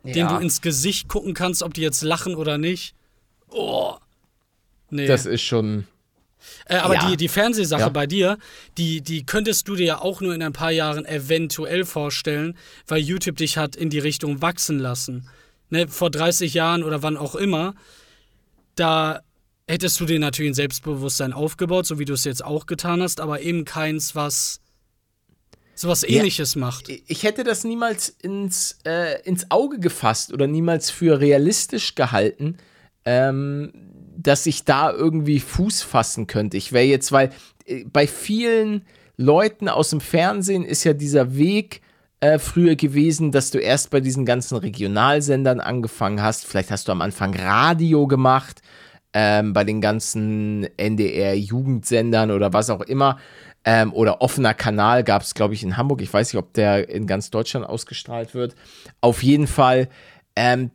ja. 0.04 0.12
denen 0.12 0.28
du 0.28 0.36
ins 0.36 0.60
Gesicht 0.60 1.08
gucken 1.08 1.34
kannst, 1.34 1.62
ob 1.62 1.74
die 1.74 1.82
jetzt 1.82 2.02
lachen 2.02 2.34
oder 2.34 2.58
nicht. 2.58 2.94
Oh. 3.48 3.94
Nee. 4.90 5.06
Das 5.06 5.26
ist 5.26 5.42
schon. 5.42 5.86
Äh, 6.66 6.76
aber 6.76 6.94
ja. 6.94 7.10
die, 7.10 7.16
die 7.16 7.28
Fernsehsache 7.28 7.82
ja. 7.82 7.88
bei 7.88 8.06
dir, 8.06 8.38
die, 8.78 9.00
die 9.00 9.24
könntest 9.24 9.68
du 9.68 9.76
dir 9.76 9.86
ja 9.86 10.00
auch 10.00 10.20
nur 10.20 10.34
in 10.34 10.42
ein 10.42 10.52
paar 10.52 10.70
Jahren 10.70 11.04
eventuell 11.04 11.84
vorstellen, 11.84 12.56
weil 12.86 13.00
YouTube 13.00 13.36
dich 13.36 13.56
hat 13.56 13.76
in 13.76 13.90
die 13.90 13.98
Richtung 13.98 14.42
wachsen 14.42 14.78
lassen. 14.78 15.28
Ne, 15.72 15.86
vor 15.86 16.10
30 16.10 16.52
Jahren 16.52 16.82
oder 16.82 17.02
wann 17.02 17.16
auch 17.16 17.36
immer, 17.36 17.74
da 18.74 19.20
hättest 19.68 20.00
du 20.00 20.04
dir 20.04 20.18
natürlich 20.18 20.50
ein 20.50 20.54
Selbstbewusstsein 20.54 21.32
aufgebaut, 21.32 21.86
so 21.86 22.00
wie 22.00 22.04
du 22.04 22.14
es 22.14 22.24
jetzt 22.24 22.44
auch 22.44 22.66
getan 22.66 23.00
hast, 23.02 23.20
aber 23.20 23.40
eben 23.40 23.64
keins, 23.64 24.16
was 24.16 24.60
sowas 25.80 26.02
ähnliches 26.02 26.54
ja, 26.54 26.60
macht. 26.60 26.88
Ich 26.88 27.22
hätte 27.22 27.44
das 27.44 27.64
niemals 27.64 28.08
ins, 28.08 28.78
äh, 28.84 29.22
ins 29.22 29.50
Auge 29.50 29.78
gefasst 29.78 30.32
oder 30.32 30.46
niemals 30.46 30.90
für 30.90 31.20
realistisch 31.20 31.94
gehalten, 31.94 32.58
ähm, 33.04 33.72
dass 34.16 34.46
ich 34.46 34.64
da 34.64 34.92
irgendwie 34.92 35.40
Fuß 35.40 35.82
fassen 35.82 36.26
könnte. 36.26 36.56
Ich 36.56 36.72
wäre 36.72 36.84
jetzt, 36.84 37.12
weil 37.12 37.30
äh, 37.66 37.84
bei 37.84 38.06
vielen 38.06 38.84
Leuten 39.16 39.68
aus 39.68 39.90
dem 39.90 40.00
Fernsehen 40.00 40.64
ist 40.64 40.84
ja 40.84 40.92
dieser 40.92 41.36
Weg 41.36 41.82
äh, 42.20 42.38
früher 42.38 42.76
gewesen, 42.76 43.32
dass 43.32 43.50
du 43.50 43.58
erst 43.58 43.90
bei 43.90 44.00
diesen 44.00 44.24
ganzen 44.24 44.56
Regionalsendern 44.56 45.60
angefangen 45.60 46.22
hast. 46.22 46.46
Vielleicht 46.46 46.70
hast 46.70 46.88
du 46.88 46.92
am 46.92 47.00
Anfang 47.00 47.34
Radio 47.34 48.06
gemacht, 48.06 48.62
ähm, 49.12 49.52
bei 49.52 49.64
den 49.64 49.80
ganzen 49.80 50.68
NDR-Jugendsendern 50.76 52.30
oder 52.30 52.52
was 52.52 52.70
auch 52.70 52.82
immer. 52.82 53.18
Ähm, 53.64 53.92
oder 53.92 54.22
offener 54.22 54.54
Kanal 54.54 55.04
gab 55.04 55.22
es, 55.22 55.34
glaube 55.34 55.54
ich, 55.54 55.62
in 55.62 55.76
Hamburg. 55.76 56.00
Ich 56.00 56.12
weiß 56.12 56.32
nicht, 56.32 56.42
ob 56.42 56.54
der 56.54 56.88
in 56.88 57.06
ganz 57.06 57.30
Deutschland 57.30 57.66
ausgestrahlt 57.66 58.34
wird. 58.34 58.54
Auf 59.00 59.22
jeden 59.22 59.46
Fall, 59.46 59.88
ähm, 60.36 60.70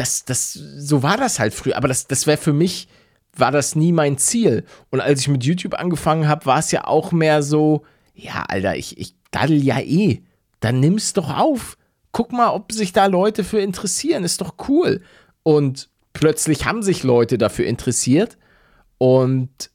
das, 0.00 0.24
das, 0.24 0.54
so 0.54 1.02
war 1.02 1.18
das 1.18 1.38
halt 1.38 1.52
früher. 1.52 1.76
Aber 1.76 1.86
das, 1.86 2.06
das 2.06 2.26
wäre 2.26 2.38
für 2.38 2.54
mich, 2.54 2.88
war 3.36 3.52
das 3.52 3.76
nie 3.76 3.92
mein 3.92 4.16
Ziel. 4.16 4.64
Und 4.88 5.00
als 5.00 5.20
ich 5.20 5.28
mit 5.28 5.44
YouTube 5.44 5.74
angefangen 5.74 6.26
habe, 6.26 6.46
war 6.46 6.58
es 6.58 6.70
ja 6.70 6.86
auch 6.86 7.12
mehr 7.12 7.42
so, 7.42 7.82
ja, 8.14 8.44
Alter, 8.48 8.76
ich, 8.76 8.96
ich 8.96 9.14
daddel 9.30 9.62
ja 9.62 9.78
eh. 9.78 10.22
Dann 10.60 10.80
nimm's 10.80 11.12
doch 11.12 11.36
auf. 11.36 11.76
Guck 12.12 12.32
mal, 12.32 12.48
ob 12.48 12.72
sich 12.72 12.94
da 12.94 13.06
Leute 13.06 13.44
für 13.44 13.60
interessieren. 13.60 14.24
Ist 14.24 14.40
doch 14.40 14.54
cool. 14.68 15.02
Und 15.42 15.90
plötzlich 16.14 16.64
haben 16.64 16.82
sich 16.82 17.02
Leute 17.02 17.36
dafür 17.36 17.66
interessiert. 17.66 18.38
Und 18.96 19.70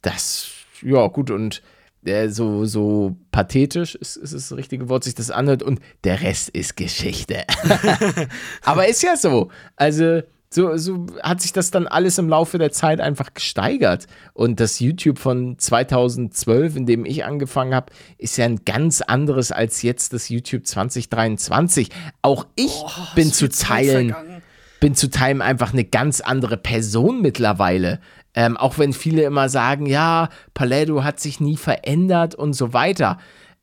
das, 0.00 0.48
ja, 0.80 1.06
gut. 1.08 1.30
Und 1.30 1.60
äh, 2.04 2.28
so, 2.28 2.64
so 2.64 3.16
pathetisch 3.30 3.94
ist, 3.94 4.16
ist 4.16 4.34
das 4.34 4.56
richtige 4.56 4.88
Wort, 4.88 5.04
sich 5.04 5.14
das 5.14 5.30
anhört 5.30 5.62
und 5.62 5.80
der 6.04 6.22
Rest 6.22 6.48
ist 6.50 6.76
Geschichte. 6.76 7.44
Aber 8.64 8.88
ist 8.88 9.02
ja 9.02 9.16
so. 9.16 9.50
Also, 9.76 10.22
So, 10.52 10.76
so 10.76 11.06
hat 11.22 11.40
sich 11.40 11.52
das 11.52 11.70
dann 11.70 11.86
alles 11.86 12.18
im 12.18 12.28
Laufe 12.28 12.58
der 12.58 12.72
Zeit 12.72 13.00
einfach 13.00 13.34
gesteigert. 13.34 14.08
Und 14.32 14.58
das 14.58 14.80
YouTube 14.80 15.20
von 15.20 15.56
2012, 15.58 16.74
in 16.74 16.86
dem 16.86 17.04
ich 17.04 17.24
angefangen 17.24 17.72
habe, 17.72 17.92
ist 18.18 18.36
ja 18.36 18.46
ein 18.46 18.64
ganz 18.64 19.00
anderes 19.00 19.52
als 19.52 19.82
jetzt 19.82 20.12
das 20.12 20.28
YouTube 20.28 20.66
2023. 20.66 21.90
Auch 22.22 22.46
ich 22.56 22.72
Oh, 22.84 22.90
bin 23.14 23.32
zu 23.32 23.48
Teilen, 23.48 24.12
bin 24.80 24.96
zu 24.96 25.08
Teilen 25.08 25.40
einfach 25.40 25.72
eine 25.72 25.84
ganz 25.84 26.20
andere 26.20 26.56
Person 26.56 27.22
mittlerweile. 27.22 28.00
Ähm, 28.34 28.56
auch 28.56 28.78
wenn 28.78 28.92
viele 28.92 29.22
immer 29.22 29.48
sagen, 29.48 29.86
ja, 29.86 30.28
Paletto 30.54 31.02
hat 31.02 31.18
sich 31.20 31.40
nie 31.40 31.56
verändert 31.56 32.34
und 32.34 32.52
so 32.52 32.72
weiter. 32.72 33.18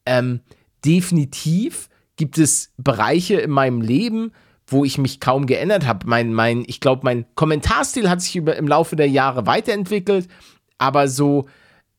Ähm, 0.06 0.42
definitiv 0.86 1.90
gibt 2.18 2.38
es 2.38 2.74
Bereiche 2.78 3.36
in 3.36 3.52
meinem 3.52 3.82
Leben, 3.82 4.32
wo 4.66 4.84
ich 4.84 4.98
mich 4.98 5.20
kaum 5.20 5.46
geändert 5.46 5.86
habe. 5.86 6.06
Mein, 6.08 6.34
mein, 6.34 6.64
ich 6.68 6.82
glaube, 6.82 7.02
mein 7.04 7.26
Kommentarstil 7.36 8.10
hat 8.10 8.22
sich 8.22 8.36
über, 8.36 8.56
im 8.58 8.68
Laufe 8.68 8.96
der 8.96 9.10
Jahre 9.10 9.46
weiterentwickelt, 9.46 10.28
aber 10.78 11.08
so 11.08 11.48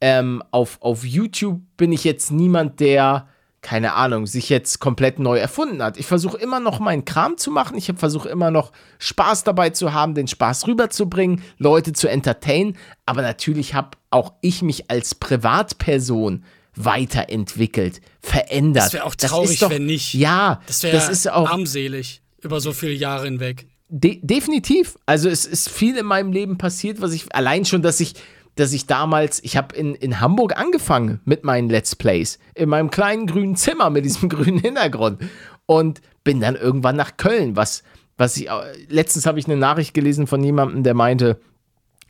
ähm, 0.00 0.42
auf, 0.50 0.78
auf 0.80 1.04
YouTube 1.04 1.60
bin 1.76 1.92
ich 1.92 2.04
jetzt 2.04 2.30
niemand, 2.30 2.80
der, 2.80 3.28
keine 3.68 3.92
Ahnung, 3.92 4.26
sich 4.26 4.48
jetzt 4.48 4.78
komplett 4.78 5.18
neu 5.18 5.36
erfunden 5.36 5.82
hat. 5.82 5.98
Ich 5.98 6.06
versuche 6.06 6.38
immer 6.38 6.58
noch 6.58 6.80
meinen 6.80 7.04
Kram 7.04 7.36
zu 7.36 7.50
machen. 7.50 7.76
Ich 7.76 7.92
versuche 7.96 8.30
immer 8.30 8.50
noch 8.50 8.72
Spaß 8.98 9.44
dabei 9.44 9.68
zu 9.68 9.92
haben, 9.92 10.14
den 10.14 10.26
Spaß 10.26 10.66
rüberzubringen, 10.66 11.42
Leute 11.58 11.92
zu 11.92 12.08
entertainen. 12.08 12.78
Aber 13.04 13.20
natürlich 13.20 13.74
habe 13.74 13.90
auch 14.08 14.32
ich 14.40 14.62
mich 14.62 14.90
als 14.90 15.14
Privatperson 15.14 16.46
weiterentwickelt, 16.76 18.00
verändert. 18.22 18.86
Das 18.86 18.92
wäre 18.94 19.04
auch 19.04 19.14
traurig, 19.14 19.50
ist 19.50 19.62
doch, 19.62 19.68
wenn 19.68 19.84
nicht. 19.84 20.14
Ja, 20.14 20.62
Das 20.66 20.80
das, 20.80 20.90
wäre 20.90 21.12
ist 21.12 21.30
auch 21.30 21.50
armselig 21.50 22.22
über 22.40 22.62
so 22.62 22.72
viele 22.72 22.94
Jahre 22.94 23.26
hinweg. 23.26 23.66
De 23.90 24.18
definitiv. 24.22 24.96
Also 25.04 25.28
es 25.28 25.44
ist 25.44 25.68
viel 25.68 25.98
in 25.98 26.06
meinem 26.06 26.32
Leben 26.32 26.56
passiert, 26.56 27.02
was 27.02 27.12
ich 27.12 27.34
allein 27.34 27.66
schon, 27.66 27.82
dass 27.82 28.00
ich, 28.00 28.14
dass 28.58 28.72
ich 28.72 28.86
damals, 28.86 29.42
ich 29.44 29.56
habe 29.56 29.74
in, 29.76 29.94
in 29.94 30.20
Hamburg 30.20 30.56
angefangen 30.58 31.20
mit 31.24 31.44
meinen 31.44 31.68
Let's 31.70 31.94
Plays 31.96 32.38
in 32.54 32.68
meinem 32.68 32.90
kleinen 32.90 33.26
grünen 33.26 33.56
Zimmer 33.56 33.90
mit 33.90 34.04
diesem 34.04 34.28
grünen 34.30 34.58
Hintergrund 34.58 35.20
und 35.66 36.00
bin 36.24 36.40
dann 36.40 36.56
irgendwann 36.56 36.96
nach 36.96 37.16
Köln. 37.16 37.56
Was, 37.56 37.82
was 38.16 38.36
ich 38.36 38.48
letztens 38.88 39.26
habe 39.26 39.38
ich 39.38 39.46
eine 39.46 39.56
Nachricht 39.56 39.94
gelesen 39.94 40.26
von 40.26 40.42
jemandem, 40.42 40.82
der 40.82 40.94
meinte, 40.94 41.38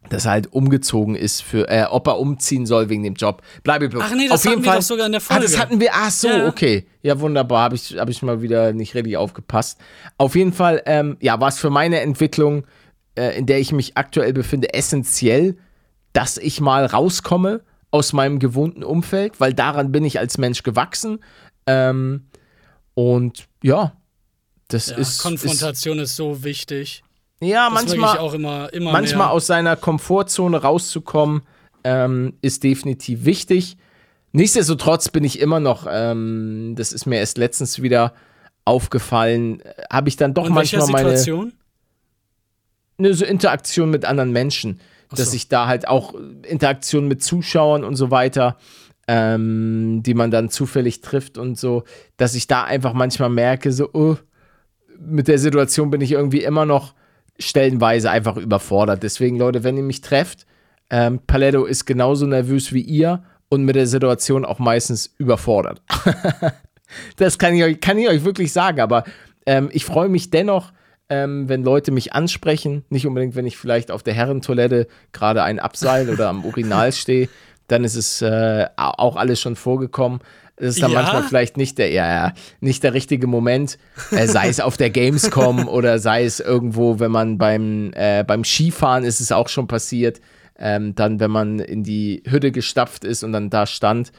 dass 0.09 0.25
er 0.25 0.31
halt 0.31 0.53
umgezogen 0.53 1.17
ist 1.17 1.43
für, 1.43 1.69
äh, 1.69 1.85
ob 1.91 2.07
er 2.07 2.19
umziehen 2.19 2.65
soll 2.65 2.89
wegen 2.89 3.03
dem 3.03 3.15
Job. 3.15 3.43
Bleibe 3.63 3.91
Ach 4.01 4.13
nee, 4.15 4.27
das 4.29 4.41
Auf 4.41 4.45
jeden 4.45 4.57
hatten 4.57 4.65
wir 4.65 4.71
Fall. 4.71 4.79
doch 4.79 4.83
sogar 4.87 5.07
in 5.07 5.13
der 5.13 5.21
Ah, 5.29 5.39
das 5.39 5.51
Folge. 5.51 5.59
hatten 5.59 5.81
wir. 5.81 5.91
Ach 5.93 6.11
so, 6.11 6.29
Ja. 6.29 6.47
okay. 6.49 6.87
Ja, 7.03 7.21
wunderbar. 7.21 7.65
Habe 7.65 7.75
ich, 7.75 7.97
hab 7.99 8.09
ich 8.09 8.23
mal 8.23 8.41
wieder 8.41 8.73
nicht 8.73 8.95
richtig 8.95 9.17
aufgepasst. 9.19 9.79
Auf 10.17 10.35
jeden 10.35 10.53
Fall, 10.55 10.83
ähm, 10.87 11.19
ja, 11.21 11.39
war 11.41 11.49
es 11.49 11.59
für 11.59 11.69
meine 11.69 12.01
Entwicklung, 12.01 12.65
äh, 13.19 13.37
in 13.37 13.45
der 13.45 13.59
ich 13.59 13.73
mich 13.73 13.97
aktuell 13.99 14.33
befinde, 14.33 14.73
essentiell, 14.73 15.59
dass 16.13 16.37
ich 16.39 16.61
mal 16.61 16.87
rauskomme 16.87 17.63
aus 17.91 18.13
meinem 18.13 18.39
gewohnten 18.39 18.83
Umfeld, 18.85 19.41
weil 19.41 19.55
daran 19.55 19.93
bin 19.93 20.05
ich 20.05 20.19
als 20.19 20.39
Mensch 20.39 20.63
gewachsen. 20.63 21.21
Ähm, 21.67 22.27
und 22.95 23.47
ja, 23.63 23.93
das 24.69 24.89
Ja, 24.91 24.97
ist, 24.97 25.09
ist. 25.17 25.23
Konfrontation 25.23 25.99
ist, 25.99 26.17
so 26.17 26.45
wichtig. 26.45 27.03
Ja, 27.41 27.71
Das 27.71 27.75
manchmal 27.87 28.19
auch 28.19 28.35
immer, 28.35 28.73
immer 28.73 28.93
manchmal 28.93 29.27
mehr. 29.29 29.31
aus 29.33 29.47
seiner 29.47 29.77
Komfortzone 29.77 30.59
rauszukommen, 30.61 31.43
ähm, 31.85 32.35
ist 32.43 32.65
definitiv 32.65 33.25
wichtig. 33.25 33.77
Nichtsdestotrotz 34.33 35.09
bin 35.09 35.25
ich 35.25 35.39
immer 35.41 35.61
noch, 35.61 35.87
ähm, 35.91 36.75
das 36.77 36.93
ist 36.93 37.07
mir 37.07 37.19
erst 37.19 37.39
letztens 37.39 37.81
wieder 37.81 38.13
aufgefallen, 38.65 39.61
äh, 39.61 39.73
habe 39.91 40.09
ich 40.09 40.17
dann 40.17 40.35
doch 40.35 40.47
In 40.49 40.53
manchmal 40.55 40.87
meine 40.89 41.17
Situation? 41.17 41.53
ne, 42.99 43.15
so 43.15 43.25
Interaktion 43.25 43.91
mit 43.91 44.05
anderen 44.05 44.33
Menschen, 44.33 44.81
dass 45.11 45.31
so. 45.31 45.37
ich 45.37 45.49
da 45.49 45.67
halt 45.67 45.89
auch 45.89 46.15
Interaktion 46.47 47.09
mit 47.09 47.23
Zuschauern 47.23 47.85
und 47.85 47.97
so 47.97 48.11
weiter, 48.11 48.57
ähm, 49.07 50.03
die 50.05 50.15
man 50.15 50.31
dann 50.31 50.51
zufällig 50.51 51.01
trifft 51.01 51.39
und 51.39 51.59
so, 51.59 51.85
dass 52.17 52.35
ich 52.35 52.47
da 52.47 52.65
einfach 52.65 52.93
manchmal 52.93 53.31
merke, 53.31 53.73
so, 53.73 53.89
oh, 53.93 54.17
mit 55.01 55.29
der 55.29 55.39
Situation 55.39 55.91
bin 55.91 56.01
ich 56.01 56.13
irgendwie 56.13 56.43
immer 56.43 56.67
noch 56.67 56.95
stellenweise 57.39 58.11
einfach 58.11 58.37
überfordert. 58.37 59.03
Deswegen, 59.03 59.39
Leute, 59.39 59.65
wenn 59.65 59.77
ihr 59.77 59.83
mich 59.83 60.01
trefft, 60.01 60.47
ähm, 60.91 61.21
Paletto 61.27 61.65
ist 61.65 61.85
genauso 61.87 62.27
nervös 62.27 62.73
wie 62.73 62.81
ihr 62.81 63.23
und 63.49 63.65
mit 63.65 63.77
der 63.77 63.87
Situation 63.87 64.45
auch 64.45 64.59
meistens 64.59 65.15
überfordert. 65.19 65.81
das 67.17 67.39
kann 67.39 67.55
ich 67.55 67.63
euch, 67.63 67.81
kann 67.81 67.99
ich 67.99 68.09
euch 68.09 68.25
wirklich 68.25 68.53
sagen, 68.53 68.81
aber 68.81 69.05
ähm, 69.47 69.69
ich 69.73 69.85
freue 69.85 70.09
mich 70.09 70.31
dennoch, 70.31 70.73
ähm, 71.11 71.49
wenn 71.49 71.63
Leute 71.63 71.91
mich 71.91 72.13
ansprechen, 72.13 72.85
nicht 72.91 73.07
unbedingt, 73.07 73.35
wenn 73.35 73.47
ich 73.47 73.57
vielleicht 73.57 73.91
auf 73.91 74.03
der 74.03 74.15
Herrentoilette 74.15 74.89
gerade 75.13 75.43
ein 75.43 75.59
Abseil 75.59 76.11
oder 76.11 76.29
am 76.29 76.45
Urinal 76.45 76.93
stehe, 76.93 77.29
dann 77.67 77.85
ist 77.85 77.97
es 77.97 78.23
äh, 78.23 78.67
auch 78.77 79.17
alles 79.17 79.41
schon 79.41 79.57
vorgekommen. 79.57 80.21
Es 80.57 80.75
ist 80.75 80.83
dann 80.83 80.91
Ja? 80.91 81.03
manchmal 81.03 81.23
vielleicht 81.23 81.57
nicht 81.57 81.79
der, 81.79 81.91
ja, 81.91 82.33
nicht 82.61 82.83
der 82.83 82.93
richtige 82.93 83.27
Moment, 83.27 83.79
äh, 84.11 84.27
sei 84.27 84.49
es 84.49 84.61
auf 84.61 84.77
der 84.77 84.91
Gamescom 84.91 85.69
oder 85.69 85.99
sei 85.99 86.25
es 86.25 86.41
irgendwo, 86.41 86.99
wenn 86.99 87.13
man 87.13 87.39
beim, 87.39 87.93
äh, 87.95 88.25
beim 88.25 88.45
Skifahren 88.45 89.05
ist 89.05 89.21
es 89.21 89.31
auch 89.33 89.49
schon 89.49 89.69
passiert, 89.69 90.21
ähm, 90.59 90.95
dann, 90.95 91.21
wenn 91.21 91.31
man 91.31 91.61
in 91.61 91.85
die 91.85 92.23
Hütte 92.27 92.51
gestapft 92.51 93.05
ist 93.05 93.23
und 93.23 93.33
dann 93.33 93.51
da 93.51 93.67
stand. 93.67 94.13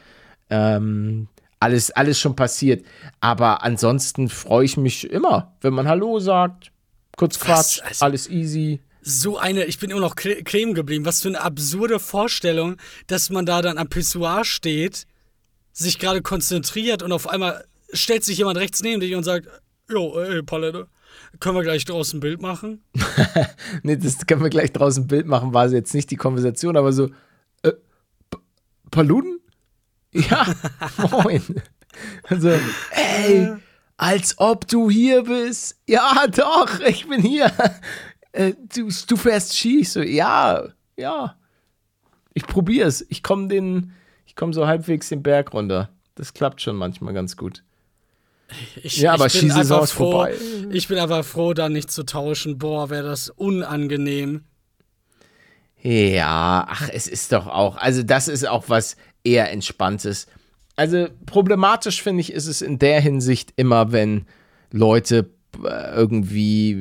Ähm, 0.49 1.27
alles, 1.59 1.91
alles 1.91 2.17
schon 2.19 2.35
passiert. 2.37 2.85
Aber 3.19 3.63
ansonsten 3.63 4.29
freue 4.29 4.63
ich 4.65 4.77
mich 4.77 5.09
immer, 5.11 5.53
wenn 5.61 5.73
man 5.73 5.87
Hallo 5.87 6.19
sagt, 6.19 6.71
kurz 7.19 7.35
Was? 7.41 7.45
quatscht, 7.45 7.81
Also- 7.83 8.05
alles 8.05 8.29
easy. 8.29 8.79
So 9.01 9.37
eine, 9.37 9.63
ich 9.65 9.79
bin 9.79 9.89
immer 9.91 10.01
noch 10.01 10.15
kleben 10.15 10.73
geblieben. 10.73 11.05
Was 11.05 11.21
für 11.21 11.29
eine 11.29 11.41
absurde 11.41 11.99
Vorstellung, 11.99 12.75
dass 13.07 13.29
man 13.29 13.45
da 13.45 13.61
dann 13.61 13.77
am 13.77 13.87
Pissoir 13.89 14.43
steht, 14.43 15.05
sich 15.73 15.99
gerade 15.99 16.21
konzentriert 16.21 17.01
und 17.01 17.11
auf 17.11 17.27
einmal 17.27 17.65
stellt 17.93 18.23
sich 18.25 18.37
jemand 18.39 18.57
rechts 18.57 18.81
neben 18.83 18.99
dich 18.99 19.15
und 19.15 19.23
sagt, 19.23 19.47
Jo, 19.89 20.19
ey, 20.19 20.43
Palette, 20.43 20.87
können 21.39 21.55
wir 21.55 21.63
gleich 21.63 21.85
draußen 21.85 22.17
ein 22.17 22.19
Bild 22.19 22.41
machen? 22.41 22.83
Nee, 23.83 23.97
das 23.97 24.25
können 24.27 24.43
wir 24.43 24.49
gleich 24.49 24.71
draußen 24.73 25.03
ein 25.05 25.07
Bild 25.07 25.25
machen, 25.27 25.53
war 25.53 25.67
jetzt 25.69 25.93
nicht 25.95 26.11
die 26.11 26.15
Konversation, 26.17 26.75
aber 26.77 26.91
so, 26.93 27.05
äh, 27.63 27.71
P- 28.29 28.37
Paluden? 28.91 29.39
Ja, 30.11 30.45
moin. 31.11 31.41
Also, 32.23 32.49
ey, 32.91 33.53
als 33.99 34.35
ob 34.37 34.65
du 34.65 34.89
hier 34.89 35.23
bist. 35.23 35.77
Ja, 35.85 36.25
doch, 36.31 36.79
ich 36.79 37.07
bin 37.07 37.21
hier. 37.21 37.51
Äh, 38.31 38.53
du, 38.73 38.89
du 39.07 39.17
fährst 39.17 39.57
Ski. 39.57 39.83
So, 39.83 40.01
ja, 40.01 40.63
ja. 40.95 41.35
Ich 42.33 42.43
probier's. 42.47 43.05
Ich 43.09 43.23
komme 43.23 43.49
den, 43.49 43.91
ich 44.25 44.35
komme 44.35 44.53
so 44.53 44.65
halbwegs 44.67 45.09
den 45.09 45.21
Berg 45.21 45.53
runter. 45.53 45.89
Das 46.15 46.33
klappt 46.33 46.61
schon 46.61 46.77
manchmal 46.77 47.13
ganz 47.13 47.35
gut. 47.35 47.63
Ich, 48.81 48.97
Ja, 48.97 49.13
aber 49.13 49.29
Skisaison 49.29 49.83
ist 49.83 49.91
froh, 49.91 50.11
vorbei. 50.11 50.35
Ich 50.71 50.87
bin 50.87 50.97
aber 50.97 51.23
froh, 51.23 51.53
da 51.53 51.67
nicht 51.67 51.91
zu 51.91 52.03
tauschen. 52.03 52.57
Boah, 52.57 52.89
wäre 52.89 53.03
das 53.03 53.29
unangenehm. 53.29 54.45
Ja, 55.81 56.65
ach, 56.69 56.89
es 56.91 57.07
ist 57.07 57.31
doch 57.31 57.47
auch, 57.47 57.77
also 57.77 58.03
das 58.03 58.27
ist 58.27 58.47
auch 58.47 58.65
was 58.67 58.95
eher 59.23 59.51
entspanntes. 59.51 60.27
Also 60.79 61.07
problematisch 61.25 62.01
finde 62.01 62.21
ich, 62.21 62.31
ist 62.31 62.45
es 62.45 62.61
in 62.61 62.79
der 62.79 63.01
Hinsicht 63.01 63.51
immer, 63.57 63.91
wenn 63.91 64.23
Leute 64.71 65.29
äh, 65.61 65.93
irgendwie 65.93 66.73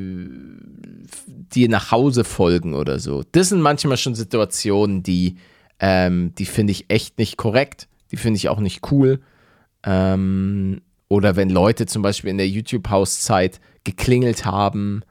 dir 1.52 1.68
nach 1.68 1.90
Hause 1.90 2.22
folgen 2.22 2.74
oder 2.74 3.00
so. 3.00 3.24
Das 3.32 3.48
sind 3.48 3.60
manchmal 3.60 3.96
schon 3.96 4.14
Situationen, 4.14 5.02
die, 5.02 5.38
ähm, 5.80 6.32
die 6.38 6.44
finde 6.44 6.70
ich 6.70 6.88
echt 6.90 7.18
nicht 7.18 7.36
korrekt. 7.38 7.88
Die 8.12 8.16
finde 8.16 8.36
ich 8.36 8.48
auch 8.48 8.60
nicht 8.60 8.92
cool. 8.92 9.18
Ähm, 9.82 10.80
oder 11.08 11.34
wenn 11.34 11.50
Leute 11.50 11.86
zum 11.86 12.02
Beispiel 12.02 12.30
in 12.30 12.38
der 12.38 12.48
YouTube-Hauszeit 12.48 13.58
geklingelt 13.82 14.44
haben 14.44 15.02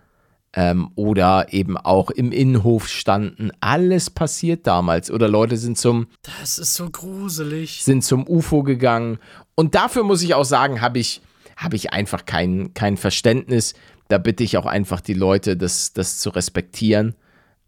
ähm, 0.58 0.89
oder 0.95 1.53
eben 1.53 1.78
auch 1.78 2.10
im 2.10 2.32
Innenhof 2.32 2.88
standen. 2.88 3.51
Alles 3.60 4.10
passiert 4.10 4.66
damals. 4.66 5.12
Oder 5.12 5.28
Leute 5.28 5.55
sind 5.55 5.78
zum, 5.78 6.08
Das 6.24 6.58
ist 6.58 6.74
so 6.74 6.89
gruselig. 6.89 7.84
sind 7.84 8.03
zum 8.03 8.28
UFO 8.28 8.64
gegangen. 8.64 9.20
Und 9.53 9.76
dafür 9.76 10.03
muss 10.03 10.24
ich 10.24 10.34
auch 10.34 10.45
sagen, 10.45 10.82
habe 10.82 10.97
ich, 10.97 11.22
hab 11.58 11.76
ich 11.76 11.93
einfach 11.93 12.26
kein, 12.26 12.74
kein 12.74 12.97
Verständnis. 12.97 13.76
Da 14.08 14.18
bitte 14.18 14.43
ich 14.43 14.58
auch 14.58 14.66
einfach 14.66 14.99
die 14.99 15.14
Leute, 15.14 15.58
das, 15.58 15.93
das 15.93 16.18
zu 16.18 16.32
respektieren, 16.32 17.14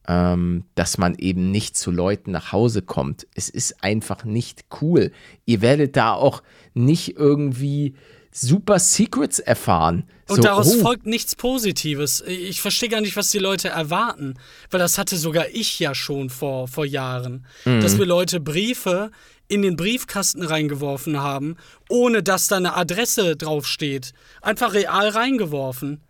ähm, 0.07 0.63
dass 0.73 0.97
man 0.97 1.13
eben 1.13 1.51
nicht 1.51 1.77
zu 1.77 1.91
Leuten 1.91 2.31
nach 2.31 2.53
Hause 2.53 2.81
kommt. 2.81 3.27
Es 3.35 3.49
ist 3.49 3.83
einfach 3.83 4.23
nicht 4.23 4.65
cool. 4.81 5.11
Ihr 5.45 5.61
werdet 5.61 5.95
da 5.95 6.13
auch 6.13 6.41
nicht 6.73 7.17
irgendwie 7.17 7.93
super 8.31 8.79
Secrets 8.79 9.39
erfahren. 9.39 10.03
Und 10.27 10.37
So, 10.37 10.41
daraus 10.43 10.75
oh, 10.75 10.81
folgt 10.81 11.05
nichts 11.07 11.35
Positives. 11.35 12.21
Ich 12.27 12.61
verstehe 12.61 12.89
gar 12.89 13.01
nicht, 13.01 13.15
was 13.15 13.31
die 13.31 13.39
Leute 13.39 13.69
erwarten. 13.69 14.35
Weil 14.69 14.79
das 14.79 14.97
hatte 14.97 15.17
sogar 15.17 15.47
ich 15.51 15.79
ja 15.79 15.95
schon 15.95 16.29
vor, 16.29 16.67
vor 16.67 16.85
Jahren. 16.85 17.45
Mhm. 17.65 17.81
Dass 17.81 17.97
wir 17.97 18.05
Leute 18.05 18.39
Briefe 18.39 19.09
in 19.47 19.63
den 19.63 19.75
Briefkasten 19.75 20.43
reingeworfen 20.43 21.19
haben, 21.19 21.57
ohne 21.89 22.21
dass 22.21 22.47
da 22.47 22.57
eine 22.57 22.75
Adresse 22.75 23.35
draufsteht. 23.35 24.13
Einfach 24.43 24.73
real 24.73 25.09
reingeworfen. 25.09 26.01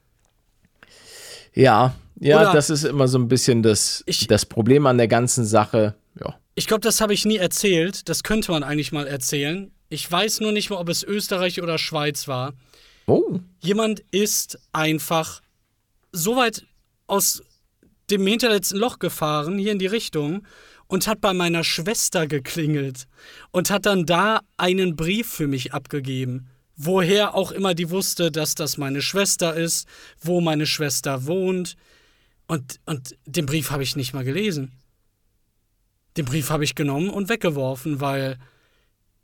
Ja, 1.53 1.95
Ja, 2.21 2.41
Oder- 2.41 2.51
das 2.51 2.69
ist 2.69 2.83
immer 2.83 3.07
so 3.07 3.17
ein 3.17 3.29
bisschen 3.29 3.63
das, 3.63 4.03
Ich- 4.05 4.27
das 4.27 4.45
Problem 4.45 4.85
an 4.87 4.97
der 4.97 5.07
ganzen 5.07 5.45
Sache. 5.45 5.95
Ja. 6.19 6.35
Ich 6.55 6.67
glaube, 6.67 6.81
das 6.81 6.99
habe 6.99 7.13
ich 7.13 7.23
nie 7.23 7.37
erzählt. 7.37 8.09
Das 8.09 8.23
könnte 8.23 8.51
man 8.51 8.61
eigentlich 8.61 8.91
mal 8.91 9.07
erzählen. 9.07 9.71
Ich 9.89 10.09
weiß 10.09 10.39
nur 10.39 10.51
nicht 10.51 10.69
mehr, 10.69 10.79
ob 10.79 10.89
es 10.89 11.03
Österreich 11.03 11.61
oder 11.61 11.77
Schweiz 11.77 12.27
war. 12.27 12.53
Oh. 13.07 13.39
Jemand 13.59 14.01
ist 14.11 14.59
einfach 14.71 15.41
so 16.11 16.35
weit 16.35 16.63
aus 17.07 17.41
dem 18.09 18.25
hinterletzten 18.25 18.77
Loch 18.77 18.99
gefahren, 18.99 19.57
hier 19.57 19.71
in 19.71 19.79
die 19.79 19.87
Richtung, 19.87 20.45
und 20.87 21.07
hat 21.07 21.21
bei 21.21 21.33
meiner 21.33 21.63
Schwester 21.63 22.27
geklingelt 22.27 23.07
und 23.51 23.69
hat 23.69 23.85
dann 23.85 24.05
da 24.05 24.41
einen 24.57 24.95
Brief 24.95 25.27
für 25.27 25.47
mich 25.47 25.73
abgegeben. 25.73 26.47
Woher 26.75 27.35
auch 27.35 27.51
immer 27.51 27.75
die 27.75 27.89
wusste, 27.89 28.31
dass 28.31 28.55
das 28.55 28.77
meine 28.77 29.01
Schwester 29.01 29.55
ist, 29.55 29.87
wo 30.21 30.39
meine 30.39 30.65
Schwester 30.65 31.25
wohnt. 31.25 31.75
Und, 32.47 32.79
und 32.85 33.15
den 33.25 33.45
Brief 33.45 33.69
habe 33.69 33.83
ich 33.83 33.95
nicht 33.95 34.13
mal 34.13 34.23
gelesen. 34.23 34.71
Den 36.17 36.25
Brief 36.25 36.49
habe 36.49 36.63
ich 36.63 36.75
genommen 36.75 37.09
und 37.09 37.29
weggeworfen, 37.29 38.01
weil, 38.01 38.39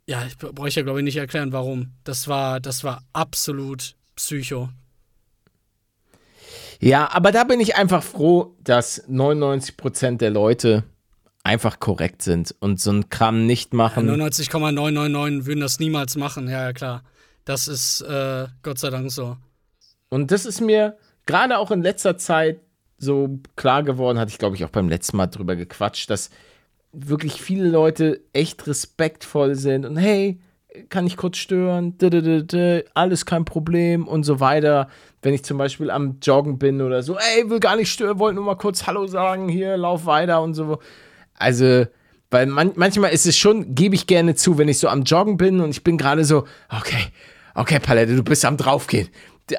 ja, 0.06 0.24
ich 0.24 0.38
brauche 0.38 0.68
ja, 0.68 0.82
glaube 0.82 1.00
ich, 1.00 1.04
nicht 1.04 1.16
erklären, 1.16 1.52
warum. 1.52 1.92
Das 2.04 2.28
war, 2.28 2.60
das 2.60 2.84
war 2.84 3.02
absolut 3.12 3.96
Psycho. 4.14 4.68
Ja, 6.80 7.10
aber 7.12 7.32
da 7.32 7.44
bin 7.44 7.60
ich 7.60 7.76
einfach 7.76 8.02
froh, 8.02 8.54
dass 8.62 9.08
99% 9.08 10.18
der 10.18 10.30
Leute 10.30 10.84
einfach 11.42 11.80
korrekt 11.80 12.22
sind 12.22 12.54
und 12.60 12.80
so 12.80 12.90
einen 12.90 13.08
Kram 13.08 13.46
nicht 13.46 13.72
machen. 13.72 14.06
99,999 14.06 15.46
würden 15.46 15.60
das 15.60 15.78
niemals 15.78 16.16
machen, 16.16 16.48
ja, 16.48 16.64
ja, 16.64 16.72
klar. 16.72 17.02
Das 17.44 17.68
ist 17.68 18.00
äh, 18.02 18.46
Gott 18.62 18.78
sei 18.78 18.90
Dank 18.90 19.10
so. 19.10 19.36
Und 20.08 20.30
das 20.30 20.44
ist 20.44 20.60
mir 20.60 20.96
gerade 21.24 21.58
auch 21.58 21.70
in 21.70 21.82
letzter 21.82 22.18
Zeit 22.18 22.60
so 22.98 23.38
klar 23.54 23.82
geworden, 23.82 24.18
hatte 24.18 24.30
ich 24.30 24.38
glaube 24.38 24.56
ich 24.56 24.64
auch 24.64 24.70
beim 24.70 24.88
letzten 24.88 25.16
Mal 25.16 25.26
drüber 25.26 25.54
gequatscht, 25.54 26.10
dass 26.10 26.30
wirklich 26.98 27.42
viele 27.42 27.68
Leute 27.68 28.20
echt 28.32 28.66
respektvoll 28.66 29.54
sind 29.54 29.84
und 29.84 29.96
hey, 29.96 30.40
kann 30.88 31.06
ich 31.06 31.16
kurz 31.16 31.38
stören, 31.38 31.96
alles 32.94 33.26
kein 33.26 33.44
Problem 33.44 34.06
und 34.06 34.24
so 34.24 34.40
weiter. 34.40 34.88
Wenn 35.22 35.34
ich 35.34 35.44
zum 35.44 35.58
Beispiel 35.58 35.90
am 35.90 36.18
Joggen 36.22 36.58
bin 36.58 36.82
oder 36.82 37.02
so, 37.02 37.16
ey, 37.16 37.48
will 37.48 37.60
gar 37.60 37.76
nicht 37.76 37.90
stören, 37.90 38.18
wollte 38.18 38.36
nur 38.36 38.44
mal 38.44 38.56
kurz 38.56 38.86
Hallo 38.86 39.06
sagen, 39.06 39.48
hier, 39.48 39.76
lauf 39.76 40.06
weiter 40.06 40.42
und 40.42 40.54
so. 40.54 40.78
Also, 41.34 41.86
weil 42.30 42.46
man, 42.46 42.72
manchmal 42.76 43.12
ist 43.12 43.26
es 43.26 43.36
schon, 43.36 43.74
gebe 43.74 43.94
ich 43.94 44.06
gerne 44.06 44.34
zu, 44.34 44.58
wenn 44.58 44.68
ich 44.68 44.78
so 44.78 44.88
am 44.88 45.02
Joggen 45.02 45.36
bin 45.36 45.60
und 45.60 45.70
ich 45.70 45.82
bin 45.82 45.96
gerade 45.96 46.24
so, 46.24 46.44
okay, 46.68 47.06
okay, 47.54 47.78
Palette, 47.78 48.14
du 48.14 48.22
bist 48.22 48.44
am 48.44 48.56
draufgehen. 48.56 49.08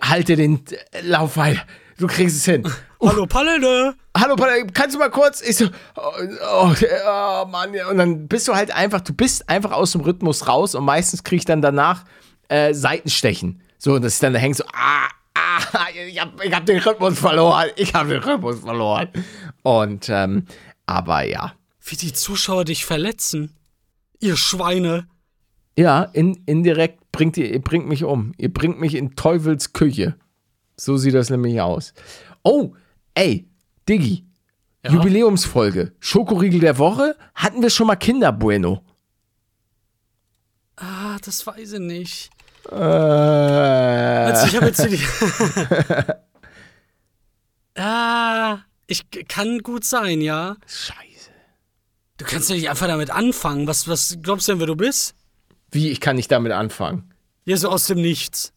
Halte 0.04 0.36
den 0.36 0.62
äh, 0.92 1.02
Lauf 1.02 1.38
weiter. 1.38 1.62
Du 1.98 2.06
kriegst 2.06 2.38
es 2.38 2.46
hin. 2.46 2.64
Hallo 3.02 3.26
Palette! 3.26 3.96
Hallo, 4.16 4.36
Palette, 4.36 4.72
kannst 4.74 4.96
du 4.96 5.00
mal 5.00 5.10
kurz? 5.10 5.42
Ich 5.42 5.58
so, 5.58 5.66
oh, 5.96 6.12
oh, 6.52 6.74
oh 7.08 7.46
Mann, 7.48 7.74
ja. 7.74 7.90
Und 7.90 7.98
dann 7.98 8.28
bist 8.28 8.48
du 8.48 8.56
halt 8.56 8.72
einfach, 8.72 9.02
du 9.02 9.14
bist 9.14 9.50
einfach 9.50 9.72
aus 9.72 9.92
dem 9.92 10.02
Rhythmus 10.02 10.48
raus 10.48 10.76
und 10.76 10.86
meistens 10.86 11.24
krieg 11.24 11.40
ich 11.40 11.46
dann 11.46 11.62
danach 11.62 12.04
äh, 12.50 12.74
Seitenstechen. 12.74 13.62
So, 13.78 13.94
und 13.94 14.04
dass 14.04 14.16
ich 14.16 14.20
dann 14.20 14.34
da 14.34 14.40
hänge 14.40 14.56
so, 14.56 14.64
ah, 14.74 15.08
ah, 15.36 15.88
ich 16.08 16.20
hab, 16.20 16.44
ich 16.44 16.54
hab 16.54 16.66
den 16.66 16.80
Rhythmus 16.80 17.20
verloren. 17.20 17.70
Ich 17.76 17.94
hab 17.94 18.08
den 18.08 18.22
Rhythmus 18.22 18.60
verloren. 18.60 19.10
Und, 19.64 20.08
ähm, 20.10 20.46
aber 20.86 21.24
ja. 21.24 21.54
Wie 21.84 21.96
die 21.96 22.14
Zuschauer 22.14 22.66
dich 22.66 22.86
verletzen. 22.86 23.56
Ihr 24.20 24.38
Schweine. 24.38 25.08
Ja, 25.78 26.04
in, 26.04 26.44
indirekt 26.46 27.12
bringt 27.12 27.38
ihr, 27.38 27.52
ihr 27.52 27.62
bringt 27.62 27.88
mich 27.88 28.04
um. 28.04 28.34
Ihr 28.38 28.52
bringt 28.52 28.80
mich 28.80 28.96
in 28.96 29.16
Teufels 29.16 29.74
Küche. 29.74 30.16
So 30.80 30.98
sieht 30.98 31.16
das 31.16 31.30
nämlich 31.30 31.60
aus. 31.60 31.94
Oh, 32.44 32.74
ey, 33.16 33.48
Diggi. 33.90 34.26
Ja? 34.86 34.92
Jubiläumsfolge. 34.92 35.94
Schokoriegel 36.00 36.60
der 36.60 36.78
Woche. 36.78 37.16
Hatten 37.36 37.62
wir 37.62 37.70
schon 37.70 37.88
mal 37.88 37.96
Kinder 37.96 38.32
Bueno? 38.32 38.84
Ah, 40.76 41.18
das 41.24 41.46
weiß 41.46 41.74
ich 41.74 41.80
nicht. 41.80 42.30
Äh, 42.72 42.76
Also 42.76 44.48
ich 44.48 44.56
habe 44.56 44.68
jetzt 44.68 44.86
hier 44.86 44.90
die. 44.90 45.04
ah, 47.82 48.60
ich 48.86 49.04
kann 49.28 49.60
gut 49.60 49.84
sein, 49.84 50.22
ja. 50.22 50.56
Scheiße. 50.68 51.32
Du 52.18 52.26
kannst 52.26 52.50
ja 52.50 52.56
nicht 52.56 52.70
einfach 52.70 52.88
damit 52.88 53.10
anfangen. 53.10 53.68
Was, 53.68 53.88
was 53.88 54.18
glaubst 54.22 54.48
du 54.48 54.54
denn, 54.54 54.60
wer 54.60 54.68
du 54.68 54.76
bist? 54.76 55.16
Wie, 55.72 55.90
ich 55.90 56.00
kann 56.00 56.16
nicht 56.16 56.32
damit 56.32 56.52
anfangen? 56.52 57.14
Ja, 57.46 57.58
so 57.58 57.70
aus 57.70 57.88
dem 57.88 58.02
Nichts. 58.02 58.54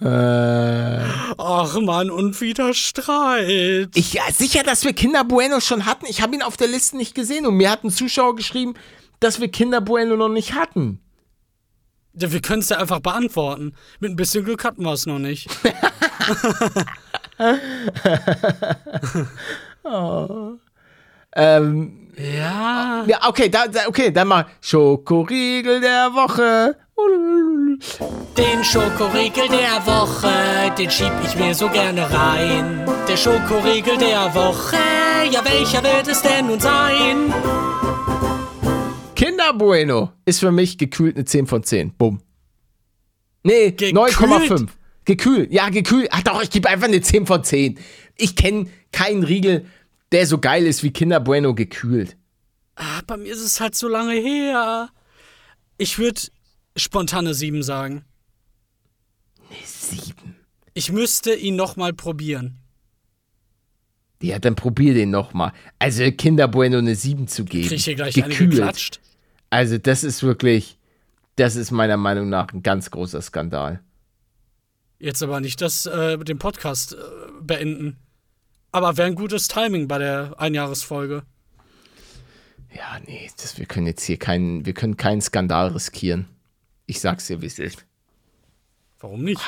Äh, 0.00 1.00
Ach 1.38 1.80
Mann, 1.80 2.10
und 2.10 2.40
wieder 2.40 2.72
Streit. 2.74 3.90
ich, 3.94 4.12
ja, 4.12 4.22
sicher, 4.32 4.62
dass 4.62 4.84
wir 4.84 4.92
Kinder 4.92 5.24
Bueno 5.24 5.60
schon 5.60 5.86
hatten. 5.86 6.06
Ich 6.08 6.22
habe 6.22 6.34
ihn 6.36 6.42
auf 6.42 6.56
der 6.56 6.68
Liste 6.68 6.96
nicht 6.96 7.14
gesehen 7.14 7.46
und 7.46 7.54
mir 7.56 7.70
hat 7.70 7.84
ein 7.84 7.90
Zuschauer 7.90 8.36
geschrieben, 8.36 8.74
dass 9.20 9.40
wir 9.40 9.48
Kinder 9.48 9.80
Bueno 9.80 10.16
noch 10.16 10.28
nicht 10.28 10.54
hatten. 10.54 11.00
Ja, 12.14 12.32
wir 12.32 12.40
können 12.40 12.60
es 12.62 12.68
ja 12.68 12.78
einfach 12.78 13.00
beantworten. 13.00 13.74
Mit 14.00 14.12
ein 14.12 14.16
bisschen 14.16 14.44
Glück 14.44 14.64
hatten 14.64 14.82
wir 14.84 14.92
es 14.92 15.06
noch 15.06 15.18
nicht. 15.18 15.48
Ähm, 21.34 22.08
Ja. 22.16 23.04
ja, 23.06 23.28
okay, 23.28 23.48
da, 23.48 23.68
da, 23.68 23.86
okay, 23.86 24.10
dann 24.10 24.28
mal 24.28 24.46
Schokoriegel 24.60 25.80
der 25.80 26.12
Woche. 26.14 26.76
Den 28.36 28.64
Schokoriegel 28.64 29.46
der 29.48 29.86
Woche, 29.86 30.74
den 30.76 30.90
schieb 30.90 31.12
ich 31.24 31.36
mir 31.36 31.54
so 31.54 31.68
gerne 31.68 32.10
rein. 32.12 32.84
Der 33.08 33.16
Schokoriegel 33.16 33.96
der 33.98 34.34
Woche, 34.34 34.76
ja 35.30 35.44
welcher 35.44 35.84
wird 35.84 36.08
es 36.08 36.20
denn 36.20 36.48
nun 36.48 36.58
sein? 36.58 37.32
Kinder 39.14 39.52
Bueno 39.52 40.10
ist 40.24 40.40
für 40.40 40.50
mich 40.50 40.76
gekühlt 40.76 41.14
eine 41.14 41.24
10 41.24 41.46
von 41.46 41.62
10. 41.62 41.92
Bumm. 41.96 42.20
Nee, 43.44 43.70
Gekühlt? 43.70 43.94
9,5. 43.94 44.68
Gekühlt. 45.04 45.52
Ja, 45.52 45.68
gekühlt. 45.68 46.08
Ach 46.10 46.22
doch, 46.22 46.42
ich 46.42 46.50
gebe 46.50 46.68
einfach 46.68 46.88
eine 46.88 47.00
10 47.00 47.26
von 47.26 47.44
10. 47.44 47.78
Ich 48.16 48.34
kenne 48.34 48.66
keinen 48.90 49.22
Riegel, 49.22 49.66
der 50.10 50.26
so 50.26 50.38
geil 50.38 50.66
ist 50.66 50.82
wie 50.82 50.90
Kinder 50.90 51.20
Bueno 51.20 51.54
gekühlt. 51.54 52.16
Ah, 52.74 53.02
bei 53.06 53.16
mir 53.16 53.32
ist 53.32 53.40
es 53.40 53.60
halt 53.60 53.76
so 53.76 53.86
lange 53.86 54.14
her. 54.14 54.88
Ich 55.78 55.98
würde 56.00 56.20
spontane 56.78 57.34
7 57.34 57.62
sagen. 57.62 58.04
7. 59.64 60.36
Ich 60.74 60.92
müsste 60.92 61.34
ihn 61.34 61.56
noch 61.56 61.76
mal 61.76 61.92
probieren. 61.92 62.58
Ja, 64.22 64.38
dann 64.38 64.56
probier 64.56 64.94
den 64.94 65.10
nochmal. 65.10 65.52
Also 65.78 66.10
Kinder 66.10 66.48
Bueno 66.48 66.78
eine 66.78 66.94
7 66.94 67.28
zu 67.28 67.44
geben. 67.44 67.68
Krieg 67.68 67.78
ich 67.78 67.84
hier 67.84 67.94
gleich 67.94 68.16
eine 68.16 68.28
gekühlt. 68.28 68.52
geklatscht? 68.52 69.00
Also 69.50 69.78
das 69.78 70.04
ist 70.04 70.22
wirklich, 70.22 70.78
das 71.36 71.56
ist 71.56 71.70
meiner 71.70 71.96
Meinung 71.96 72.28
nach 72.28 72.52
ein 72.52 72.62
ganz 72.62 72.90
großer 72.90 73.22
Skandal. 73.22 73.80
Jetzt 74.98 75.22
aber 75.22 75.40
nicht 75.40 75.60
das 75.60 75.86
äh, 75.86 76.18
den 76.18 76.38
Podcast 76.38 76.94
äh, 76.94 76.96
beenden. 77.40 77.96
Aber 78.72 78.96
wäre 78.96 79.06
ein 79.08 79.14
gutes 79.14 79.48
Timing 79.48 79.88
bei 79.88 79.98
der 79.98 80.34
Einjahresfolge. 80.38 81.22
Ja, 82.74 82.98
nee, 83.06 83.30
das, 83.40 83.56
wir 83.58 83.66
können 83.66 83.86
jetzt 83.86 84.02
hier 84.04 84.18
keinen, 84.18 84.66
wir 84.66 84.74
können 84.74 84.96
keinen 84.96 85.20
Skandal 85.20 85.68
riskieren. 85.68 86.26
Ich 86.90 87.00
sag's 87.00 87.26
dir, 87.26 87.40
wie 87.42 87.46
es 87.46 87.58
ist. 87.58 87.84
Warum 88.98 89.22
nicht? 89.22 89.40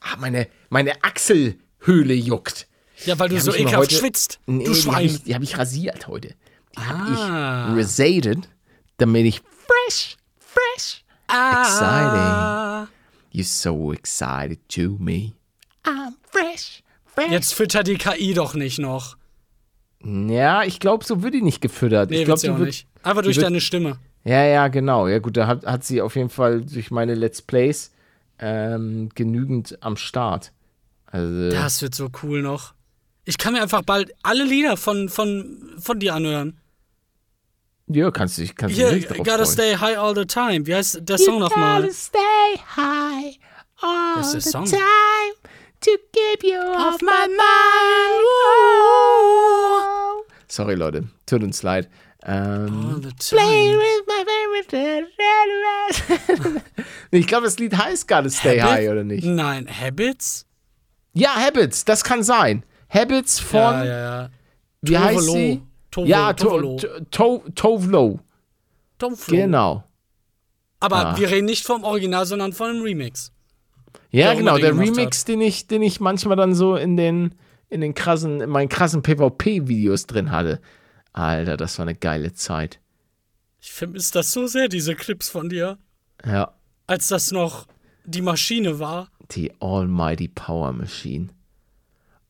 Ah, 0.00 0.16
meine, 0.18 0.48
meine 0.70 1.04
Achselhöhle 1.04 2.14
juckt. 2.14 2.66
Ja, 3.04 3.18
weil 3.18 3.28
du 3.28 3.34
Die 3.34 3.40
so 3.42 3.52
ekelhaft 3.52 3.76
heute- 3.76 3.94
schwitzt. 3.94 4.40
Nee, 4.46 4.64
du 4.64 4.72
die 4.72 4.80
habe 4.80 4.90
Schwein. 4.96 5.06
ich, 5.06 5.22
die 5.24 5.34
hab 5.34 5.42
ich 5.42 5.58
rasiert 5.58 6.08
heute. 6.08 6.28
Die 6.28 6.34
Ah. 6.78 7.66
habe 7.68 7.72
ich 7.72 7.76
resated, 7.76 8.48
damit 8.96 9.26
ich 9.26 9.40
fresh, 9.66 10.16
fresh, 10.38 11.04
Ah. 11.28 12.86
You're 13.32 13.44
so 13.44 13.92
excited 13.92 14.58
to 14.68 14.96
me. 14.98 15.32
I'm 15.84 16.12
fresh, 16.30 16.82
fresh. 17.06 17.30
Jetzt 17.30 17.54
fütter 17.54 17.82
die 17.82 17.96
KI 17.96 18.34
doch 18.34 18.54
nicht 18.54 18.78
noch. 18.78 19.16
Ja, 20.04 20.62
ich 20.64 20.80
glaube, 20.80 21.04
so 21.04 21.22
wird 21.22 21.34
die 21.34 21.42
nicht 21.42 21.60
gefüttert. 21.60 22.10
Nee, 22.10 22.20
ich 22.20 22.24
glaube, 22.24 22.40
ja 22.42 22.54
auch 22.54 22.58
nicht. 22.58 22.86
Einfach 23.02 23.22
durch 23.22 23.36
wird- 23.36 23.46
deine 23.46 23.60
Stimme. 23.60 23.98
Ja, 24.24 24.44
ja, 24.44 24.68
genau. 24.68 25.08
Ja, 25.08 25.18
gut, 25.18 25.36
da 25.36 25.46
hat, 25.46 25.66
hat 25.66 25.84
sie 25.84 26.00
auf 26.00 26.16
jeden 26.16 26.30
Fall 26.30 26.62
durch 26.62 26.90
meine 26.90 27.14
Let's 27.14 27.42
Plays 27.42 27.90
ähm, 28.38 29.10
genügend 29.14 29.78
am 29.82 29.96
Start. 29.96 30.52
Also, 31.06 31.50
Das 31.50 31.82
wird 31.82 31.94
so 31.94 32.08
cool 32.22 32.42
noch. 32.42 32.72
Ich 33.24 33.38
kann 33.38 33.52
mir 33.52 33.62
einfach 33.62 33.82
bald 33.82 34.12
alle 34.22 34.44
Lieder 34.44 34.76
von, 34.76 35.08
von, 35.08 35.74
von 35.78 35.98
dir 36.00 36.14
anhören. 36.14 36.58
ja, 37.88 38.10
kannst 38.10 38.38
du 38.38 38.42
dich 38.42 38.56
kannst 38.56 38.74
Hier, 38.76 38.90
dich 38.90 39.06
darauf 39.06 39.18
Gotta 39.26 39.44
freuen. 39.44 39.52
Stay 39.52 39.76
High 39.76 39.98
All 39.98 40.14
the 40.14 40.24
Time. 40.24 40.66
Wie 40.66 40.74
heißt 40.74 41.00
der 41.02 41.18
Song 41.18 41.40
nochmal? 41.40 41.90
stay 41.92 42.18
high 42.76 43.36
all 43.80 44.22
der 44.32 44.40
Song. 44.40 44.64
time 44.64 44.78
to 45.80 45.90
keep 46.12 46.42
you 46.44 46.58
off 46.58 47.00
my 47.02 47.26
mind. 47.28 48.22
Sorry, 50.48 50.74
Leute. 50.74 51.08
Tut 51.26 51.42
uns 51.42 51.62
leid. 51.62 51.88
Ähm, 52.24 52.90
All 52.94 53.02
the 53.02 53.10
time. 53.18 53.38
ich 57.10 57.26
glaube, 57.26 57.44
das 57.44 57.58
Lied 57.58 57.76
heißt 57.76 58.08
Gotta 58.08 58.30
Stay 58.30 58.60
Habit? 58.60 58.72
High, 58.74 58.90
oder 58.90 59.04
nicht? 59.04 59.24
Nein, 59.24 59.68
Habits? 59.68 60.46
Ja, 61.12 61.34
Habits, 61.34 61.84
das 61.84 62.04
kann 62.04 62.22
sein. 62.22 62.64
Habits 62.88 63.38
von, 63.40 63.60
ja, 63.60 63.84
ja, 63.84 63.98
ja. 64.22 64.30
wie 64.82 64.98
heißt 64.98 65.18
Tovolo. 65.18 65.32
sie? 65.34 65.62
Tovo- 65.92 66.06
ja, 66.06 66.32
Tovolo. 66.32 66.76
to, 66.78 66.88
to, 67.10 67.44
Tovlo. 67.54 68.20
Tovlo. 68.98 69.16
Genau. 69.28 69.84
Aber 70.80 71.06
Ah. 71.08 71.18
wir 71.18 71.30
reden 71.30 71.46
nicht 71.46 71.66
vom 71.66 71.84
Original, 71.84 72.26
sondern 72.26 72.52
von 72.52 72.70
einem 72.70 72.82
Remix. 72.82 73.32
Ja, 74.10 74.34
genau, 74.34 74.58
der 74.58 74.76
Remix, 74.76 75.24
den 75.24 75.40
ich, 75.40 75.66
den 75.68 75.82
ich 75.82 76.00
manchmal 76.00 76.36
dann 76.36 76.54
so 76.54 76.76
in 76.76 76.96
den, 76.96 77.34
in 77.68 77.80
den 77.80 77.94
krassen, 77.94 78.40
in 78.40 78.50
meinen 78.50 78.68
krassen 78.68 79.02
PvP-Videos 79.02 80.06
drin 80.06 80.30
hatte. 80.30 80.60
Alter, 81.12 81.56
das 81.56 81.78
war 81.78 81.84
eine 81.86 81.94
geile 81.94 82.32
Zeit. 82.32 82.80
Ich 83.64 83.72
vermisse 83.72 84.12
das 84.14 84.32
so 84.32 84.46
sehr, 84.48 84.66
diese 84.68 84.96
Clips 84.96 85.28
von 85.28 85.48
dir. 85.48 85.78
Ja, 86.26 86.52
Als 86.88 87.06
das 87.08 87.30
noch 87.30 87.66
die 88.04 88.20
Maschine 88.22 88.80
war. 88.80 89.08
die 89.30 89.52
Almighty 89.60 90.26
Power 90.28 90.72
Machine. 90.72 91.28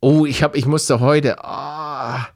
Oh, 0.01 0.27
ich 0.27 0.43
hab, 0.43 0.55
ich 0.57 0.67
musste 0.67 1.01
heute, 1.01 1.43
ah, 1.45 2.29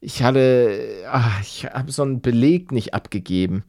ich 0.00 0.22
hatte, 0.22 1.02
ah, 1.10 1.30
ich 1.42 1.64
habe 1.66 1.90
so 1.90 2.02
einen 2.02 2.20
Beleg 2.20 2.70
nicht 2.70 2.94
abgegeben. 2.94 3.64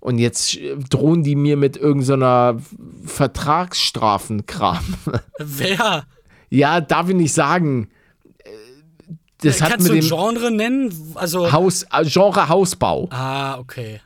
Und 0.00 0.18
jetzt 0.18 0.56
äh, 0.56 0.76
drohen 0.76 1.24
die 1.24 1.34
mir 1.34 1.56
mit 1.56 1.76
irgendeiner 1.76 2.58
Vertragsstrafenkram. 3.04 4.94
Wer? 5.38 6.06
ja, 6.50 6.80
darf 6.80 7.08
ich 7.08 7.16
nicht 7.16 7.34
sagen. 7.34 7.88
Äh, 8.44 8.50
Das 9.42 9.60
hat 9.60 9.70
Kannst 9.70 9.88
mit 9.90 9.92
du 9.92 9.96
ein 9.98 10.08
dem 10.08 10.08
Genre 10.08 10.50
nennen? 10.52 11.12
Also. 11.16 11.50
Haus, 11.50 11.82
äh, 11.84 12.04
Genre 12.04 12.48
Hausbau. 12.48 13.08
ah, 13.10 13.58
okay. 13.58 14.00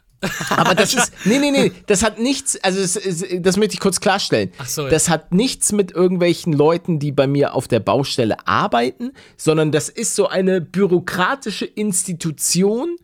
Aber 0.51 0.75
das 0.75 0.95
ist, 0.95 1.13
nee, 1.25 1.39
nee, 1.39 1.51
nee, 1.51 1.73
das 1.87 2.03
hat 2.03 2.19
nichts, 2.19 2.57
also 2.63 2.81
das, 2.81 2.99
das 3.41 3.57
möchte 3.57 3.75
ich 3.75 3.81
kurz 3.81 4.01
klarstellen. 4.01 4.51
Ach 4.59 4.67
so, 4.67 4.83
ja. 4.85 4.89
Das 4.91 5.09
hat 5.09 5.33
nichts 5.33 5.73
mit 5.73 5.93
irgendwelchen 5.93 6.53
Leuten, 6.53 6.99
die 6.99 7.13
bei 7.13 7.27
mir 7.27 7.55
auf 7.55 7.69
der 7.69 7.81
Baustelle 7.81 8.47
arbeiten, 8.47 9.13
sondern 9.37 9.73
das 9.73 9.89
ist 9.89 10.15
so 10.15 10.29
eine 10.29 10.61
bürokratische 10.61 11.65
Institution, 11.65 12.97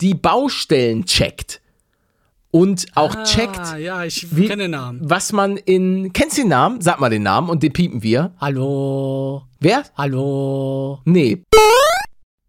die 0.00 0.14
Baustellen 0.14 1.04
checkt. 1.06 1.60
Und 2.50 2.86
auch 2.94 3.14
Ah, 3.14 3.24
checkt, 3.24 3.78
ja, 3.78 4.04
ich 4.04 4.26
kenne 4.30 4.64
den 4.64 4.70
Namen. 4.70 5.00
was 5.02 5.32
man 5.32 5.58
in, 5.58 6.12
kennst 6.14 6.38
du 6.38 6.42
den 6.42 6.48
Namen? 6.48 6.80
Sag 6.80 6.98
mal 6.98 7.10
den 7.10 7.22
Namen 7.22 7.50
und 7.50 7.62
den 7.62 7.72
piepen 7.74 8.02
wir. 8.02 8.32
Hallo. 8.40 9.42
Wer? 9.60 9.82
Hallo. 9.98 11.00
Nee, 11.04 11.42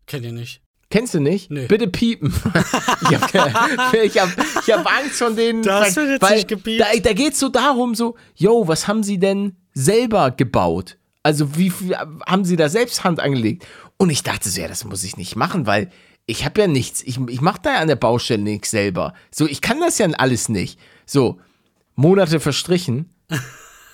Kennt 0.05 0.25
ihr 0.25 0.31
nicht? 0.31 0.61
Kennst 0.89 1.13
du 1.13 1.19
nicht? 1.19 1.51
Nö. 1.51 1.67
Bitte 1.67 1.87
piepen. 1.87 2.33
ich 3.09 3.15
habe 3.15 3.53
hab, 3.53 4.37
hab 4.67 4.91
Angst 4.91 5.19
von 5.19 5.35
denen. 5.35 5.61
Das 5.61 5.95
wird 5.95 6.09
jetzt 6.09 6.21
weil 6.21 6.35
nicht 6.37 6.47
gepiept. 6.47 6.81
Da, 6.81 6.87
da 6.99 7.13
geht 7.13 7.33
es 7.33 7.39
so 7.39 7.49
darum, 7.49 7.93
so, 7.93 8.15
yo, 8.35 8.67
was 8.67 8.87
haben 8.87 9.03
sie 9.03 9.19
denn 9.19 9.55
selber 9.73 10.31
gebaut? 10.31 10.97
Also 11.21 11.55
wie 11.57 11.69
viel 11.69 11.95
haben 11.95 12.43
sie 12.43 12.55
da 12.55 12.69
selbst 12.69 13.03
Hand 13.03 13.19
angelegt? 13.19 13.67
Und 13.97 14.09
ich 14.09 14.23
dachte 14.23 14.49
so, 14.49 14.59
ja, 14.59 14.67
das 14.67 14.83
muss 14.83 15.03
ich 15.03 15.15
nicht 15.15 15.35
machen, 15.35 15.67
weil 15.67 15.91
ich 16.25 16.43
habe 16.43 16.61
ja 16.61 16.67
nichts. 16.67 17.03
Ich, 17.03 17.19
ich 17.27 17.41
mache 17.41 17.59
da 17.61 17.73
ja 17.73 17.79
an 17.79 17.87
der 17.87 17.95
Baustelle 17.95 18.41
nichts 18.41 18.71
selber. 18.71 19.13
So, 19.29 19.45
ich 19.45 19.61
kann 19.61 19.79
das 19.79 19.99
ja 19.99 20.07
alles 20.17 20.49
nicht. 20.49 20.79
So, 21.05 21.39
Monate 21.95 22.39
verstrichen. 22.39 23.13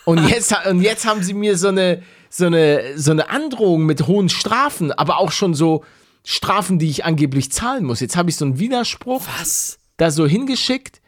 Und 0.06 0.30
jetzt, 0.30 0.56
und 0.70 0.82
jetzt 0.82 1.08
haben 1.08 1.24
sie 1.24 1.34
mir 1.34 1.58
so 1.58 1.70
eine, 1.70 2.04
so, 2.30 2.46
eine, 2.46 2.96
so 2.96 3.10
eine 3.10 3.28
Androhung 3.32 3.88
mit 3.88 4.06
hohen 4.06 4.30
Strafen, 4.30 4.92
aber 4.92 5.18
auch 5.18 5.32
schon 5.32 5.56
so 5.56 5.84
Strafen, 6.26 6.80
die 6.80 6.90
ich 6.90 7.06
angeblich 7.06 7.52
zahlen 7.52 7.86
muss. 7.86 8.00
Jetzt 8.02 8.18
habe 8.18 8.30
ich 8.30 8.36
so 8.36 8.46
einen 8.46 8.60
Widerspruch 8.60 9.26
Was? 9.40 9.78
da 9.98 10.12
so 10.12 10.26
hingeschickt 10.28 11.00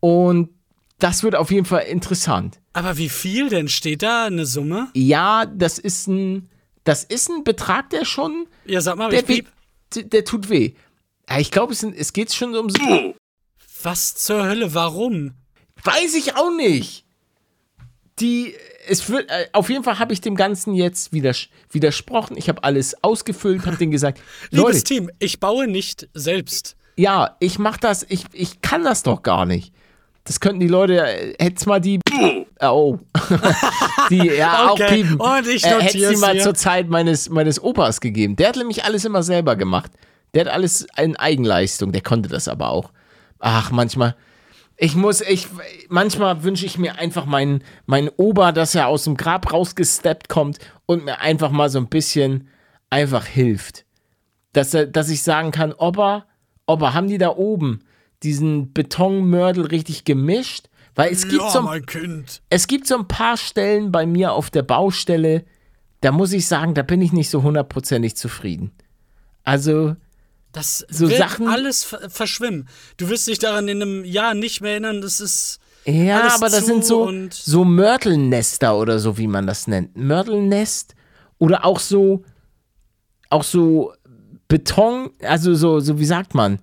und 0.00 0.50
das 0.98 1.22
wird 1.24 1.34
auf 1.34 1.50
jeden 1.50 1.66
Fall 1.66 1.82
interessant. 1.82 2.60
Aber 2.72 2.96
wie 2.96 3.08
viel 3.08 3.48
denn? 3.48 3.68
Steht 3.68 4.02
da 4.02 4.24
eine 4.26 4.46
Summe? 4.46 4.88
Ja, 4.94 5.44
das 5.44 5.78
ist 5.78 6.06
ein, 6.06 6.48
das 6.84 7.04
ist 7.04 7.28
ein 7.30 7.44
Betrag, 7.44 7.90
der 7.90 8.04
schon, 8.04 8.46
Ja, 8.64 8.80
sag 8.80 8.96
mal, 8.96 9.10
der, 9.10 9.20
ich 9.20 9.26
piep. 9.26 9.46
der 10.12 10.24
tut 10.24 10.48
weh. 10.48 10.74
Ja, 11.28 11.38
ich 11.40 11.50
glaube, 11.50 11.72
es, 11.72 11.82
es 11.82 12.12
geht 12.12 12.32
schon 12.32 12.54
um, 12.56 12.68
Was 13.82 14.14
zur 14.14 14.44
Hölle? 14.44 14.72
Warum? 14.74 15.32
weiß 15.82 16.14
ich 16.14 16.36
auch 16.36 16.54
nicht. 16.56 17.04
Die, 18.20 18.54
es 18.88 19.08
wird, 19.08 19.30
äh, 19.30 19.46
auf 19.52 19.70
jeden 19.70 19.84
Fall 19.84 19.98
habe 19.98 20.12
ich 20.12 20.20
dem 20.20 20.34
Ganzen 20.36 20.74
jetzt 20.74 21.12
widers 21.12 21.48
widersprochen. 21.70 22.36
Ich 22.36 22.48
habe 22.48 22.62
alles 22.64 23.02
ausgefüllt, 23.02 23.66
habe 23.66 23.76
denen 23.76 23.92
gesagt, 23.92 24.20
Liebes 24.50 24.62
Leute, 24.62 24.84
Team, 24.84 25.10
ich 25.18 25.40
baue 25.40 25.66
nicht 25.66 26.08
selbst. 26.14 26.76
ja, 26.96 27.36
ich 27.40 27.58
mach 27.58 27.76
das, 27.76 28.04
ich, 28.08 28.24
ich 28.32 28.60
kann 28.60 28.84
das 28.84 29.02
doch 29.02 29.22
gar 29.22 29.46
nicht. 29.46 29.72
Das 30.26 30.40
könnten 30.40 30.60
die 30.60 30.68
Leute, 30.68 31.06
äh, 31.06 31.34
hätt's 31.38 31.66
mal 31.66 31.80
die, 31.80 32.00
äh, 32.58 32.66
oh, 32.66 32.98
die, 34.10 34.26
ja, 34.26 34.70
Okay, 34.72 34.84
auch 34.84 34.88
piepen. 34.88 35.20
und 35.20 35.46
ich 35.48 35.64
äh, 35.64 35.68
hätt's 35.68 35.94
notier's 35.94 36.14
die 36.14 36.16
mal 36.16 36.32
hier. 36.32 36.42
zur 36.42 36.54
Zeit 36.54 36.88
meines, 36.88 37.28
meines 37.28 37.62
Opas 37.62 38.00
gegeben. 38.00 38.36
Der 38.36 38.48
hat 38.48 38.56
nämlich 38.56 38.84
alles 38.84 39.04
immer 39.04 39.22
selber 39.22 39.56
gemacht. 39.56 39.90
Der 40.32 40.46
hat 40.46 40.52
alles 40.52 40.86
in 40.96 41.16
Eigenleistung, 41.16 41.92
der 41.92 42.00
konnte 42.02 42.28
das 42.28 42.48
aber 42.48 42.70
auch. 42.70 42.90
Ach, 43.38 43.70
manchmal, 43.70 44.16
ich 44.76 44.96
muss, 44.96 45.20
ich, 45.20 45.48
manchmal 45.88 46.42
wünsche 46.42 46.66
ich 46.66 46.78
mir 46.78 46.98
einfach 46.98 47.26
meinen, 47.26 47.62
meinen 47.86 48.10
Opa, 48.16 48.52
dass 48.52 48.74
er 48.74 48.88
aus 48.88 49.04
dem 49.04 49.16
Grab 49.16 49.52
rausgesteppt 49.52 50.28
kommt 50.28 50.58
und 50.86 51.04
mir 51.04 51.20
einfach 51.20 51.50
mal 51.50 51.70
so 51.70 51.78
ein 51.78 51.88
bisschen 51.88 52.48
einfach 52.90 53.24
hilft 53.26 53.84
dass, 54.54 54.72
er, 54.72 54.86
dass 54.86 55.10
ich 55.10 55.22
sagen 55.22 55.50
kann, 55.50 55.72
Opa, 55.72 56.24
Opa, 56.66 56.94
haben 56.94 57.08
die 57.08 57.18
da 57.18 57.36
oben 57.36 57.80
diesen 58.22 58.72
Betonmörtel 58.72 59.66
richtig 59.66 60.04
gemischt? 60.04 60.70
Weil 60.94 61.12
es 61.12 61.28
gibt, 61.28 61.42
ja, 61.42 61.50
so, 61.50 61.68
Kind. 61.86 62.40
es 62.48 62.66
gibt 62.68 62.86
so 62.86 62.96
ein 62.96 63.08
paar 63.08 63.36
Stellen 63.36 63.90
bei 63.92 64.06
mir 64.06 64.32
auf 64.32 64.50
der 64.50 64.62
Baustelle, 64.62 65.44
da 66.00 66.12
muss 66.12 66.32
ich 66.32 66.46
sagen, 66.46 66.74
da 66.74 66.82
bin 66.82 67.02
ich 67.02 67.12
nicht 67.12 67.30
so 67.30 67.42
hundertprozentig 67.42 68.16
zufrieden. 68.16 68.70
Also, 69.42 69.96
Das 70.54 70.86
So 70.88 71.08
wird 71.10 71.18
Sachen- 71.18 71.48
alles 71.48 71.84
ver 71.84 72.08
verschwimmen. 72.08 72.68
Du 72.96 73.08
wirst 73.10 73.26
dich 73.26 73.38
daran 73.38 73.68
in 73.68 73.82
einem 73.82 74.04
Jahr 74.04 74.32
nicht 74.34 74.60
mehr 74.62 74.70
erinnern. 74.72 75.02
Das 75.02 75.20
ist. 75.20 75.58
ja, 75.84 76.20
Alles 76.22 76.34
aber 76.34 76.48
das 76.48 76.64
sind 76.64 76.84
so, 76.84 77.10
so 77.30 77.64
Mörtelnester 77.64 78.78
oder 78.78 78.98
so, 78.98 79.18
wie 79.18 79.26
man 79.26 79.46
das 79.46 79.66
nennt. 79.66 79.96
Mörtelnest 79.96 80.94
oder 81.38 81.64
auch 81.66 81.80
so, 81.80 82.24
auch 83.30 83.44
so 83.44 83.92
Beton, 84.48 85.10
also 85.22 85.54
so, 85.54 85.80
so 85.80 85.98
wie 85.98 86.04
sagt 86.06 86.34
man? 86.34 86.60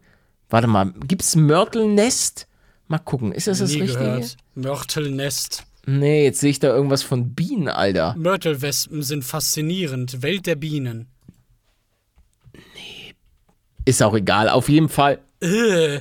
Warte 0.50 0.68
mal, 0.68 0.94
gibt's 1.08 1.36
Mörtelnest? 1.36 2.48
Mal 2.88 3.00
gucken, 3.00 3.32
ist 3.32 3.48
das 3.48 3.60
das 3.60 3.72
nie 3.72 3.82
Richtige? 3.82 4.00
gehört. 4.04 4.38
Mörtelnest. 4.56 5.64
Nee, 5.86 6.26
jetzt 6.26 6.40
sehe 6.40 6.52
ich 6.52 6.60
da 6.60 6.68
irgendwas 6.68 7.04
von 7.04 7.34
Bienen, 7.34 7.68
Alter. 7.68 8.16
Mörtelwespen 8.18 9.02
sind 9.02 9.24
faszinierend. 9.24 10.22
Welt 10.22 10.46
der 10.46 10.56
Bienen. 10.56 11.08
Ist 13.86 14.02
auch 14.04 14.14
egal, 14.16 14.50
auf 14.50 14.70
jeden 14.70 14.90
Fall. 14.90 15.20
Äh. 15.42 16.00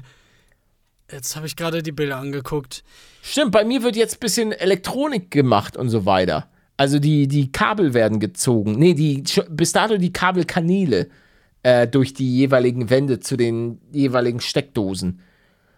Jetzt 1.11 1.35
habe 1.35 1.47
ich 1.47 1.57
gerade 1.57 1.83
die 1.83 1.93
Bilder 1.93 2.19
angeguckt. 2.19 2.85
Stimmt, 3.23 3.51
bei 3.53 3.65
mir 3.65 3.83
wird 3.83 3.97
jetzt 3.97 4.17
ein 4.17 4.21
bisschen 4.21 4.53
Elektronik 4.53 5.31
gemacht 5.31 5.77
und 5.77 5.89
so 5.89 6.07
weiter. 6.07 6.49
Also 6.77 6.99
die, 6.99 7.27
die 7.27 7.51
Kabel 7.53 7.95
werden 7.95 8.21
gezogen. 8.21 8.79
Nee, 8.79 8.95
die, 8.95 9.25
bis 9.51 9.73
dato 9.73 9.97
die 9.99 10.13
Kabelkanäle 10.13 11.09
äh, 11.63 11.89
durch 11.89 12.15
die 12.15 12.37
jeweiligen 12.39 12.89
Wände 12.91 13.19
zu 13.21 13.37
den 13.37 13.81
jeweiligen 13.93 14.41
Steckdosen. 14.41 15.21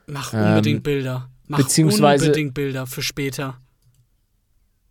Mach 0.06 0.32
unbedingt 0.32 0.82
Bilder. 0.82 1.28
Mach 1.48 1.58
Ähm, 1.58 1.64
beziehungsweise- 1.64 2.26
unbedingt 2.26 2.54
Bilder 2.54 2.86
für 2.86 3.02
später. 3.02 3.58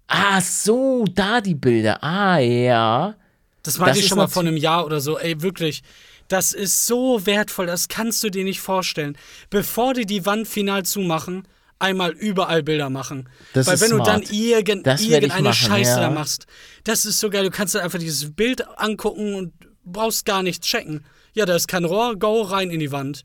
Ah, 0.08 0.42
so, 0.42 1.06
da 1.14 1.40
die 1.40 1.56
Bilder. 1.56 2.04
Ah, 2.04 2.40
ja. 2.40 3.16
Das 3.64 3.78
meinte 3.78 3.92
Das 3.94 4.00
ich 4.00 4.08
schon 4.08 4.18
mal 4.18 4.28
vor 4.28 4.42
einem 4.42 4.58
Jahr 4.58 4.86
oder 4.86 5.00
so. 5.00 5.18
Ey, 5.18 5.42
wirklich. 5.42 5.84
Das 6.32 6.54
ist 6.54 6.86
so 6.88 7.26
wertvoll, 7.26 7.66
das 7.68 7.88
kannst 7.88 8.24
du 8.24 8.30
dir 8.30 8.44
nicht 8.44 8.62
vorstellen. 8.62 9.18
Bevor 9.50 9.94
die 9.94 10.06
die 10.06 10.26
Wand 10.26 10.48
final 10.48 10.84
zumachen, 10.84 11.44
einmal 11.80 12.12
überall 12.12 12.64
Bilder 12.64 12.90
machen. 12.90 13.28
Das 13.54 13.68
Weil 13.68 13.76
ist 13.76 13.82
wenn 13.82 13.92
du 13.92 13.98
dann 13.98 14.24
smart. 14.24 14.32
irgend, 14.32 14.88
irgendeine 14.88 15.44
machen, 15.50 15.54
Scheiße 15.54 15.92
ja. 15.92 16.00
da 16.00 16.10
machst, 16.10 16.46
das 16.84 17.06
ist 17.06 17.20
so 17.20 17.30
geil. 17.30 17.44
Du 17.44 17.50
kannst 17.52 17.76
dann 17.76 17.82
einfach 17.82 18.00
dieses 18.00 18.34
Bild 18.34 18.66
angucken 18.80 19.36
und 19.36 19.52
brauchst 19.84 20.26
gar 20.26 20.44
nichts 20.44 20.66
checken. 20.68 21.04
Ja, 21.34 21.46
da 21.46 21.56
ist 21.56 21.68
kein 21.68 21.86
Rohr, 21.86 22.18
go 22.18 22.42
rein 22.44 22.70
in 22.72 22.80
die 22.80 22.92
Wand. 22.92 23.24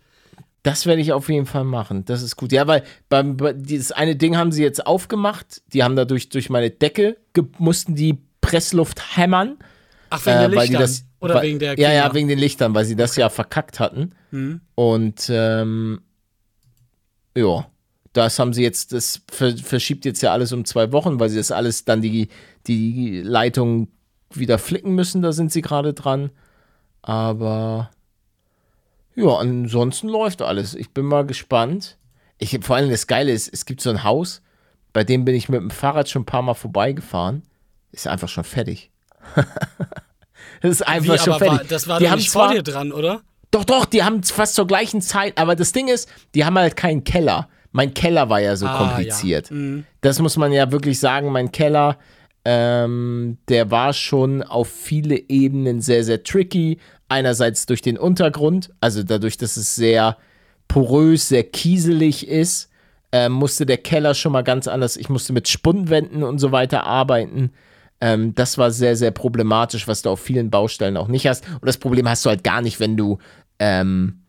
Das 0.63 0.85
werde 0.87 1.01
ich 1.01 1.13
auf 1.13 1.29
jeden 1.29 1.47
Fall 1.47 1.63
machen. 1.65 2.05
Das 2.07 2.23
ist 2.23 2.35
gut. 2.35 2.51
Ja, 2.51 2.67
weil 2.67 2.83
beim, 3.09 3.37
bei- 3.37 3.53
dieses 3.53 3.93
eine 3.93 4.17
Ding 4.17 4.37
haben 4.37 4.51
sie 4.51 4.63
jetzt 4.65 4.85
aufgemacht. 4.85 5.63
Die 5.73 5.85
haben 5.85 5.95
dadurch 5.95 6.29
durch 6.29 6.51
meine 6.51 6.71
Decke 6.71 7.19
mussten 7.59 7.95
die 7.95 8.19
Pressluft 8.41 9.17
hämmern. 9.17 9.59
Ach, 10.11 10.25
wegen 10.27 10.39
der 10.39 10.49
Äh, 10.49 10.57
weil 10.57 10.67
die 10.67 10.73
Lichtern. 10.73 10.81
das, 10.81 11.05
oder 11.27 11.35
weil, 11.37 11.43
wegen 11.45 11.59
der 11.59 11.79
Ja, 11.79 11.93
ja, 11.93 12.03
Klima. 12.03 12.15
wegen 12.15 12.29
den 12.29 12.39
Lichtern, 12.39 12.75
weil 12.75 12.85
sie 12.85 12.97
das 12.97 13.17
ja 13.17 13.29
verkackt 13.29 13.79
hatten. 13.81 14.15
Mhm. 14.31 14.61
Und 14.75 15.29
ähm, 15.31 16.01
ja, 17.37 17.67
das 18.13 18.39
haben 18.39 18.53
sie 18.53 18.63
jetzt, 18.63 18.93
das 18.93 19.21
ver 19.31 19.57
verschiebt 19.57 20.05
jetzt 20.05 20.23
ja 20.23 20.33
alles 20.33 20.53
um 20.53 20.65
zwei 20.65 20.91
Wochen, 20.93 21.21
weil 21.21 21.29
sie 21.29 21.37
das 21.37 21.51
alles 21.53 21.85
dann 21.85 22.01
die, 22.01 22.29
die 22.67 23.21
Leitung 23.23 23.89
wieder 24.33 24.59
flicken 24.59 24.95
müssen. 24.95 25.23
Da 25.23 25.33
sind 25.33 25.53
sie 25.53 25.63
gerade 25.63 25.93
dran. 25.93 26.31
Aber 27.03 27.91
ja, 29.15 29.37
ansonsten 29.37 30.09
läuft 30.09 30.43
alles. 30.43 30.75
Ich 30.75 30.91
bin 30.91 31.05
mal 31.05 31.27
gespannt. 31.27 31.99
Ich, 32.39 32.59
vor 32.63 32.77
allem 32.77 32.91
das 32.91 33.07
Geile 33.07 33.33
ist, 33.33 33.53
es 33.53 33.65
gibt 33.65 33.81
so 33.81 33.91
ein 33.91 34.05
Haus, 34.05 34.43
bei 34.93 35.05
dem 35.05 35.25
bin 35.25 35.35
ich 35.35 35.49
mit 35.49 35.61
dem 35.61 35.71
Fahrrad 35.71 36.09
schon 36.09 36.23
ein 36.23 36.27
paar 36.27 36.43
Mal 36.43 36.55
vorbeigefahren. 36.55 37.43
Ist 37.93 38.07
einfach 38.07 38.29
schon 38.29 38.45
fertig. 38.45 38.91
das 40.63 40.71
ist 40.73 40.83
einfach 40.87 41.15
Wie, 41.15 41.19
schon 41.19 41.33
aber 41.35 41.47
war, 41.47 41.53
fertig. 41.55 41.69
das 41.69 41.89
war 41.89 41.99
die 41.99 42.09
haben 42.11 42.19
nicht 42.19 42.31
zwar, 42.31 42.47
vor 42.49 42.55
dir 42.55 42.63
dran, 42.63 42.93
oder? 42.93 43.23
Doch, 43.51 43.65
doch, 43.65 43.85
die 43.85 44.03
haben 44.03 44.23
fast 44.23 44.55
zur 44.55 44.67
gleichen 44.67 45.01
Zeit, 45.01 45.39
aber 45.39 45.55
das 45.57 45.73
Ding 45.73 45.89
ist, 45.89 46.09
die 46.35 46.45
haben 46.45 46.59
halt 46.59 46.77
keinen 46.77 47.05
Keller. 47.05 47.49
Mein 47.73 47.95
Keller 47.95 48.29
war 48.31 48.41
ja 48.41 48.57
so 48.57 48.67
Ah, 48.67 48.79
kompliziert. 48.79 49.51
ja. 49.51 49.57
Mhm. 49.57 49.85
Das 50.01 50.19
muss 50.21 50.37
man 50.37 50.53
ja 50.53 50.73
wirklich 50.73 50.99
sagen, 50.99 51.31
mein 51.31 51.53
Keller, 51.53 51.99
ähm, 52.45 53.39
der 53.49 53.71
war 53.71 53.93
schon 53.93 54.43
auf 54.43 54.69
viele 54.69 55.17
Ebenen 55.29 55.81
sehr, 55.81 56.05
sehr 56.05 56.23
tricky. 56.23 56.79
Einerseits 57.09 57.67
durch 57.67 57.83
den 57.83 57.99
Untergrund, 57.99 58.71
also 58.81 59.03
dadurch, 59.03 59.37
dass 59.37 59.57
es 59.57 59.77
sehr 59.77 60.17
porös, 60.69 61.29
sehr 61.29 61.45
kieselig 61.45 62.27
ist, 62.27 62.69
ähm, 63.13 63.33
musste 63.33 63.65
der 63.67 63.79
Keller 63.79 64.15
schon 64.15 64.33
mal 64.33 64.43
ganz 64.43 64.67
anders, 64.67 64.97
ich 64.97 65.09
musste 65.09 65.33
mit 65.33 65.47
Spundwänden 65.49 66.25
und 66.25 66.39
so 66.39 66.51
weiter 66.51 66.85
arbeiten. 66.85 67.53
Ähm, 68.01 68.35
das 68.35 68.59
war 68.59 68.71
sehr, 68.71 68.97
sehr 68.97 69.11
problematisch, 69.11 69.89
was 69.89 70.03
du 70.03 70.11
auf 70.11 70.21
vielen 70.21 70.51
Baustellen 70.51 70.97
auch 70.97 71.09
nicht 71.09 71.27
hast. 71.27 71.49
Und 71.49 71.67
das 71.67 71.79
Problem 71.79 72.09
hast 72.09 72.25
du 72.25 72.31
halt 72.31 72.45
gar 72.45 72.61
nicht, 72.61 72.79
wenn 72.79 72.97
du, 72.97 73.19
ähm, 73.59 74.23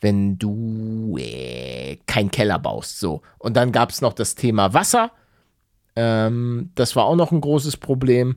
wenn 0.00 0.38
du 0.38 1.16
äh, 1.18 1.96
keinen 2.06 2.30
Keller 2.30 2.58
baust. 2.58 2.98
So. 2.98 3.22
Und 3.38 3.56
dann 3.56 3.72
gab 3.72 3.90
es 3.90 4.00
noch 4.00 4.14
das 4.14 4.34
Thema 4.34 4.72
Wasser. 4.72 5.10
Ähm, 5.96 6.70
das 6.74 6.96
war 6.96 7.04
auch 7.04 7.16
noch 7.16 7.32
ein 7.32 7.40
großes 7.40 7.76
Problem. 7.76 8.36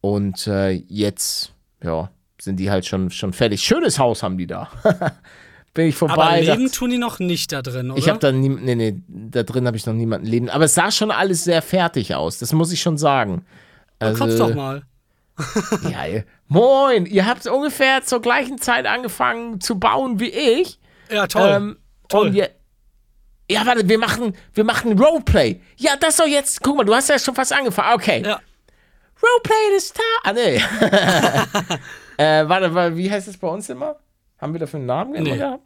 Und 0.00 0.46
äh, 0.46 0.70
jetzt, 0.70 1.52
ja, 1.82 2.10
sind 2.40 2.56
die 2.56 2.70
halt 2.70 2.86
schon, 2.86 3.10
schon 3.10 3.32
fertig. 3.32 3.62
Schönes 3.62 3.98
Haus 3.98 4.22
haben 4.22 4.38
die 4.38 4.46
da. 4.46 4.68
Bin 5.74 5.86
ich 5.86 5.94
vorbei. 5.94 6.14
Aber 6.14 6.40
leben 6.40 6.70
tun 6.70 6.90
die 6.90 6.98
noch 6.98 7.18
nicht 7.18 7.52
da 7.52 7.62
drin, 7.62 7.90
oder? 7.90 7.98
ich 7.98 8.08
habe 8.08 8.18
da 8.18 8.30
nie, 8.30 8.50
nee, 8.50 8.74
nee, 8.74 8.96
da 9.08 9.42
drin 9.42 9.66
habe 9.66 9.76
ich 9.76 9.86
noch 9.86 9.94
niemanden 9.94 10.26
leben. 10.26 10.50
Aber 10.50 10.64
es 10.64 10.74
sah 10.74 10.90
schon 10.90 11.10
alles 11.10 11.44
sehr 11.44 11.62
fertig 11.62 12.14
aus. 12.14 12.38
Das 12.38 12.52
muss 12.52 12.72
ich 12.72 12.82
schon 12.82 12.98
sagen. 12.98 13.46
Dann 14.02 14.16
Kommst 14.16 14.38
doch 14.40 14.54
mal. 14.54 14.82
Ja, 15.90 16.06
ihr- 16.06 16.24
moin, 16.48 17.06
ihr 17.06 17.26
habt 17.26 17.46
ungefähr 17.46 18.02
zur 18.04 18.20
gleichen 18.20 18.58
Zeit 18.58 18.86
angefangen 18.86 19.60
zu 19.60 19.78
bauen 19.78 20.20
wie 20.20 20.28
ich. 20.30 20.78
Ja, 21.10 21.26
toll. 21.26 21.48
Ähm, 21.50 21.76
toll. 22.08 22.28
Und 22.28 22.34
ihr, 22.34 22.50
ja, 23.50 23.64
warte, 23.66 23.88
wir 23.88 23.98
machen, 23.98 24.36
wir 24.54 24.64
machen 24.64 24.98
Roleplay. 24.98 25.60
Ja, 25.76 25.96
das 25.96 26.16
soll 26.18 26.28
jetzt, 26.28 26.62
guck 26.62 26.76
mal, 26.76 26.84
du 26.84 26.94
hast 26.94 27.08
ja 27.08 27.18
schon 27.18 27.34
fast 27.34 27.52
angefangen. 27.52 27.94
Okay. 27.94 28.22
ja. 28.24 28.40
Roleplay 29.22 29.74
des 29.74 29.92
Tages. 29.92 30.22
Ah, 30.24 30.32
nee. 30.32 30.56
äh, 32.24 32.48
warte, 32.48 32.74
warte, 32.74 32.96
wie 32.96 33.10
heißt 33.10 33.28
das 33.28 33.36
bei 33.36 33.48
uns 33.48 33.68
immer? 33.68 33.96
Haben 34.38 34.52
wir 34.52 34.60
dafür 34.60 34.78
einen 34.78 34.86
Namen 34.86 35.14
immer 35.14 35.30
Nee. 35.30 35.36
gehabt? 35.38 35.62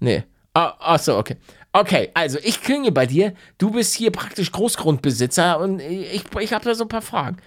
Nee. 0.00 0.24
Ah, 0.52 0.74
ach 0.78 0.98
so, 0.98 1.16
okay. 1.18 1.36
Okay, 1.76 2.12
also 2.14 2.38
ich 2.40 2.62
klinge 2.62 2.92
bei 2.92 3.04
dir. 3.04 3.34
Du 3.58 3.72
bist 3.72 3.96
hier 3.96 4.12
praktisch 4.12 4.52
Großgrundbesitzer 4.52 5.58
und 5.58 5.80
ich, 5.80 6.24
ich 6.38 6.52
habe 6.52 6.64
da 6.64 6.72
so 6.72 6.84
ein 6.84 6.88
paar 6.88 7.02
Fragen. 7.02 7.38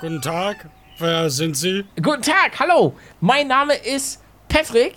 Guten 0.00 0.20
Tag. 0.20 0.68
Wer 0.98 1.30
sind 1.30 1.56
Sie? 1.56 1.84
Guten 2.02 2.22
Tag, 2.22 2.58
hallo. 2.58 2.94
Mein 3.20 3.46
Name 3.46 3.74
ist 3.74 4.20
Patrick. 4.48 4.94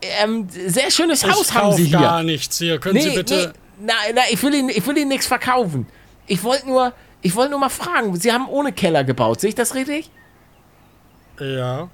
Ähm, 0.00 0.48
sehr 0.50 0.90
schönes 0.90 1.24
Haus 1.24 1.48
ich 1.48 1.54
haben 1.54 1.68
kauf 1.68 1.76
Sie 1.76 1.84
hier. 1.84 2.00
gar 2.00 2.24
nichts 2.24 2.58
hier. 2.58 2.80
Können 2.80 3.00
Sie 3.00 3.10
bitte. 3.10 3.54
Nee, 3.78 3.86
nein, 3.86 4.14
nein, 4.16 4.24
ich 4.32 4.42
will 4.42 4.52
Ihnen, 4.52 4.70
ich 4.70 4.84
will 4.88 4.98
Ihnen 4.98 5.08
nichts 5.08 5.28
verkaufen. 5.28 5.86
Ich 6.26 6.42
wollte 6.42 6.66
nur, 6.66 6.92
ich 7.22 7.36
wollte 7.36 7.52
nur 7.52 7.60
mal 7.60 7.68
fragen. 7.68 8.16
Sie 8.16 8.32
haben 8.32 8.48
ohne 8.48 8.72
Keller 8.72 9.04
gebaut, 9.04 9.40
sehe 9.40 9.50
ich 9.50 9.54
das 9.54 9.76
richtig? 9.76 10.10
Ja. 11.38 11.88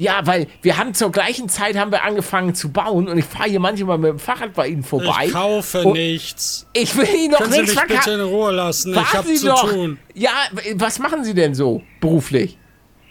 Ja, 0.00 0.26
weil 0.26 0.46
wir 0.62 0.78
haben 0.78 0.94
zur 0.94 1.12
gleichen 1.12 1.50
Zeit 1.50 1.76
haben 1.76 1.92
wir 1.92 2.02
angefangen 2.04 2.54
zu 2.54 2.72
bauen 2.72 3.06
und 3.06 3.18
ich 3.18 3.24
fahre 3.26 3.50
hier 3.50 3.60
manchmal 3.60 3.98
mit 3.98 4.08
dem 4.08 4.18
Fahrrad 4.18 4.54
bei 4.54 4.68
Ihnen 4.68 4.82
vorbei. 4.82 5.26
Ich 5.26 5.32
kaufe 5.34 5.86
nichts. 5.92 6.66
Ich 6.72 6.96
will 6.96 7.06
Ihnen 7.06 7.32
noch 7.32 7.40
Können 7.40 7.52
Sie 7.52 7.60
nichts 7.60 7.76
mich 7.76 7.86
bitte 7.86 8.12
in. 8.12 8.20
Ruhe 8.22 8.50
lassen? 8.50 8.92
Ich 8.92 8.96
Warten 8.96 9.12
habe 9.12 9.28
Sie 9.28 9.34
zu 9.34 9.46
doch. 9.48 9.70
tun. 9.70 9.98
Ja, 10.14 10.30
was 10.76 11.00
machen 11.00 11.22
Sie 11.22 11.34
denn 11.34 11.54
so 11.54 11.82
beruflich? 12.00 12.56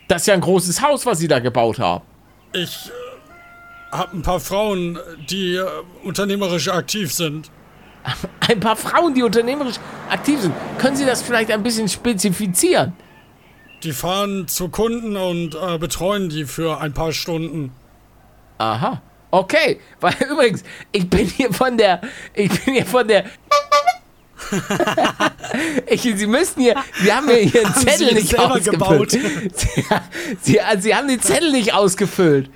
Das 0.07 0.23
ist 0.23 0.27
ja 0.29 0.33
ein 0.33 0.41
großes 0.41 0.81
Haus, 0.81 1.05
was 1.05 1.19
Sie 1.19 1.27
da 1.27 1.37
gebaut 1.37 1.77
haben. 1.77 2.03
Ich 2.53 2.89
äh, 3.91 3.95
habe 3.95 4.17
ein 4.17 4.23
paar 4.23 4.39
Frauen, 4.39 4.97
die 5.29 5.57
äh, 5.57 5.65
unternehmerisch 6.03 6.69
aktiv 6.69 7.13
sind. 7.13 7.51
Ein 8.47 8.61
paar 8.61 8.75
Frauen, 8.77 9.13
die 9.13 9.21
unternehmerisch 9.21 9.75
aktiv 10.09 10.39
sind. 10.41 10.55
Können 10.79 10.95
Sie 10.95 11.05
das 11.05 11.21
vielleicht 11.21 11.51
ein 11.51 11.61
bisschen 11.61 11.87
spezifizieren? 11.87 12.93
Die 13.83 13.93
fahren 13.93 14.47
zu 14.47 14.69
Kunden 14.69 15.15
und 15.15 15.55
äh, 15.55 15.77
betreuen 15.77 16.29
die 16.29 16.45
für 16.45 16.81
ein 16.81 16.93
paar 16.93 17.13
Stunden. 17.13 17.71
Aha. 18.57 19.01
Okay, 19.31 19.79
weil 20.01 20.15
übrigens, 20.29 20.63
ich 20.91 21.09
bin 21.09 21.27
hier 21.27 21.53
von 21.53 21.77
der, 21.77 22.01
ich 22.33 22.49
bin 22.49 22.73
hier 22.73 22.85
von 22.85 23.07
der. 23.07 23.25
ich, 25.87 26.01
Sie 26.01 26.27
müssen 26.27 26.61
hier, 26.61 26.75
Sie 27.01 27.13
haben 27.13 27.27
mir 27.27 27.35
hier 27.35 27.65
einen 27.65 27.75
Haben 27.75 27.87
Zettel 27.87 28.13
nicht 28.13 28.29
selber 28.29 28.51
ausgefüllt. 28.51 29.11
gebaut? 29.11 29.11
Sie, 29.11 29.85
Sie, 30.41 30.59
Sie 30.79 30.95
haben 30.95 31.07
den 31.07 31.21
Zettel 31.21 31.51
nicht 31.51 31.73
ausgefüllt. 31.73 32.49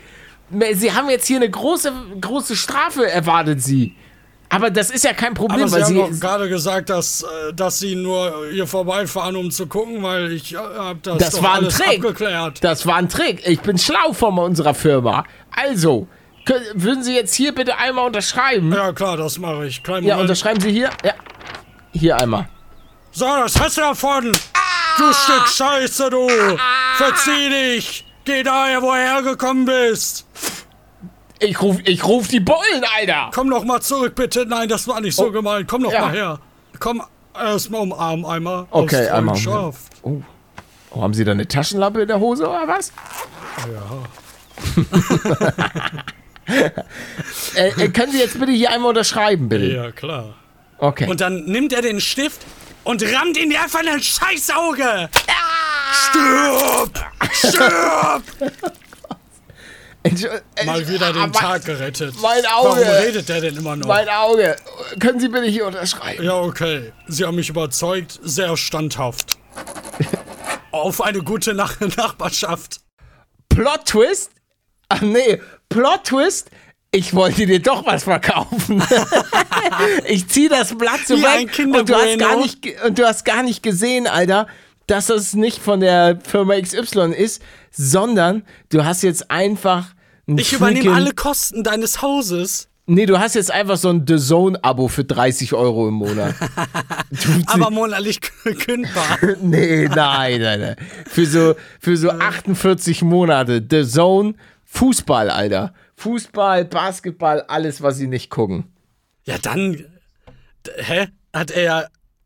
Sie 0.73 0.91
haben 0.91 1.09
jetzt 1.09 1.27
hier 1.27 1.37
eine 1.37 1.49
große, 1.49 1.91
große 2.19 2.55
Strafe 2.55 3.09
erwartet 3.09 3.61
Sie. 3.61 3.95
Aber 4.55 4.69
das 4.69 4.89
ist 4.91 5.03
ja 5.03 5.13
kein 5.13 5.33
Problem, 5.33 5.61
Aber 5.61 5.67
Sie 5.69 5.73
weil 5.75 5.83
haben 5.83 6.13
Sie. 6.13 6.19
doch 6.19 6.19
gerade 6.29 6.49
gesagt, 6.49 6.89
dass, 6.89 7.23
äh, 7.23 7.53
dass 7.53 7.79
Sie 7.79 7.95
nur 7.95 8.45
hier 8.51 8.67
vorbeifahren, 8.67 9.35
um 9.35 9.49
zu 9.51 9.67
gucken, 9.67 10.03
weil 10.03 10.31
ich 10.31 10.53
äh, 10.53 10.57
habe 10.57 10.99
das, 11.01 11.17
Das 11.17 11.41
war 11.43 11.53
ein 11.53 11.57
alles 11.63 11.77
Trick. 11.77 11.95
abgeklärt. 11.99 12.63
Das 12.63 12.85
war 12.85 12.95
ein 12.95 13.09
Trick. 13.09 13.41
Ich 13.47 13.61
bin 13.61 13.77
schlau 13.77 14.13
von 14.13 14.37
unserer 14.37 14.73
Firma. 14.73 15.23
Also, 15.55 16.07
können, 16.45 16.65
würden 16.75 17.03
Sie 17.03 17.15
jetzt 17.15 17.33
hier 17.33 17.53
bitte 17.53 17.77
einmal 17.77 18.05
unterschreiben? 18.07 18.71
Ja 18.73 18.91
klar, 18.93 19.17
das 19.17 19.37
mache 19.39 19.65
ich. 19.67 19.81
Kleinen 19.83 20.05
Ja, 20.05 20.15
Moment. 20.15 20.29
unterschreiben 20.31 20.59
Sie 20.61 20.71
hier. 20.71 20.89
Ja. 21.03 21.13
Hier 21.91 22.17
einmal. 22.17 22.47
So, 23.11 23.25
das 23.25 23.59
hast 23.59 23.77
du 23.77 23.81
davon. 23.81 24.31
Du 24.97 25.13
Stück 25.13 25.47
Scheiße, 25.47 26.09
du. 26.09 26.27
Verzieh 26.97 27.49
dich. 27.49 28.05
Geh 28.25 28.43
daher, 28.43 28.81
wo 28.81 28.87
du 28.91 28.93
hergekommen 28.97 29.65
bist. 29.65 30.25
Ich 31.43 31.61
ruf, 31.61 31.77
ich 31.83 32.03
ruf 32.05 32.27
die 32.27 32.39
Bullen, 32.39 32.83
Alter. 32.97 33.29
Komm 33.33 33.49
doch 33.49 33.63
mal 33.65 33.81
zurück, 33.81 34.15
bitte. 34.15 34.45
Nein, 34.45 34.69
das 34.69 34.87
war 34.87 35.01
nicht 35.01 35.15
so 35.15 35.27
Oh. 35.27 35.31
gemeint. 35.31 35.67
Komm 35.67 35.83
doch 35.83 35.91
Ja. 35.91 36.01
mal 36.01 36.11
her. 36.13 36.39
Komm 36.79 37.03
erstmal 37.35 37.81
umarmen 37.81 38.25
einmal. 38.25 38.65
Okay, 38.71 39.07
einmal. 39.09 39.37
Oh. 40.03 40.21
oh, 40.91 41.01
haben 41.01 41.13
Sie 41.13 41.23
da 41.25 41.31
eine 41.31 41.47
Taschenlampe 41.47 42.01
in 42.01 42.07
der 42.07 42.19
Hose 42.19 42.47
oder 42.47 42.67
was? 42.67 42.91
Ja. 43.67 44.03
äh, 47.55 47.67
äh, 47.67 47.89
können 47.89 48.11
Sie 48.11 48.19
jetzt 48.19 48.39
bitte 48.39 48.51
hier 48.51 48.71
einmal 48.71 48.89
unterschreiben, 48.89 49.49
bitte? 49.49 49.65
Ja, 49.65 49.91
klar. 49.91 50.35
Okay. 50.77 51.07
Und 51.09 51.21
dann 51.21 51.45
nimmt 51.45 51.73
er 51.73 51.81
den 51.81 51.99
Stift 52.01 52.41
und 52.83 53.01
rammt 53.03 53.37
ihn 53.37 53.55
einfach 53.55 53.81
in 53.81 53.89
ein 53.89 54.01
Scheißauge. 54.01 55.09
Stirb! 56.09 57.05
Stirb! 57.31 58.23
Äh, 60.03 60.65
Mal 60.65 60.87
wieder 60.87 61.13
den 61.13 61.31
Tag 61.31 61.63
gerettet. 61.65 62.13
mein 62.21 62.45
Auge. 62.45 62.81
Warum 62.81 63.05
redet 63.05 63.29
der 63.29 63.41
denn 63.41 63.55
immer 63.57 63.75
noch? 63.75 63.87
Mein 63.87 64.09
Auge. 64.09 64.55
Können 64.99 65.19
Sie 65.19 65.29
bitte 65.29 65.45
hier 65.45 65.65
unterschreiben? 65.65 66.23
Ja, 66.23 66.39
okay. 66.39 66.91
Sie 67.07 67.25
haben 67.25 67.35
mich 67.35 67.49
überzeugt. 67.49 68.19
Sehr 68.21 68.57
standhaft. 68.57 69.37
Auf 70.71 71.01
eine 71.01 71.19
gute 71.21 71.53
Nach 71.53 71.79
Nachbarschaft. 71.79 72.81
Plot 73.49 73.85
Twist? 73.85 74.31
Ach 74.89 75.01
nee, 75.01 75.39
Plot 75.69 76.03
Twist? 76.05 76.49
Ich 76.91 77.13
wollte 77.15 77.45
dir 77.47 77.59
doch 77.59 77.85
was 77.85 78.03
verkaufen. 78.03 78.83
ich 80.05 80.27
zieh 80.27 80.47
das 80.47 80.77
Blatt 80.77 80.99
so 81.07 81.17
Wie 81.17 81.23
weg 81.23 81.57
und 81.59 81.89
du, 81.89 81.95
hast 81.95 82.19
gar 82.19 82.37
nicht, 82.37 82.83
und 82.85 82.99
du 82.99 83.05
hast 83.05 83.25
gar 83.25 83.41
nicht 83.41 83.63
gesehen, 83.63 84.05
Alter, 84.05 84.47
dass 84.85 85.07
das 85.07 85.33
nicht 85.33 85.59
von 85.59 85.79
der 85.79 86.19
Firma 86.21 86.59
XY 86.59 87.13
ist, 87.13 87.41
sondern 87.71 88.45
du 88.69 88.85
hast 88.85 89.01
jetzt 89.01 89.31
einfach 89.31 89.87
ein 89.87 89.92
Ich 90.25 90.53
übernehme 90.53 90.93
alle 90.93 91.13
Kosten 91.13 91.63
deines 91.63 92.01
Hauses. 92.01 92.69
Nee, 92.85 93.05
du 93.05 93.17
hast 93.17 93.35
jetzt 93.35 93.49
einfach 93.49 93.77
so 93.77 93.89
ein 93.89 94.05
The 94.05 94.17
Zone-Abo 94.17 94.89
für 94.89 95.05
30 95.05 95.53
Euro 95.53 95.87
im 95.87 95.93
Monat. 95.95 96.35
Aber 97.47 97.69
monatlich 97.69 98.19
kündbar. 98.21 99.19
Nee, 99.41 99.87
nein, 99.87 100.41
nein, 100.41 100.59
nein. 100.59 100.75
Für 101.07 101.25
so, 101.25 101.55
für 101.79 101.95
so 101.95 102.09
48 102.09 103.01
Monate. 103.03 103.65
The 103.69 103.85
Zone, 103.85 104.35
Fußball, 104.65 105.29
Alter. 105.29 105.73
Fußball, 105.95 106.65
Basketball, 106.65 107.41
alles, 107.43 107.81
was 107.81 107.97
sie 107.97 108.07
nicht 108.07 108.29
gucken. 108.29 108.65
Ja, 109.25 109.37
dann. 109.37 109.85
Hä? 110.75 111.07
Hat 111.31 111.51
er 111.51 111.63
ja 111.63 111.85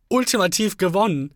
ultimativ 0.09 0.77
gewonnen. 0.77 1.31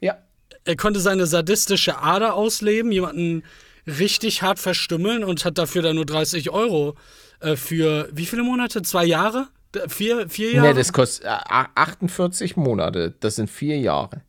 Ja. 0.00 0.16
Er 0.64 0.76
konnte 0.76 1.00
seine 1.00 1.26
sadistische 1.26 1.98
Ader 1.98 2.34
ausleben, 2.34 2.92
jemanden 2.92 3.42
richtig 3.88 4.42
hart 4.42 4.58
verstümmeln 4.58 5.24
und 5.24 5.44
hat 5.44 5.58
dafür 5.58 5.82
dann 5.82 5.96
nur 5.96 6.06
30 6.06 6.50
Euro 6.50 6.96
äh, 7.40 7.56
für 7.56 8.08
wie 8.12 8.26
viele 8.26 8.42
Monate? 8.42 8.82
Zwei 8.82 9.04
Jahre? 9.04 9.48
Vier, 9.88 10.28
vier 10.28 10.52
Jahre? 10.52 10.68
Nee, 10.68 10.74
das 10.74 10.92
kostet 10.92 11.24
äh, 11.26 11.38
48 11.48 12.56
Monate. 12.56 13.14
Das 13.20 13.36
sind 13.36 13.50
vier 13.50 13.78
Jahre. 13.78 14.22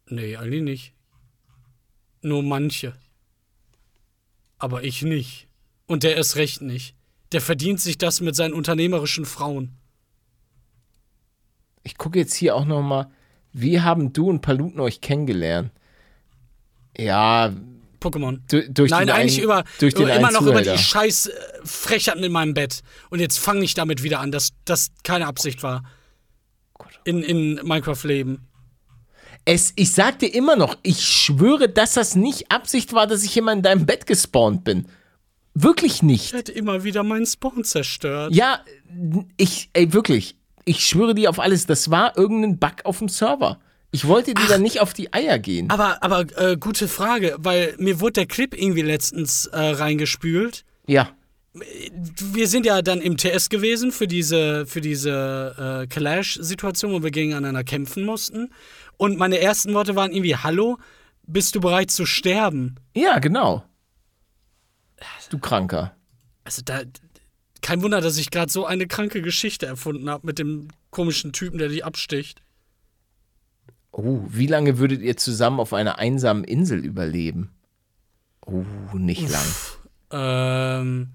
Nee, 0.09 0.37
eigentlich 0.37 0.63
nicht. 0.63 0.93
Nur 2.21 2.43
manche. 2.43 2.93
Aber 4.57 4.83
ich 4.83 5.01
nicht. 5.01 5.47
Und 5.85 6.03
der 6.03 6.17
ist 6.17 6.35
recht 6.35 6.61
nicht. 6.61 6.95
Der 7.31 7.41
verdient 7.41 7.79
sich 7.79 7.97
das 7.97 8.21
mit 8.21 8.35
seinen 8.35 8.53
unternehmerischen 8.53 9.25
Frauen. 9.25 9.77
Ich 11.83 11.97
gucke 11.97 12.19
jetzt 12.19 12.35
hier 12.35 12.55
auch 12.55 12.65
noch 12.65 12.81
mal. 12.81 13.11
Wie 13.53 13.81
haben 13.81 14.13
du 14.13 14.29
und 14.29 14.41
Paluten 14.41 14.79
euch 14.79 15.01
kennengelernt? 15.01 15.71
Ja, 16.97 17.53
Pokémon. 17.99 18.39
du, 18.49 18.69
durch 18.69 18.91
Nein, 18.91 19.09
eigentlich 19.09 19.37
einen, 19.37 19.43
über, 19.43 19.63
durch 19.79 19.93
den 19.93 20.07
immer 20.07 20.31
noch 20.31 20.41
über 20.41 20.59
die 20.59 20.65
Zuhälter. 20.65 20.77
scheiß 20.77 21.27
äh, 21.27 21.31
Frechheiten 21.63 22.23
in 22.23 22.31
meinem 22.31 22.53
Bett. 22.53 22.81
Und 23.09 23.19
jetzt 23.19 23.39
fange 23.39 23.63
ich 23.63 23.73
damit 23.73 24.03
wieder 24.03 24.19
an, 24.19 24.31
dass 24.31 24.49
das 24.65 24.91
keine 25.03 25.27
Absicht 25.27 25.63
war. 25.63 25.83
In, 27.03 27.23
in 27.23 27.55
Minecraft-Leben. 27.63 28.47
Es, 29.45 29.71
ich 29.77 29.93
sag 29.93 30.19
dir 30.19 30.33
immer 30.33 30.57
noch, 30.57 30.75
ich 30.83 31.05
schwöre, 31.05 31.69
dass 31.69 31.93
das 31.93 32.15
nicht 32.15 32.51
Absicht 32.51 32.91
war, 32.91 33.07
dass 33.07 33.23
ich 33.23 33.37
immer 33.37 33.53
in 33.53 33.61
deinem 33.61 33.85
Bett 33.85 34.05
gespawnt 34.05 34.65
bin. 34.65 34.87
Wirklich 35.53 36.03
nicht. 36.03 36.33
Er 36.33 36.39
hat 36.39 36.49
immer 36.49 36.83
wieder 36.83 37.03
meinen 37.03 37.25
Spawn 37.25 37.63
zerstört. 37.63 38.35
Ja, 38.35 38.59
ich, 39.37 39.69
ey, 39.73 39.91
wirklich. 39.93 40.35
Ich 40.65 40.85
schwöre 40.85 41.15
dir 41.15 41.29
auf 41.29 41.39
alles, 41.39 41.65
das 41.65 41.89
war 41.89 42.17
irgendein 42.17 42.59
Bug 42.59 42.83
auf 42.83 42.99
dem 42.99 43.07
Server. 43.07 43.59
Ich 43.91 44.07
wollte 44.07 44.33
dir 44.33 44.47
da 44.47 44.57
nicht 44.57 44.81
auf 44.81 44.93
die 44.93 45.13
Eier 45.13 45.39
gehen. 45.39 45.69
Aber, 45.69 46.03
aber 46.03 46.25
äh, 46.37 46.57
gute 46.57 46.87
Frage, 46.87 47.35
weil 47.37 47.75
mir 47.79 47.99
wurde 47.99 48.13
der 48.13 48.25
Clip 48.25 48.53
irgendwie 48.53 48.81
letztens 48.81 49.45
äh, 49.47 49.57
reingespült. 49.59 50.65
Ja. 50.87 51.09
Wir 51.53 52.47
sind 52.47 52.65
ja 52.65 52.81
dann 52.81 53.01
im 53.01 53.17
TS 53.17 53.49
gewesen 53.49 53.91
für 53.91 54.07
diese, 54.07 54.65
für 54.65 54.81
diese 54.81 55.83
äh, 55.83 55.87
Clash-Situation, 55.87 56.91
wo 56.91 57.01
wir 57.01 57.11
gegeneinander 57.11 57.63
kämpfen 57.63 58.03
mussten. 58.03 58.51
Und 58.97 59.17
meine 59.17 59.39
ersten 59.39 59.73
Worte 59.73 59.95
waren 59.95 60.11
irgendwie: 60.11 60.35
Hallo, 60.35 60.77
bist 61.25 61.55
du 61.55 61.61
bereit 61.61 61.89
zu 61.89 62.05
sterben? 62.05 62.75
Ja, 62.93 63.19
genau. 63.19 63.63
Du 65.29 65.39
Kranker. 65.39 65.95
Also 66.43 66.61
da. 66.63 66.81
Kein 67.61 67.81
Wunder, 67.81 68.01
dass 68.01 68.17
ich 68.17 68.29
gerade 68.29 68.51
so 68.51 68.65
eine 68.65 68.87
kranke 68.87 69.21
Geschichte 69.21 69.65
erfunden 69.65 70.09
habe 70.09 70.27
mit 70.27 70.37
dem 70.39 70.67
komischen 70.91 71.33
Typen, 71.33 71.57
der 71.57 71.69
dich 71.69 71.83
absticht. 71.83 72.41
Oh, 73.99 74.21
wie 74.29 74.45
lange 74.45 74.77
würdet 74.77 75.01
ihr 75.01 75.17
zusammen 75.17 75.59
auf 75.59 75.73
einer 75.73 75.97
einsamen 75.97 76.43
Insel 76.43 76.85
überleben? 76.85 77.49
Oh, 78.45 78.63
nicht 78.93 79.27
lang. 79.27 79.45
Ähm. 80.11 81.07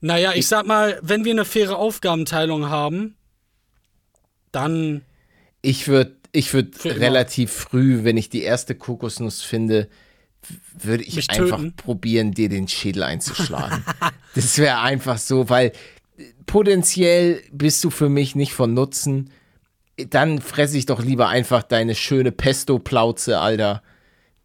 Naja, 0.00 0.32
ich 0.34 0.48
sag 0.48 0.66
mal, 0.66 0.98
wenn 1.02 1.24
wir 1.24 1.30
eine 1.30 1.44
faire 1.44 1.76
Aufgabenteilung 1.78 2.68
haben, 2.68 3.14
dann. 4.50 5.02
Ich 5.62 5.86
würde 5.86 6.16
ich 6.32 6.52
würd 6.52 6.84
immer. 6.84 6.96
relativ 6.96 7.52
früh, 7.52 8.02
wenn 8.02 8.16
ich 8.16 8.28
die 8.28 8.42
erste 8.42 8.74
Kokosnuss 8.74 9.42
finde, 9.42 9.88
würde 10.76 11.04
ich 11.04 11.14
Mich 11.14 11.30
einfach 11.30 11.58
töten? 11.58 11.76
probieren, 11.76 12.32
dir 12.32 12.48
den 12.48 12.66
Schädel 12.66 13.04
einzuschlagen. 13.04 13.84
das 14.34 14.58
wäre 14.58 14.80
einfach 14.80 15.18
so, 15.18 15.48
weil 15.48 15.68
äh, 16.18 16.24
potenziell 16.46 17.40
bist 17.52 17.84
du 17.84 17.90
für 17.90 18.08
mich 18.08 18.34
nicht 18.34 18.52
von 18.52 18.74
Nutzen. 18.74 19.30
Dann 20.08 20.40
fresse 20.40 20.78
ich 20.78 20.86
doch 20.86 21.02
lieber 21.02 21.28
einfach 21.28 21.62
deine 21.62 21.94
schöne 21.94 22.32
Pesto-Plauze, 22.32 23.38
Alter. 23.38 23.82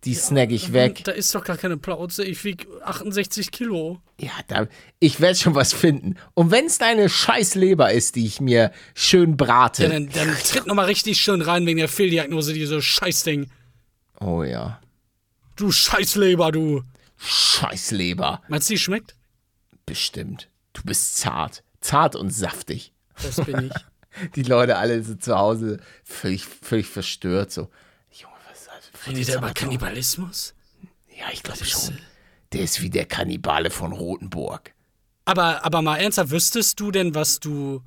Die 0.03 0.13
snack 0.13 0.51
ich 0.51 0.71
weg. 0.71 1.03
Da 1.03 1.11
ist 1.13 1.33
doch 1.33 1.43
gar 1.43 1.57
keine 1.57 1.77
Plauze. 1.77 2.23
Ich 2.23 2.43
wieg 2.43 2.67
68 2.83 3.49
Kilo. 3.49 3.99
Ja, 4.19 4.31
da, 4.47 4.67
ich 4.99 5.19
werde 5.19 5.35
schon 5.35 5.55
was 5.55 5.73
finden. 5.73 6.15
Und 6.35 6.51
wenn 6.51 6.65
es 6.67 6.77
deine 6.77 7.09
scheiß 7.09 7.55
Leber 7.55 7.91
ist, 7.91 8.15
die 8.15 8.27
ich 8.27 8.39
mir 8.39 8.71
schön 8.93 9.35
brate. 9.35 9.83
Ja, 9.83 9.89
dann, 9.89 10.09
dann 10.09 10.35
tritt 10.35 10.67
noch 10.67 10.75
mal 10.75 10.85
richtig 10.85 11.19
schön 11.19 11.41
rein 11.41 11.65
wegen 11.65 11.79
der 11.79 11.87
Fehldiagnose, 11.87 12.53
diese 12.53 12.81
Scheißding. 12.81 13.49
oh 14.19 14.43
ja. 14.43 14.79
Du 15.55 15.71
Scheißleber, 15.71 16.51
du. 16.51 16.83
Scheiß 17.17 17.91
Leber. 17.91 18.41
Meinst 18.47 18.69
du, 18.69 18.73
die 18.73 18.79
schmeckt? 18.79 19.15
Bestimmt. 19.85 20.49
Du 20.73 20.83
bist 20.83 21.17
zart. 21.17 21.63
Zart 21.81 22.15
und 22.15 22.29
saftig. 22.29 22.93
Das 23.23 23.37
bin 23.43 23.71
ich. 23.71 23.81
Die 24.35 24.43
Leute 24.43 24.77
alle 24.77 25.03
so 25.03 25.15
zu 25.15 25.37
Hause 25.37 25.79
völlig, 26.03 26.45
völlig 26.45 26.87
verstört. 26.87 27.51
So, 27.51 27.69
Junge, 28.11 28.33
was 28.49 28.59
ist 28.61 28.69
das? 28.69 29.07
Redet 29.07 29.27
der 29.27 29.37
über 29.37 29.51
Kannibalismus? 29.51 30.53
Ja, 31.17 31.25
ich 31.31 31.43
glaube 31.43 31.63
schon. 31.65 31.95
äh, 31.95 31.99
Der 32.53 32.61
ist 32.61 32.81
wie 32.81 32.89
der 32.89 33.05
Kannibale 33.05 33.69
von 33.69 33.91
Rothenburg. 33.91 34.73
Aber, 35.25 35.65
aber 35.65 35.81
mal 35.81 35.97
ernsthaft, 35.97 36.31
wüsstest 36.31 36.79
du 36.79 36.91
denn, 36.91 37.15
was 37.15 37.39
du. 37.39 37.81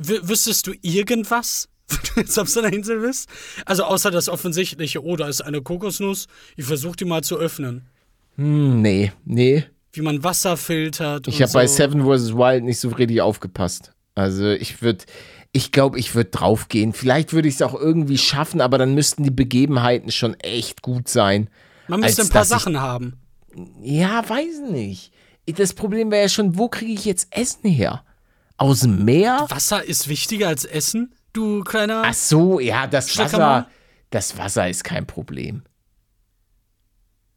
wü- 0.00 0.28
Wüsstest 0.28 0.66
du 0.66 0.72
irgendwas, 0.82 1.68
wenn 1.88 1.98
du 2.14 2.20
jetzt 2.20 2.38
auf 2.38 2.48
so 2.48 2.60
einer 2.60 2.72
Insel 2.72 3.00
bist? 3.00 3.28
Also 3.66 3.84
außer 3.84 4.10
das 4.10 4.28
offensichtliche, 4.28 5.02
oh, 5.04 5.16
da 5.16 5.28
ist 5.28 5.40
eine 5.42 5.60
Kokosnuss, 5.62 6.26
ich 6.56 6.64
versuche 6.66 6.96
die 6.96 7.04
mal 7.04 7.22
zu 7.24 7.36
öffnen. 7.36 7.86
Hm, 8.36 8.80
nee, 8.80 9.12
nee. 9.24 9.64
Wie 9.92 10.02
man 10.02 10.22
Wasser 10.22 10.56
filtert. 10.56 11.26
Ich 11.26 11.42
habe 11.42 11.52
bei 11.52 11.66
so. 11.66 11.74
Seven 11.76 12.02
vs. 12.04 12.32
Wild 12.34 12.62
nicht 12.64 12.78
so 12.78 12.90
richtig 12.90 13.20
aufgepasst. 13.20 13.92
Also 14.20 14.50
ich 14.50 14.82
würde, 14.82 15.04
ich 15.52 15.72
glaube, 15.72 15.98
ich 15.98 16.14
würde 16.14 16.30
draufgehen. 16.30 16.92
Vielleicht 16.92 17.32
würde 17.32 17.48
ich 17.48 17.54
es 17.54 17.62
auch 17.62 17.74
irgendwie 17.74 18.18
schaffen, 18.18 18.60
aber 18.60 18.78
dann 18.78 18.94
müssten 18.94 19.24
die 19.24 19.30
Begebenheiten 19.30 20.12
schon 20.12 20.34
echt 20.40 20.82
gut 20.82 21.08
sein. 21.08 21.48
Man 21.88 22.00
müsste 22.00 22.22
ein 22.22 22.28
paar 22.28 22.42
dass 22.42 22.50
ich- 22.50 22.56
Sachen 22.58 22.80
haben. 22.80 23.14
Ja, 23.82 24.28
weiß 24.28 24.70
nicht. 24.70 25.12
Das 25.46 25.74
Problem 25.74 26.10
wäre 26.12 26.22
ja 26.22 26.28
schon, 26.28 26.56
wo 26.56 26.68
kriege 26.68 26.92
ich 26.92 27.04
jetzt 27.04 27.28
Essen 27.36 27.68
her? 27.68 28.04
Aus 28.56 28.80
dem 28.80 29.04
Meer? 29.04 29.46
Wasser 29.48 29.82
ist 29.82 30.06
wichtiger 30.08 30.46
als 30.48 30.64
Essen, 30.64 31.14
du 31.32 31.64
kleiner. 31.64 32.02
Ach 32.04 32.14
so, 32.14 32.60
ja, 32.60 32.86
das? 32.86 33.18
Wasser, 33.18 33.66
das 34.10 34.36
Wasser 34.38 34.68
ist 34.68 34.84
kein 34.84 35.06
Problem. 35.06 35.62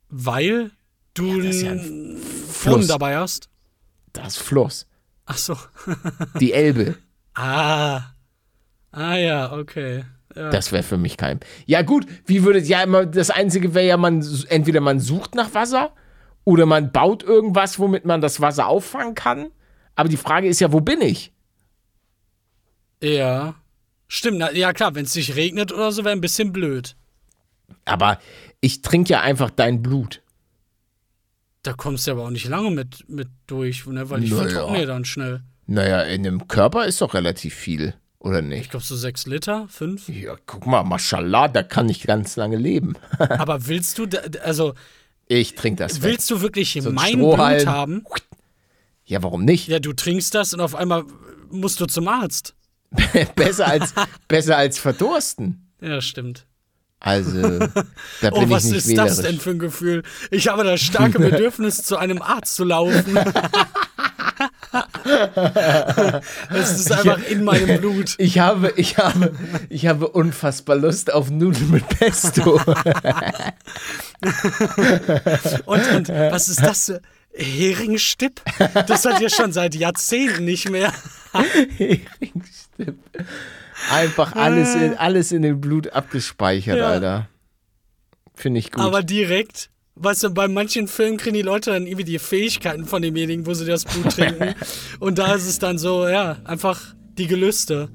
Weil 0.10 0.72
du 1.14 1.40
ist 1.40 1.62
ja 1.62 1.72
einen 1.72 2.22
Fluss. 2.22 2.88
Dabei 2.88 3.18
hast. 3.18 3.50
Das 4.12 4.38
Fluss, 4.38 4.86
Ach 5.26 5.38
so. 5.38 5.58
die 6.40 6.54
Elbe, 6.54 6.96
ah. 7.36 8.02
Ah 8.92 9.16
ja, 9.16 9.52
okay. 9.54 10.06
Ja. 10.36 10.50
das 10.50 10.72
wäre 10.72 10.84
für 10.84 10.98
mich 10.98 11.18
kein. 11.18 11.40
Ja 11.66 11.84
gut, 11.84 12.08
wie 12.26 12.44
würdet 12.44 12.66
ja 12.66 12.82
immer 12.82 13.06
das 13.06 13.30
einzige 13.30 13.76
wäre 13.76 13.86
ja 13.86 13.98
man 13.98 14.26
entweder 14.50 14.82
man 14.82 15.00
sucht 15.00 15.36
nach 15.36 15.54
Wasser 15.54 15.94
oder 16.44 16.66
man 16.66 16.92
baut 16.92 17.24
irgendwas, 17.24 17.78
womit 17.80 18.06
man 18.06 18.20
das 18.22 18.42
Wasser 18.42 18.68
auffangen 18.68 19.14
kann. 19.14 19.52
Aber 19.96 20.10
die 20.10 20.18
Frage 20.18 20.48
ist 20.48 20.60
ja, 20.60 20.74
wo 20.74 20.82
bin 20.82 21.02
ich? 21.02 21.32
ja. 23.02 23.56
Stimmt, 24.08 24.38
na, 24.38 24.52
ja 24.52 24.74
klar, 24.74 24.94
wenn 24.94 25.06
es 25.06 25.16
nicht 25.16 25.36
regnet 25.36 25.72
oder 25.72 25.92
so, 25.92 26.04
wäre 26.04 26.16
ein 26.16 26.22
bisschen 26.22 26.54
blöd. 26.54 26.96
Aber 27.86 28.20
ich 28.62 28.82
trinke 28.84 29.14
ja 29.14 29.22
einfach 29.22 29.50
dein 29.50 29.82
Blut. 29.82 30.22
Da 31.64 31.74
kommst 31.74 32.06
du 32.08 32.12
aber 32.12 32.24
auch 32.26 32.30
nicht 32.30 32.48
lange 32.48 32.72
mit, 32.72 33.10
mit 33.10 33.30
durch, 33.48 33.86
ne? 33.86 34.10
weil 34.10 34.24
ich 34.24 34.32
Naja. 34.32 34.44
vertrockne 34.50 34.80
ja 34.82 34.86
dann 34.86 35.06
schnell. 35.06 35.42
Naja, 35.66 36.02
in 36.02 36.24
dem 36.24 36.48
Körper 36.50 36.86
ist 36.86 37.00
doch 37.02 37.14
relativ 37.14 37.54
viel, 37.56 37.94
oder 38.20 38.40
Ich 38.40 38.46
nicht? 38.46 38.72
glaube 38.72 38.86
so 38.86 38.98
sechs 38.98 39.26
Liter, 39.26 39.68
fünf. 39.70 40.10
Ja, 40.10 40.36
guck 40.46 40.66
mal, 40.68 40.84
mashallah, 40.84 41.48
da 41.48 41.64
kann 41.64 41.88
ich 41.88 42.04
ganz 42.04 42.36
lange 42.36 42.58
leben. 42.58 42.96
aber 43.18 43.66
willst 43.68 43.98
du, 43.98 44.06
da, 44.06 44.20
also 44.44 44.74
Ich 45.28 45.56
trinke 45.56 45.82
das 45.84 45.96
weg. 46.02 46.04
willst 46.12 46.30
du 46.32 46.42
wirklich 46.42 46.76
ein 46.76 46.94
mein. 46.94 47.14
Blut 47.18 47.38
haben? 47.40 48.04
Ja, 49.06 49.24
warum 49.24 49.46
nicht? 49.46 49.68
Ja, 49.70 49.80
du 49.80 49.94
trinkst 49.94 50.36
das 50.36 50.54
und 50.54 50.60
auf 50.60 50.76
einmal 50.76 51.06
musst 51.50 51.80
du 51.80 51.86
zum 51.86 52.08
Arzt. 52.10 52.56
besser, 53.36 53.68
als, 53.68 53.94
besser 54.28 54.58
als 54.58 54.78
verdursten. 54.80 55.72
Ja, 55.82 56.02
stimmt. 56.02 56.46
Also, 57.04 57.60
da 57.60 57.70
Oh, 58.32 58.40
bin 58.40 58.50
was 58.50 58.64
ich 58.66 58.72
nicht 58.72 58.78
ist 58.86 58.88
wählerisch. 58.88 59.10
das 59.18 59.22
denn 59.22 59.40
für 59.40 59.50
ein 59.52 59.60
Gefühl? 59.60 60.04
Ich 60.32 60.48
habe 60.48 60.64
das 60.64 60.82
starke 60.82 61.20
Bedürfnis, 61.20 61.84
zu 61.84 61.98
einem 61.98 62.22
Arzt 62.22 62.56
zu 62.56 62.64
laufen. 62.64 63.20
Es 66.50 66.72
ist 66.72 66.92
einfach 66.92 67.20
in 67.30 67.44
meinem 67.44 67.78
Blut. 67.82 68.16
Ich 68.18 68.40
habe, 68.40 68.74
ich 68.76 68.98
habe, 68.98 69.34
ich 69.70 69.86
habe 69.86 70.08
unfassbar 70.08 70.76
Lust 70.76 71.14
auf 71.14 71.30
Nudeln 71.30 71.70
mit 71.70 71.88
Pesto. 71.88 72.60
Und, 75.66 75.92
und 75.92 76.10
was 76.10 76.48
ist 76.50 76.62
das? 76.64 76.94
Heringsstipp? 77.36 78.42
Das 78.88 79.06
hat 79.06 79.22
ja 79.22 79.30
schon 79.30 79.52
seit 79.52 79.76
Jahrzehnten 79.76 80.46
nicht 80.46 80.70
mehr. 80.70 80.92
Heringsstipp. 81.78 82.96
Einfach 83.92 84.36
alles 84.36 84.76
in, 84.76 84.96
alles 84.98 85.32
in 85.32 85.42
den 85.42 85.60
Blut 85.62 85.90
abgespeichert, 85.90 86.78
Ja. 86.78 86.88
Alter. 86.90 87.28
Finde 88.36 88.60
ich 88.60 88.72
gut. 88.72 88.84
Aber 88.84 89.04
direkt. 89.04 89.70
Weißt 89.96 90.24
du, 90.24 90.32
bei 90.32 90.48
manchen 90.48 90.88
Filmen 90.88 91.18
kriegen 91.18 91.36
die 91.36 91.44
Leute 91.44 91.70
dann 91.72 91.86
irgendwie 91.86 92.04
die 92.04 92.18
Fähigkeiten 92.18 92.86
von 92.86 93.02
demjenigen, 93.04 93.46
wo 93.46 93.54
sie 93.54 93.66
das 93.66 93.86
Blut 93.86 94.12
trinken. 94.16 94.56
Und 95.00 95.20
da 95.20 95.36
ist 95.36 95.46
es 95.48 95.60
dann 95.60 95.78
so, 95.78 96.08
ja, 96.08 96.38
einfach 96.46 96.82
die 97.18 97.28
Gelüste. 97.28 97.90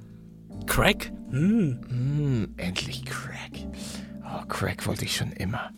Crack? 0.66 1.10
Hm. 1.30 1.80
Hm, 1.88 2.54
endlich 2.56 3.04
Crack. 3.04 3.66
Oh, 4.24 4.46
Crack 4.46 4.86
wollte 4.86 5.04
ich 5.04 5.16
schon 5.16 5.32
immer. 5.32 5.70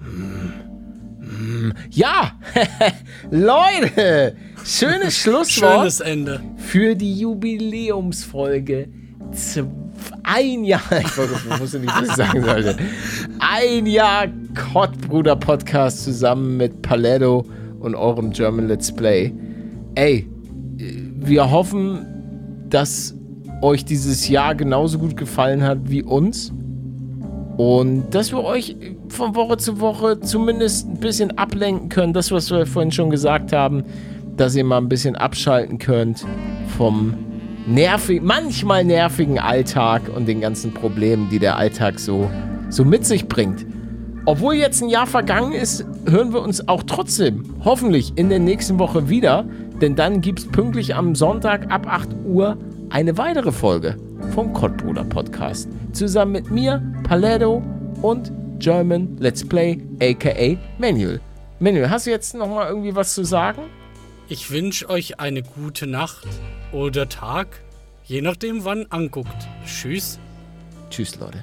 Hm. 0.00 1.74
Ja, 1.90 2.38
Leute, 3.30 4.36
schönes 4.64 5.18
Schlusswort 5.18 5.80
Schönes 5.80 6.00
Ende. 6.00 6.40
für 6.56 6.94
die 6.94 7.18
Jubiläumsfolge. 7.20 8.88
Ein 10.22 10.64
Jahr, 10.64 10.80
ich 10.90 11.60
wusste 11.60 11.78
nicht, 11.78 11.92
was 11.94 12.08
ich 12.08 12.14
sagen 12.14 12.44
sollte. 12.44 12.76
Ein 13.38 13.86
Jahr 13.86 14.26
Kottbruder 14.72 15.36
Podcast 15.36 16.04
zusammen 16.04 16.56
mit 16.56 16.82
Paletto 16.82 17.44
und 17.80 17.94
eurem 17.94 18.30
German 18.30 18.68
Let's 18.68 18.94
Play. 18.94 19.32
Ey, 19.94 20.28
wir 20.76 21.50
hoffen, 21.50 22.06
dass 22.68 23.14
euch 23.62 23.84
dieses 23.84 24.28
Jahr 24.28 24.54
genauso 24.54 24.98
gut 24.98 25.16
gefallen 25.16 25.62
hat 25.62 25.78
wie 25.84 26.02
uns. 26.02 26.52
Und 27.56 28.10
dass 28.10 28.30
wir 28.30 28.44
euch 28.44 28.76
von 29.08 29.34
Woche 29.34 29.56
zu 29.56 29.80
Woche 29.80 30.20
zumindest 30.20 30.88
ein 30.88 31.00
bisschen 31.00 31.36
ablenken 31.36 31.88
können. 31.88 32.12
Das, 32.12 32.30
was 32.30 32.50
wir 32.50 32.66
vorhin 32.66 32.92
schon 32.92 33.10
gesagt 33.10 33.52
haben, 33.52 33.82
dass 34.36 34.54
ihr 34.54 34.62
mal 34.62 34.78
ein 34.78 34.88
bisschen 34.88 35.16
abschalten 35.16 35.78
könnt 35.78 36.24
vom 36.76 37.14
nervig, 37.68 38.22
manchmal 38.22 38.84
nervigen 38.84 39.38
Alltag 39.38 40.02
und 40.14 40.26
den 40.26 40.40
ganzen 40.40 40.72
Problemen, 40.72 41.28
die 41.28 41.38
der 41.38 41.56
Alltag 41.56 42.00
so, 42.00 42.30
so 42.70 42.84
mit 42.84 43.04
sich 43.04 43.28
bringt. 43.28 43.66
Obwohl 44.24 44.54
jetzt 44.54 44.82
ein 44.82 44.88
Jahr 44.88 45.06
vergangen 45.06 45.52
ist, 45.52 45.84
hören 46.06 46.32
wir 46.32 46.40
uns 46.40 46.66
auch 46.68 46.82
trotzdem 46.82 47.54
hoffentlich 47.64 48.12
in 48.16 48.28
der 48.28 48.38
nächsten 48.38 48.78
Woche 48.78 49.08
wieder, 49.08 49.44
denn 49.80 49.96
dann 49.96 50.20
gibt 50.20 50.40
es 50.40 50.48
pünktlich 50.48 50.94
am 50.94 51.14
Sonntag 51.14 51.70
ab 51.70 51.86
8 51.86 52.08
Uhr 52.26 52.56
eine 52.90 53.16
weitere 53.18 53.52
Folge 53.52 53.96
vom 54.34 54.52
Kottbruder 54.52 55.04
Podcast. 55.04 55.68
Zusammen 55.92 56.32
mit 56.32 56.50
mir, 56.50 56.82
Paletto 57.04 57.62
und 58.02 58.32
German 58.58 59.16
Let's 59.18 59.46
Play, 59.46 59.78
aka 60.02 60.58
Manuel. 60.78 61.20
Manuel, 61.60 61.90
hast 61.90 62.06
du 62.06 62.10
jetzt 62.10 62.34
noch 62.34 62.48
mal 62.48 62.68
irgendwie 62.68 62.94
was 62.94 63.14
zu 63.14 63.24
sagen? 63.24 63.62
Ich 64.28 64.50
wünsche 64.50 64.88
euch 64.90 65.20
eine 65.20 65.42
gute 65.42 65.86
Nacht 65.86 66.26
oder 66.72 67.08
Tag, 67.08 67.48
je 68.04 68.22
nachdem 68.22 68.64
wann 68.64 68.86
anguckt. 68.90 69.48
Tschüss. 69.64 70.18
Tschüss, 70.90 71.18
Leute. 71.18 71.42